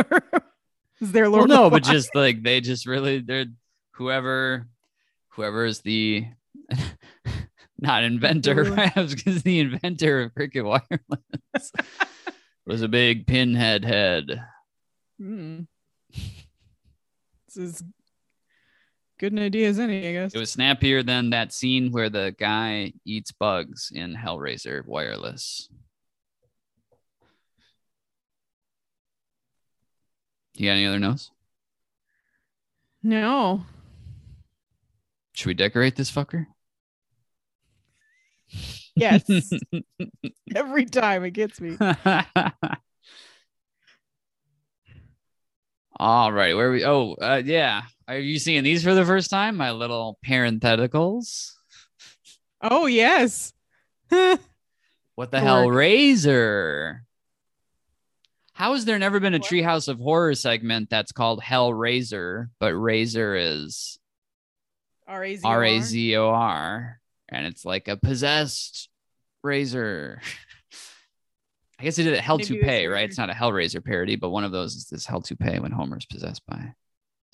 [1.02, 1.50] is there Well, Lord?
[1.50, 3.46] no, but just like they just really they're
[3.92, 4.68] whoever
[5.30, 6.26] whoever is the
[7.80, 8.66] not inventor?
[8.66, 11.72] Because the inventor of Cricket Wireless
[12.66, 14.42] was a big pinhead head.
[15.22, 15.68] Mm.
[17.48, 17.84] This is
[19.20, 20.34] good an idea as any, I guess.
[20.34, 25.70] It was snappier than that scene where the guy eats bugs in Hellraiser Wireless.
[30.56, 31.32] You got any other notes?
[33.04, 33.66] no.
[35.34, 36.48] Should we decorate this fucker?
[38.96, 39.24] Yes.
[40.56, 41.78] Every time it gets me.
[45.98, 46.86] All right, where are we?
[46.86, 47.82] Oh, uh, yeah.
[48.08, 49.58] Are you seeing these for the first time?
[49.58, 51.54] My little parentheticals.
[52.62, 53.54] Oh yes.
[55.16, 55.70] What the hell.
[55.70, 57.04] Razor?
[58.52, 63.36] How has there never been a Treehouse of Horror segment that's called Hellraiser, but Razor
[63.36, 63.98] is
[65.08, 67.00] R A Z R A Z O R,
[67.30, 68.90] and it's like a possessed
[69.42, 70.22] razor.
[71.80, 73.06] I guess they did it Hell Maybe to Pay, right?
[73.06, 76.06] It's not a Hellraiser parody, but one of those is this Hell Toupée when Homer's
[76.06, 76.74] possessed by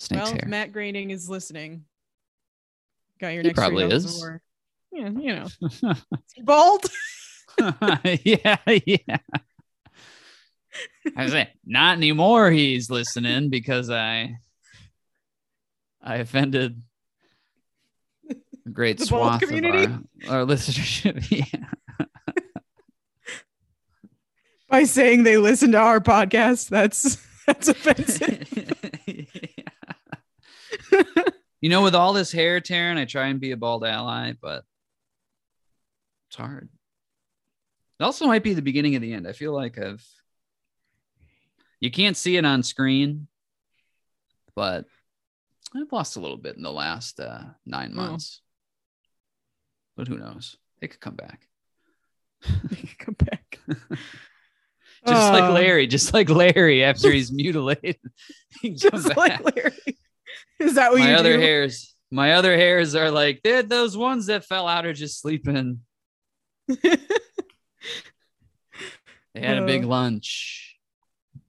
[0.02, 0.44] snake's Well, hair.
[0.48, 1.86] Matt Groening is listening.
[3.20, 4.26] Got your He next probably is.
[4.92, 5.94] Yeah, you know.
[6.44, 6.86] Bald?
[8.04, 9.18] yeah, yeah.
[11.16, 12.50] I was saying, not anymore.
[12.50, 14.36] He's listening because I,
[16.02, 16.82] I offended
[18.30, 19.84] a great The swath community?
[19.84, 21.26] of our, our listenership.
[21.52, 21.66] Yeah.
[24.70, 28.48] By saying they listen to our podcast, that's that's offensive.
[31.62, 34.64] You know, with all this hair, Taryn, I try and be a bald ally, but
[36.30, 36.70] it's hard.
[38.00, 39.28] It also might be the beginning of the end.
[39.28, 40.04] I feel like I've
[41.80, 43.28] you can't see it on screen,
[44.56, 44.86] but
[45.76, 47.96] I've lost a little bit in the last uh, nine Oh.
[47.96, 48.42] months.
[49.98, 50.58] But who knows?
[50.82, 51.48] It could come back.
[53.00, 53.60] Come back.
[55.08, 57.98] Just like Uh, Larry, just like Larry after he's mutilated.
[58.62, 59.98] he Just like Larry.
[60.60, 61.12] Is that what you do?
[61.12, 61.42] my other do?
[61.42, 65.80] hairs my other hairs are like they're those ones that fell out are just sleeping
[66.68, 66.98] they
[69.36, 70.78] had a big lunch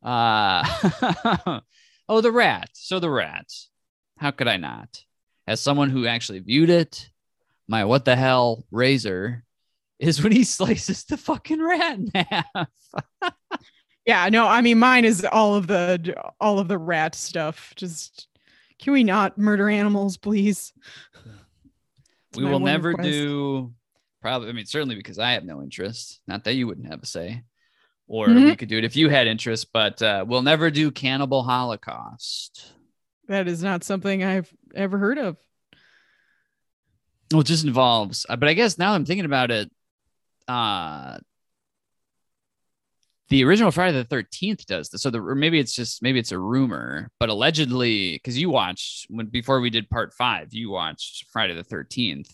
[0.02, 1.60] uh
[2.08, 3.46] oh the rat so the rat
[4.18, 5.04] how could i not
[5.46, 7.10] as someone who actually viewed it
[7.68, 9.44] my what the hell razor
[9.98, 12.68] is when he slices the fucking rat in half
[14.04, 17.72] Yeah, no, I mean mine is all of the all of the rat stuff.
[17.76, 18.26] Just
[18.82, 20.72] can we not murder animals, please?
[21.14, 23.08] It's we will never request.
[23.10, 23.72] do
[24.20, 27.06] probably i mean certainly because i have no interest not that you wouldn't have a
[27.06, 27.42] say
[28.06, 28.46] or Mhm.
[28.46, 32.72] we could do it if you had interest but uh, we'll never do cannibal holocaust
[33.28, 35.36] That is not something I've ever heard of.
[37.32, 39.70] well it just involves uh, but i guess now i'm thinking about it
[40.48, 41.18] uh
[43.32, 45.02] the original friday the 13th does this.
[45.02, 49.06] So the or maybe it's just maybe it's a rumor but allegedly because you watched
[49.10, 52.30] when before we did part five you watched friday the 13th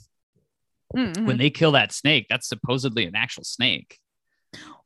[0.97, 1.27] Mhm.
[1.27, 3.99] when they kill that snake that's supposedly an actual snake.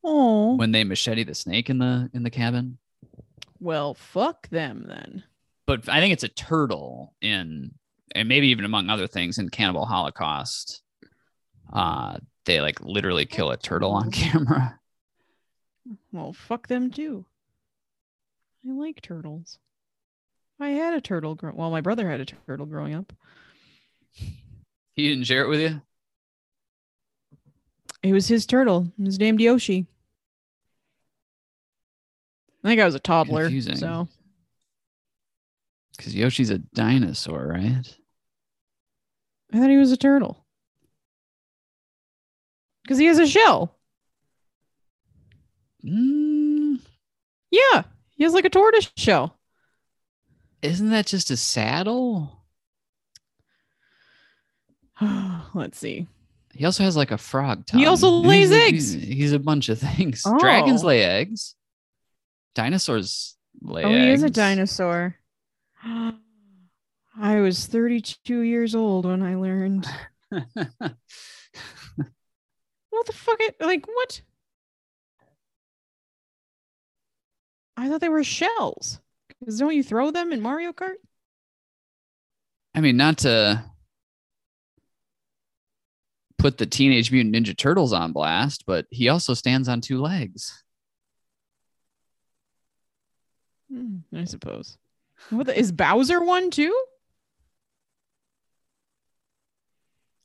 [0.05, 2.79] Oh, when they machete the snake in the in the cabin.
[3.61, 5.23] Well, fuck them then.
[5.67, 7.71] but i think it's a turtle in
[8.15, 10.83] and maybe even among other things in cannibal holocaust.
[11.73, 14.79] Uh they like literally kill a turtle on camera
[16.13, 17.25] Well, fuck them too.
[18.69, 19.59] I like turtles.
[20.61, 21.35] I had a turtle.
[21.35, 23.13] Grow- well, my brother had a turtle growing up.
[24.13, 25.81] he didn't share it with you
[28.03, 28.93] It was his turtle.
[29.03, 29.87] His named Yoshi.
[32.63, 33.45] I think I was a toddler.
[33.45, 33.77] Confusing.
[33.77, 34.09] So
[35.97, 37.97] because yoshi's a dinosaur right
[39.53, 40.47] I thought he was a turtle.
[42.83, 43.77] Because he has a shell.
[45.85, 46.81] Mm,
[47.51, 47.83] Yeah.
[48.17, 49.39] He has like a tortoise shell.
[50.63, 52.39] isn't that just a saddle
[55.55, 56.07] Let's see.
[56.55, 57.81] he also has like a frog tongue.
[57.81, 58.93] He also lays He's eggs.
[58.93, 60.89] he's, he's a bunch of things dragons Oh.
[60.89, 61.55] lay eggs
[62.55, 65.17] dinosaurs lay oh, eggs he is a dinosaur.
[65.85, 69.87] I was 32 years old when I learned.
[72.91, 73.41] What the fuck?
[73.61, 74.21] Like, what?
[77.77, 79.01] I thought they were shells.
[79.29, 80.95] Because don't you throw them in Mario Kart?
[82.75, 83.65] I mean, not to
[86.39, 90.63] put the Teenage Mutant Ninja Turtles on blast, but he also stands on two legs.
[93.71, 94.77] Hmm, I suppose.
[95.31, 96.77] What the, is Bowser one too?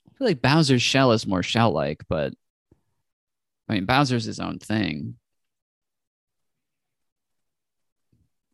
[0.07, 2.34] I feel like Bowser's shell is more shell like, but
[3.69, 5.15] I mean, Bowser's his own thing.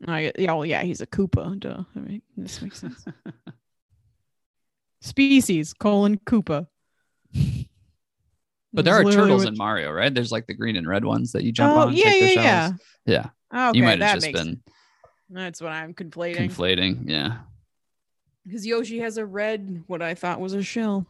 [0.08, 1.60] I, yeah, well, yeah, he's a Koopa.
[1.60, 1.84] Duh.
[1.96, 3.06] I mean, this makes sense.
[5.02, 6.68] Species colon Koopa.
[8.76, 10.14] But there are literally turtles what- in Mario, right?
[10.14, 11.88] There's like the green and red ones that you jump Oh on.
[11.90, 12.68] and yeah, take yeah, yeah.
[12.70, 12.82] shells.
[13.06, 13.30] Yeah.
[13.52, 14.62] Oh, okay, you might that have just makes been
[15.30, 16.50] that's what I'm conflating.
[16.50, 17.10] conflating.
[17.10, 17.38] Yeah.
[18.46, 21.06] Because Yoshi has a red, what I thought was a shell.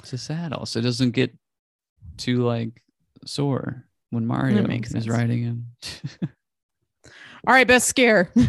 [0.00, 1.32] It's a saddle, so it doesn't get
[2.16, 2.82] too like
[3.24, 5.08] sore when Mario makes is sense.
[5.08, 5.66] riding him.
[7.46, 8.30] All right, best scare.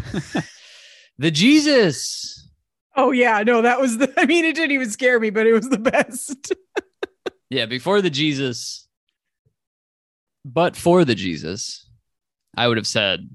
[1.18, 2.48] The Jesus.
[2.96, 4.12] Oh yeah, no, that was the.
[4.20, 6.52] I mean, it didn't even scare me, but it was the best.
[7.50, 8.88] Yeah, before the Jesus,
[10.44, 11.88] but for the Jesus,
[12.56, 13.28] I would have said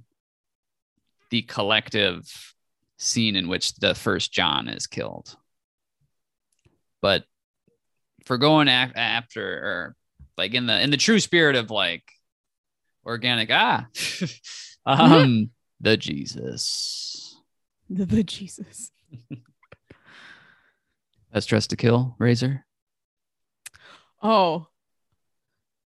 [1.30, 2.54] the collective
[2.98, 5.38] scene in which the first John is killed.
[7.02, 7.24] But
[8.26, 9.96] for going af- after or
[10.38, 12.04] like in the in the true spirit of like
[13.06, 13.88] organic ah
[14.90, 15.50] um
[15.82, 17.38] the Jesus.
[17.90, 18.92] the, the Jesus.
[21.34, 22.66] Best dress to kill, Razor.
[24.22, 24.68] Oh,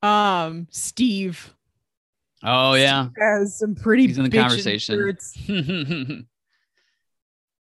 [0.03, 1.53] um, Steve
[2.43, 3.09] Oh yeah.
[3.19, 4.07] has some pretty.
[4.07, 5.17] He's in the conversation.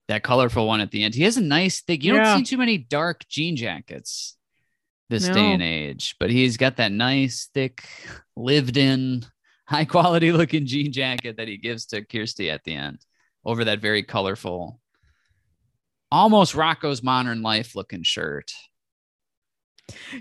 [0.08, 1.16] that colorful one at the end.
[1.16, 2.04] He has a nice thick.
[2.04, 4.36] You don't see too many dark jean jackets
[5.10, 5.34] this No.
[5.34, 7.84] day and age, but he's got that nice, thick,
[8.36, 9.26] lived in,
[9.70, 13.06] high quality looking jean jacket that he gives to Kirsty at the end
[13.46, 14.82] over that very colorful,
[16.12, 18.52] almost Rocko's Modern Life looking shirt.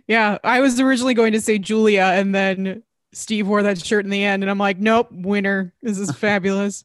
[0.06, 4.10] Yeah, I was originally going to say Julia, and then Steve wore that shirt in
[4.10, 5.72] the end, and I'm like, nope, winner.
[5.82, 6.84] This is fabulous.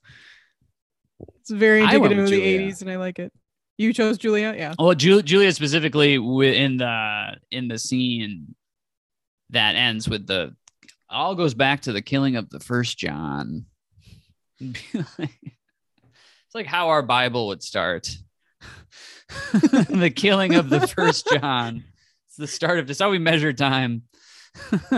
[1.41, 2.71] it's very indicative of the Julia.
[2.71, 3.33] 80s, and I like it.
[3.77, 4.73] You chose Julia, yeah.
[4.79, 8.55] Well, Ju- Julia specifically in the in the scene
[9.49, 10.55] that ends with the
[11.13, 13.65] all goes back to the killing of the first John.
[14.59, 14.75] it's
[16.53, 18.09] like how our Bible would start.
[19.53, 21.83] the killing of the first John.
[22.27, 22.99] It's the start of this.
[22.99, 24.03] How we measure time.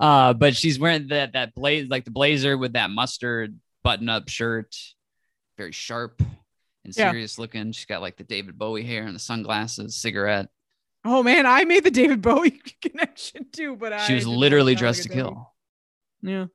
[0.00, 4.74] uh, but she's wearing that that blaze like the blazer with that mustard button-up shirt,
[5.56, 6.20] very sharp
[6.84, 7.10] and Yeah.
[7.10, 7.72] serious looking.
[7.72, 10.48] She's got like the David Bowie hair and the sunglasses, cigarette.
[11.04, 15.04] Oh man, I made the David Bowie connection too, but I she was literally dressed
[15.04, 15.52] to kill.
[16.22, 16.46] Yeah.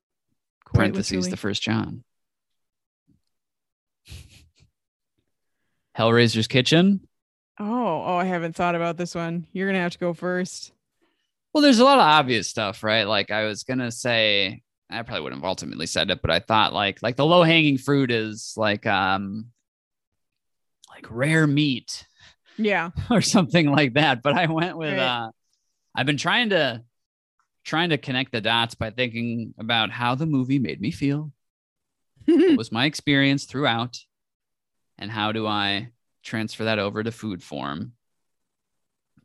[0.73, 2.03] Parentheses, the first John.
[5.97, 7.07] Hellraiser's Kitchen.
[7.59, 9.45] Oh, oh, I haven't thought about this one.
[9.53, 10.71] You're gonna have to go first.
[11.53, 13.03] Well, there's a lot of obvious stuff, right?
[13.03, 16.73] Like I was gonna say, I probably wouldn't have ultimately said it, but I thought
[16.73, 19.51] like like the low hanging fruit is like um
[20.89, 22.07] like rare meat
[22.57, 22.91] Yeah.
[23.11, 24.21] or something like that.
[24.21, 24.99] But I went with Right.
[24.99, 25.31] uh
[25.95, 26.83] I've been trying to
[27.63, 31.31] trying to connect the dots by thinking about how the movie made me feel.
[32.25, 33.97] what was my experience throughout
[34.97, 35.89] and how do i
[36.23, 37.91] transfer that over to food form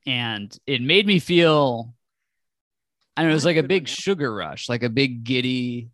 [0.06, 1.94] and it made me feel
[3.16, 5.90] i don't know it was like a big sugar rush like a big giddy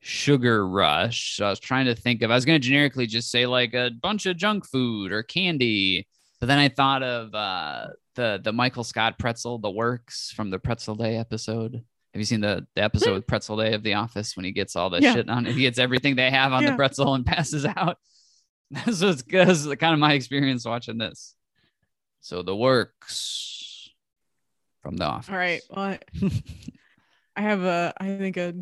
[0.00, 3.30] sugar rush so i was trying to think of i was going to generically just
[3.30, 6.06] say like a bunch of junk food or candy
[6.40, 7.86] but then i thought of uh
[8.16, 11.74] the the michael scott pretzel the works from the pretzel day episode
[12.12, 14.74] have you seen the, the episode with Pretzel Day of The Office when he gets
[14.74, 15.12] all the Yeah.
[15.14, 15.54] shit on it?
[15.54, 17.98] He gets everything they have on the pretzel and passes out.
[18.72, 21.36] That's what's that's kind of my experience watching this.
[22.20, 23.90] So the works
[24.82, 25.30] from The Office.
[25.30, 25.62] All right.
[25.70, 25.98] Well, I,
[27.36, 28.54] I have a, I think a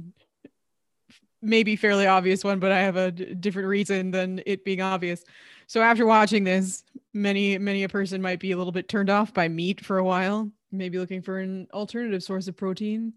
[1.41, 5.25] maybe fairly obvious one, but I have a d- different reason than it being obvious.
[5.69, 6.83] So after watching this,
[7.15, 10.05] many many a person might be a little bit turned off by meat for a
[10.05, 13.13] while, maybe looking for an alternative source of protein.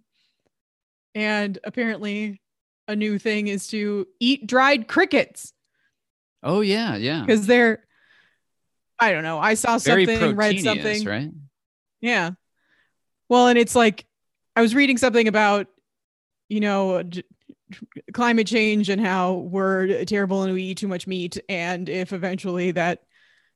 [1.15, 2.41] And apparently,
[2.87, 5.53] a new thing is to eat dried crickets
[6.43, 7.21] Oh yeah, yeah.
[7.21, 7.83] because they're.
[8.99, 9.39] I don't know.
[9.39, 11.05] I saw Very something, read something.
[11.05, 11.31] right?
[12.01, 12.31] Yeah.
[13.29, 14.05] Well, and it's like
[14.55, 15.67] I was reading something about,
[16.49, 17.01] you know,
[18.13, 21.37] climate change and how we're terrible and we eat too much meat.
[21.49, 22.99] And if eventually that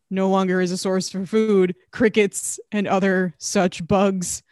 [0.10, 4.44] no longer is a source for food, crickets and other such bugs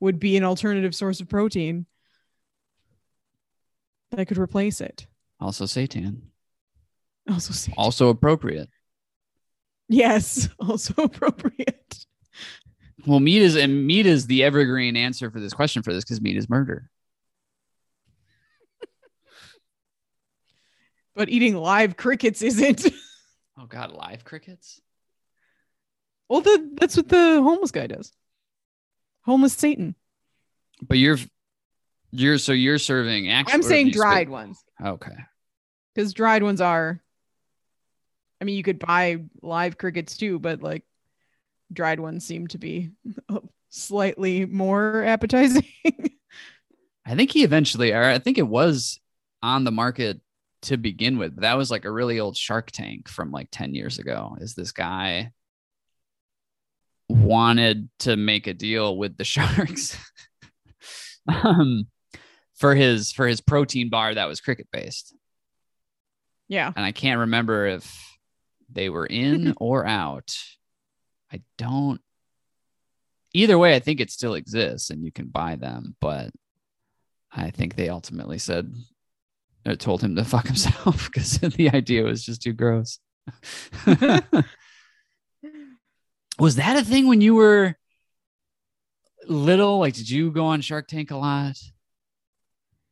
[0.00, 1.86] would be an alternative source of protein
[4.10, 5.06] that could replace it.
[5.40, 6.22] Also Satan.
[7.28, 8.68] Also, see- Also appropriate.
[9.88, 12.06] yes, also appropriate.
[13.06, 16.20] Well, meat is and meat is the evergreen answer for this question for this because
[16.20, 16.90] meat is murder.
[21.14, 22.86] But eating live crickets isn't.
[23.58, 24.80] Oh god, live crickets?
[26.28, 28.12] Well, the, that's what the homeless guy does.
[29.22, 29.94] Homeless Satan.
[30.82, 31.18] But you're
[32.12, 35.12] you're so you're serving actual I'm saying dried ones Okay.
[35.94, 37.00] because dried ones are.
[38.40, 40.84] I mean, you could buy live crickets too, but like
[41.72, 42.90] dried ones seem to be
[43.68, 45.66] slightly more appetizing.
[47.04, 48.98] I think he eventually, or I think it was
[49.42, 50.20] on the market
[50.62, 51.36] to begin with.
[51.40, 54.36] That was like a really old Shark Tank from like 10 years ago.
[54.40, 55.32] Is this guy
[57.10, 59.98] wanted to make a deal with the sharks
[61.28, 61.86] um,
[62.54, 65.14] for his for his protein bar that was cricket based.
[66.48, 66.72] Yeah.
[66.74, 68.18] and I can't remember if
[68.72, 70.36] they were in or out.
[71.32, 72.00] I don't.
[73.32, 76.30] Either way, I think it still exists and you can buy them, but
[77.30, 78.74] I think they ultimately said,
[79.78, 82.98] told him to fuck himself because the idea was just too gross.
[86.38, 87.76] was that a thing when you were
[89.26, 89.78] little?
[89.78, 91.56] Like, did you go on Shark Tank a lot?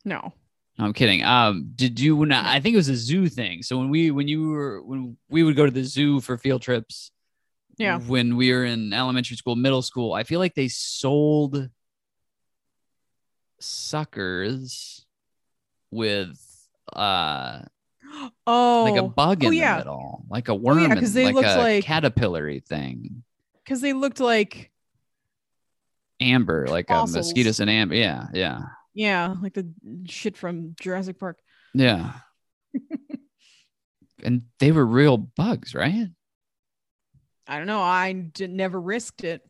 [0.05, 0.33] No.
[0.79, 1.25] No, I'm kidding.
[1.25, 2.15] Um, did you?
[2.15, 3.63] When I think it was a zoo thing.
[3.63, 6.63] So when we when you were when we would go to the zoo for field
[6.63, 7.11] trips,
[7.79, 7.99] Yeah.
[7.99, 11.69] When we were in elementary school, middle school, I feel like they sold
[13.59, 15.05] suckers
[15.91, 16.39] with
[16.95, 17.63] uh
[18.47, 18.87] Oh.
[18.91, 21.47] like a bug in Oh, the middle, like a worm, yeah, in- they like looked
[21.49, 23.23] a like- caterpillary thing,
[23.65, 24.71] Because they looked like
[26.21, 27.15] amber, like Fossils.
[27.15, 27.95] a mosquitoes and amber.
[27.95, 28.61] Yeah, yeah,
[28.95, 29.71] yeah, like the
[30.07, 31.39] shit from Jurassic Park.
[31.75, 32.15] yeah.
[34.23, 36.09] and they were real bugs, right?
[37.47, 37.81] I don't know.
[37.81, 39.43] I did, never risked it.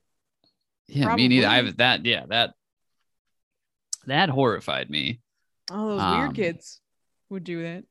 [0.89, 1.47] Yeah, me neither.
[1.47, 2.05] I've that.
[2.05, 2.55] Yeah, that
[4.07, 5.21] that horrified me.
[5.71, 6.81] All those Um, weird kids
[7.31, 7.85] would do that.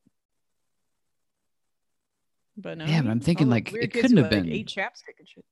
[2.56, 2.86] But no.
[2.86, 5.46] Yeah, but I'm thinking, like, it couldn't have been- chapstick and shit.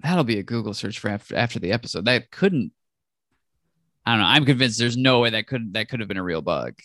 [0.00, 2.06] That'll be a Google search for after after the episode.
[2.06, 2.72] That couldn't.
[4.06, 4.26] I don't know.
[4.26, 6.78] I'm convinced there's no way that could that could have been a real bug.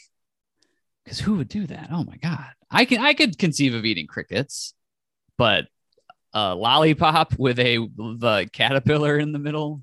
[1.03, 1.89] Because who would do that?
[1.91, 2.51] Oh my god!
[2.69, 4.73] I can I could conceive of eating crickets,
[5.37, 5.67] but
[6.33, 9.81] a lollipop with a the caterpillar in the middle.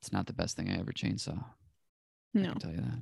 [0.00, 1.44] It's not the best thing I ever chainsaw.
[2.34, 2.50] I No.
[2.50, 3.00] can tell you that.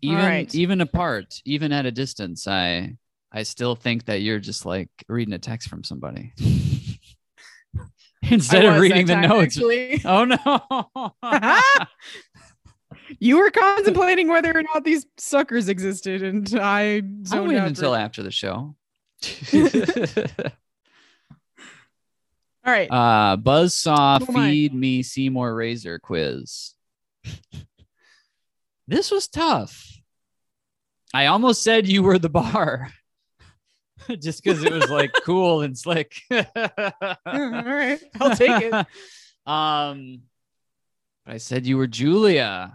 [0.00, 0.54] Even right.
[0.54, 2.96] even apart, even at a distance, I
[3.32, 6.32] I still think that you're just like reading a text from somebody.
[8.22, 9.56] Instead of reading the time, notes.
[9.56, 10.00] Actually.
[10.04, 11.06] Oh no.
[13.18, 17.94] you were contemplating whether or not these suckers existed, and I zoned wait out until
[17.94, 18.76] after the show.
[22.68, 22.90] All right.
[22.90, 26.74] uh Buzzsaw feed me Seymour Razor quiz.
[28.86, 29.90] this was tough.
[31.14, 32.90] I almost said you were the bar.
[34.20, 36.20] Just because it was like cool and slick.
[36.30, 36.44] All
[37.24, 38.00] right.
[38.20, 38.86] I'll take it.
[39.46, 40.24] Um
[41.24, 42.74] but I said you were Julia.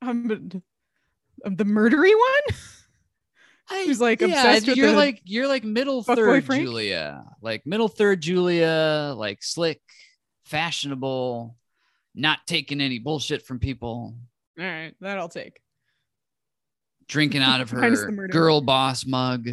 [0.00, 0.30] I'm,
[1.44, 2.56] I'm the murdery one.
[3.72, 6.64] I, Who's, like, yeah, obsessed with you're like you're like middle third Frank?
[6.64, 7.24] Julia.
[7.40, 9.80] Like middle third Julia, like slick,
[10.44, 11.56] fashionable,
[12.14, 14.14] not taking any bullshit from people.
[14.58, 15.60] All right, that I'll take.
[17.08, 19.48] drinking out of her girl boss mug.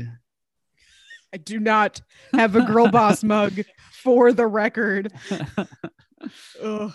[1.33, 2.01] I do not
[2.33, 5.13] have a girl boss mug for the record.
[6.61, 6.91] Ugh.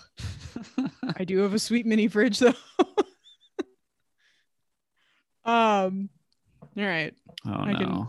[1.17, 2.53] I do have a sweet mini fridge though.
[5.45, 6.09] um
[6.77, 7.13] all right.
[7.45, 8.07] Oh I can-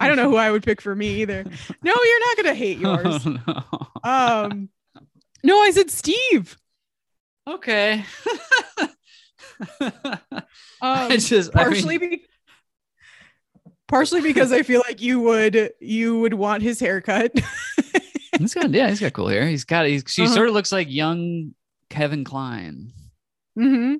[0.00, 1.44] I don't know who I would pick for me either.
[1.82, 3.26] No, you're not gonna hate yours.
[3.26, 3.38] Oh,
[4.04, 4.10] no.
[4.10, 4.68] Um
[5.44, 6.56] no, I said Steve.
[7.48, 8.04] okay.
[9.80, 10.02] Um
[10.80, 12.24] I just I mean, partially be-
[13.86, 17.32] partially because I feel like you would you would want his haircut.
[18.38, 19.46] he's got yeah, he's got cool hair.
[19.46, 20.34] He's got he's, she Uh-huh.
[20.34, 21.54] sort of looks like young
[21.90, 22.92] Kevin Kline.
[23.54, 23.94] hmm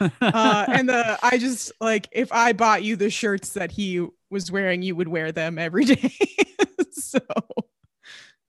[0.00, 4.50] uh, and the I just like if I bought you the shirts that he was
[4.52, 6.12] wearing, you would wear them every day.
[6.92, 7.18] so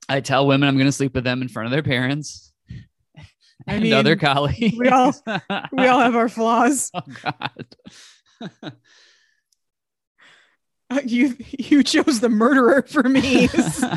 [0.09, 2.51] I tell women I'm going to sleep with them in front of their parents
[3.67, 4.75] I and mean, other colleagues.
[4.77, 5.13] we all-
[5.71, 6.89] we all have our flaws.
[6.93, 7.65] oh God.
[10.89, 13.47] Uh, You you chose the murderer for me.
[13.47, 13.87] so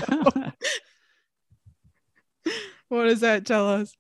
[2.89, 3.97] what does that tell us?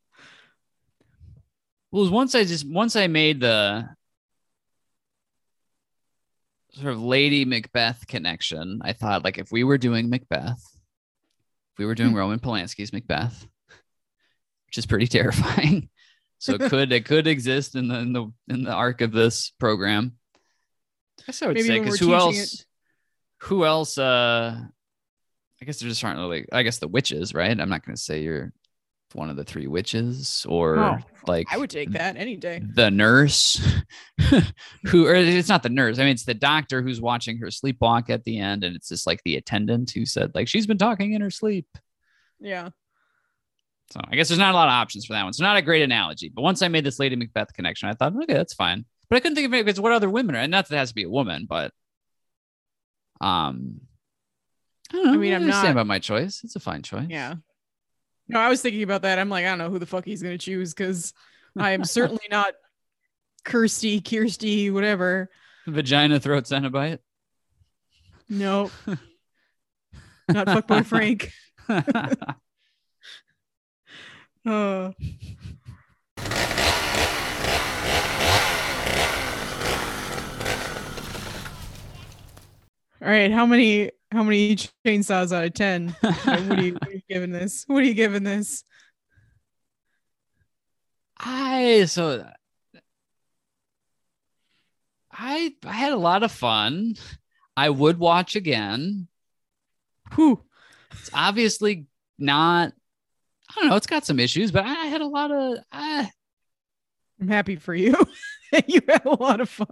[1.94, 3.88] Well, once I just once I made the
[6.72, 11.86] sort of Lady Macbeth connection, I thought like if we were doing Macbeth, if we
[11.86, 13.46] were doing Roman Polanski's Macbeth,
[14.66, 15.88] which is pretty terrifying.
[16.38, 19.52] So it could it could exist in the in the in the arc of this
[19.60, 20.14] program.
[21.20, 22.64] I guess I would Maybe say because who else
[23.42, 24.58] who else uh
[25.62, 27.56] I guess there just aren't really I guess the witches, right?
[27.56, 28.52] I'm not gonna say you're
[29.14, 30.96] one of the three witches or Oh,
[31.26, 32.60] like I would take that any day.
[32.74, 33.60] the nurse
[34.86, 38.10] who or it's not the nurse i mean it's the doctor who's watching her sleepwalk
[38.10, 41.12] at the end and it's just like the attendant who said like she's been talking
[41.12, 41.66] in her sleep
[42.40, 42.70] Yeah.
[43.90, 45.62] so i guess there's not a lot of options for that one so not a
[45.62, 48.84] great analogy but once i made this lady macbeth connection i thought okay that's fine
[49.08, 50.78] but i couldn't think of it because what other women are and not that it
[50.78, 51.72] has to be a woman but
[53.20, 53.80] um
[54.92, 56.42] I, don't know, I mean, I'm understand not- about my choice.
[56.44, 57.06] It's a fine choice.
[57.08, 57.36] Yeah.
[58.28, 59.18] No, I was thinking about that.
[59.18, 61.12] I'm like, I don't know who the fuck he's gonna choose because
[61.58, 62.54] I am certainly not
[63.44, 65.30] Kirsty, Kirsty, whatever.
[65.66, 66.98] Vagina throat Cenobite.
[68.28, 68.70] Nope.
[70.28, 71.32] not fuckboy Frank.
[74.46, 74.92] Uh,
[83.00, 84.56] all right, how many how many
[84.86, 85.88] chainsaws out of ten?
[86.00, 87.64] what, are you, what are you giving this?
[87.66, 88.64] What are you giving this?
[91.18, 92.26] I so
[95.12, 96.94] I I had a lot of fun.
[97.56, 99.08] I would watch again.
[100.14, 100.42] Whew.
[100.92, 101.86] It's obviously
[102.18, 102.72] not.
[103.50, 103.76] I don't know.
[103.76, 105.58] It's got some issues, but I had a lot of.
[105.70, 106.10] I,
[107.20, 107.94] I'm happy for you.
[108.66, 109.68] you had a lot of fun.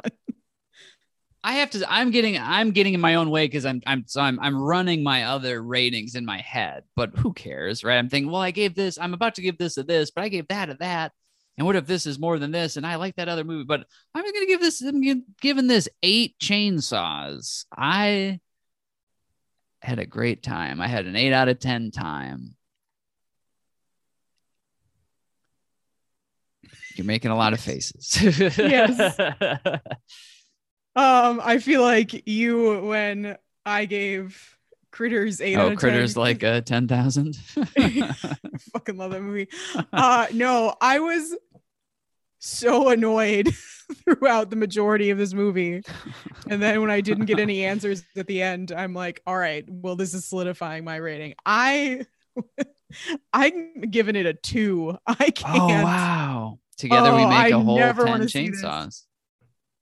[1.44, 1.84] I have to.
[1.90, 2.38] I'm getting.
[2.38, 3.82] I'm getting in my own way because I'm.
[3.86, 4.04] I'm.
[4.06, 4.38] So I'm.
[4.38, 6.84] I'm running my other ratings in my head.
[6.94, 7.98] But who cares, right?
[7.98, 8.30] I'm thinking.
[8.30, 8.96] Well, I gave this.
[8.98, 11.12] I'm about to give this a this, but I gave that a that.
[11.58, 12.76] And what if this is more than this?
[12.76, 14.80] And I like that other movie, but I'm going to give this.
[14.82, 17.64] I'm giving this eight chainsaws.
[17.76, 18.40] I
[19.82, 20.80] had a great time.
[20.80, 22.54] I had an eight out of ten time.
[26.94, 28.16] You're making a lot of faces.
[28.58, 29.18] Yes.
[30.94, 34.56] Um, I feel like you when I gave
[34.90, 37.38] Critters eight out oh, of 10 critters like uh, ten thousand.
[37.78, 38.14] I
[38.74, 39.48] fucking love that movie.
[39.90, 41.34] Uh no, I was
[42.40, 43.48] so annoyed
[44.04, 45.80] throughout the majority of this movie.
[46.50, 49.64] And then when I didn't get any answers at the end, I'm like, all right,
[49.66, 51.34] well, this is solidifying my rating.
[51.46, 52.04] I
[53.32, 54.98] I'm giving it a two.
[55.06, 55.58] I can't.
[55.58, 56.58] Oh wow!
[56.76, 58.62] Together we Oh, make a I whole ten wanna see this.
[58.62, 59.02] chainsaws.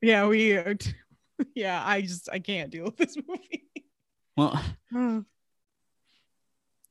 [0.03, 0.93] Yeah, we t-
[1.55, 3.69] yeah, I just I can't deal with this movie.
[4.37, 4.63] Well,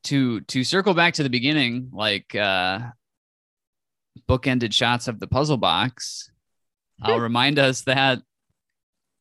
[0.04, 2.80] to to circle back to the beginning, like uh
[4.28, 6.30] bookended shots of the puzzle box,
[7.02, 8.20] I'll remind us that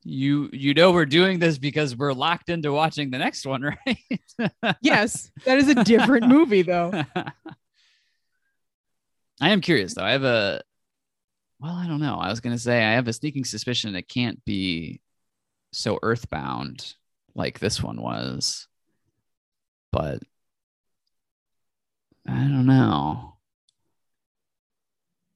[0.03, 3.97] you you know we're doing this because we're locked into watching the next one, right?
[4.81, 7.03] yes, that is a different movie though.
[9.41, 10.03] I am curious though.
[10.03, 10.61] I have a
[11.59, 12.15] well, I don't know.
[12.15, 15.01] I was gonna say I have a sneaking suspicion it can't be
[15.71, 16.95] so earthbound
[17.35, 18.67] like this one was.
[19.91, 20.23] But
[22.25, 23.35] I don't know.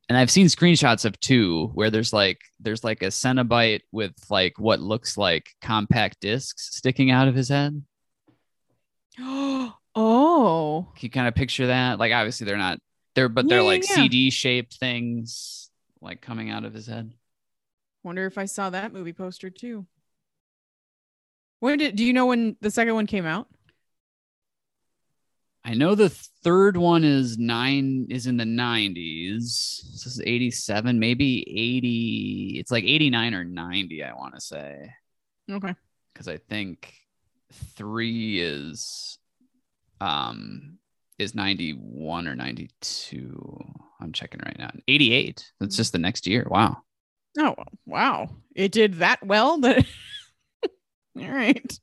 [0.09, 4.59] And I've seen screenshots of two where there's like there's like a Cenobite with like
[4.59, 7.83] what looks like compact discs sticking out of his head.
[9.95, 10.87] oh.
[10.95, 11.99] Can you kind of picture that?
[11.99, 12.79] Like obviously they're not
[13.15, 13.95] they're but they're Yeah, like yeah.
[13.95, 15.69] CD shaped things
[16.01, 17.13] like coming out of his head.
[18.03, 19.87] Wonder if I saw that movie poster too.
[21.63, 23.47] When did do you know when the second one came out?
[25.63, 29.43] I know the third one is nine is in the 90s.
[29.93, 32.57] This is 87, maybe 80.
[32.59, 34.91] It's like 89 or 90, I want to say.
[35.49, 35.73] Okay.
[36.13, 36.93] Because I think
[37.77, 39.17] three is
[40.01, 40.79] um
[41.17, 43.73] is 91 or 92.
[44.01, 44.71] I'm checking right now.
[44.89, 45.49] 88.
[45.61, 46.45] That's just the next year.
[46.49, 46.79] Wow.
[47.39, 48.31] Oh wow.
[48.53, 49.85] It did that well that
[51.19, 51.79] all right.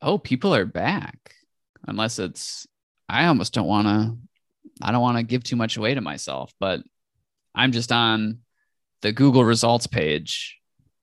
[0.00, 1.34] oh, people are back.
[1.86, 2.66] Unless it's,
[3.08, 4.16] I almost don't want to,
[4.80, 6.80] I don't want to give too much away to myself, but
[7.54, 8.38] I'm just on
[9.02, 10.60] the Google results page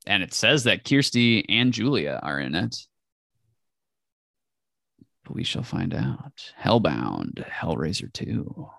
[0.09, 2.75] and it says that Kirsty and Julia are in it.
[5.23, 6.51] But we shall find out.
[6.59, 8.69] Hellbound, Hellraiser 2.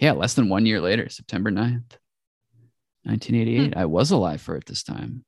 [0.00, 1.98] Yeah, less than one year later, September 9th,
[3.04, 3.76] 1988.
[3.76, 5.24] I was alive for it this time.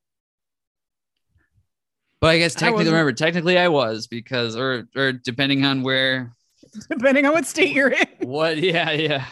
[2.19, 2.93] But I guess technically, wasn't.
[2.93, 6.35] remember, technically I was because, or, or depending on where,
[6.89, 8.07] Depending on what state you're in.
[8.19, 9.25] what, yeah, yeah,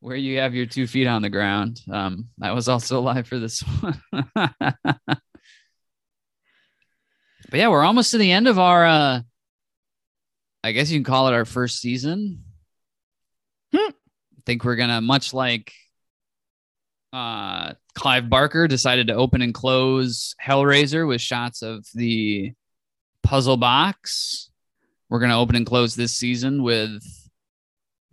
[0.00, 1.80] where you have your two feet on the ground.
[1.90, 4.02] Um, I was also alive for this one.
[4.12, 5.20] but
[7.52, 9.20] yeah, we're almost to the end of our, uh,
[10.64, 12.42] I guess you can call it our first season.
[13.72, 13.90] Hmm.
[13.90, 15.72] I think we're gonna much like
[17.12, 22.52] uh Clive Barker decided to open and close Hellraiser with shots of the
[23.22, 24.50] puzzle box.
[25.08, 27.02] We're gonna open and close this season with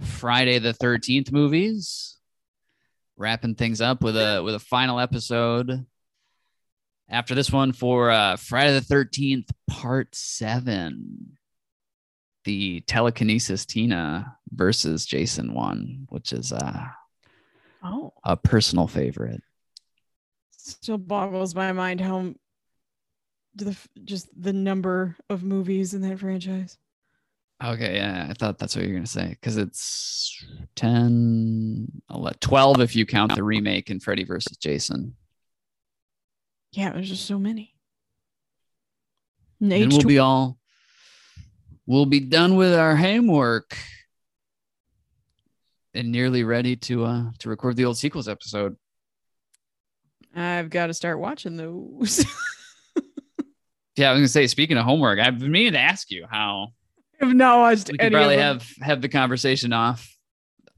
[0.01, 2.17] Friday the 13th movies.
[3.17, 5.85] Wrapping things up with a with a final episode
[7.09, 11.37] after this one for uh Friday the 13th part 7
[12.45, 16.85] the telekinesis Tina versus Jason one, which is uh,
[17.85, 18.13] Oh.
[18.23, 19.41] a personal favorite.
[20.49, 22.33] Still boggles my mind how
[23.53, 26.79] the just the number of movies in that franchise.
[27.63, 30.43] Okay, yeah, I thought that's what you were gonna say because it's
[30.75, 35.15] 10, 11, 12 if you count the remake in Freddy versus Jason.
[36.71, 37.73] Yeah, there's just so many.
[39.61, 40.57] And And we'll be all
[41.85, 43.77] we'll be done with our homework
[45.95, 48.75] and nearly ready to uh to record the old sequels episode.
[50.35, 52.25] I've got to start watching those.
[53.97, 56.73] Yeah, I was gonna say, speaking of homework, I've been meaning to ask you how
[57.21, 60.13] I've not watched we could probably have have the conversation off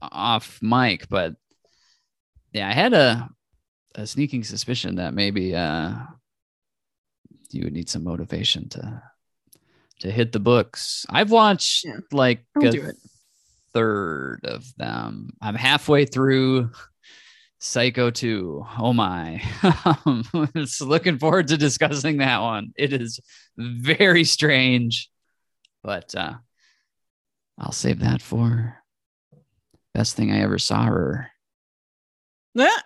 [0.00, 1.34] off mic, but
[2.52, 3.28] yeah, I had a
[3.96, 5.94] a sneaking suspicion that maybe uh
[7.50, 9.02] you would need some motivation to
[9.98, 11.04] to hit the books.
[11.10, 11.96] I've watched Yeah.
[12.12, 12.94] like a do it.
[13.78, 15.30] Third of them.
[15.40, 16.72] I'm halfway through
[17.60, 18.66] Psycho 2.
[18.80, 19.40] Oh my.
[20.56, 22.72] Just looking forward to discussing that one.
[22.76, 23.20] It is
[23.56, 25.08] very strange,
[25.84, 26.34] but uh
[27.56, 28.76] I'll save that for
[29.94, 31.30] best thing I ever saw her.
[32.58, 32.82] Ah!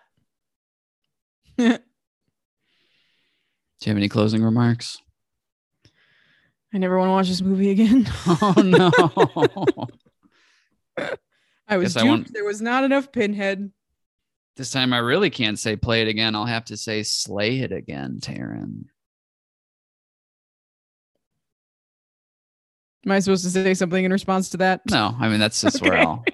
[1.59, 1.79] Do you
[3.87, 4.99] have any closing remarks?
[6.75, 8.07] I never want to watch this movie again.
[8.27, 9.89] Oh no.
[10.99, 12.09] I was Guess I duped.
[12.11, 13.71] want- There was not enough pinhead.
[14.57, 16.35] this time I really can't say play it again.
[16.35, 18.85] I'll have to say slay it again, Taryn.
[23.05, 24.83] Am I supposed to say something in response to that?
[24.91, 26.25] No, I mean that's just where I'll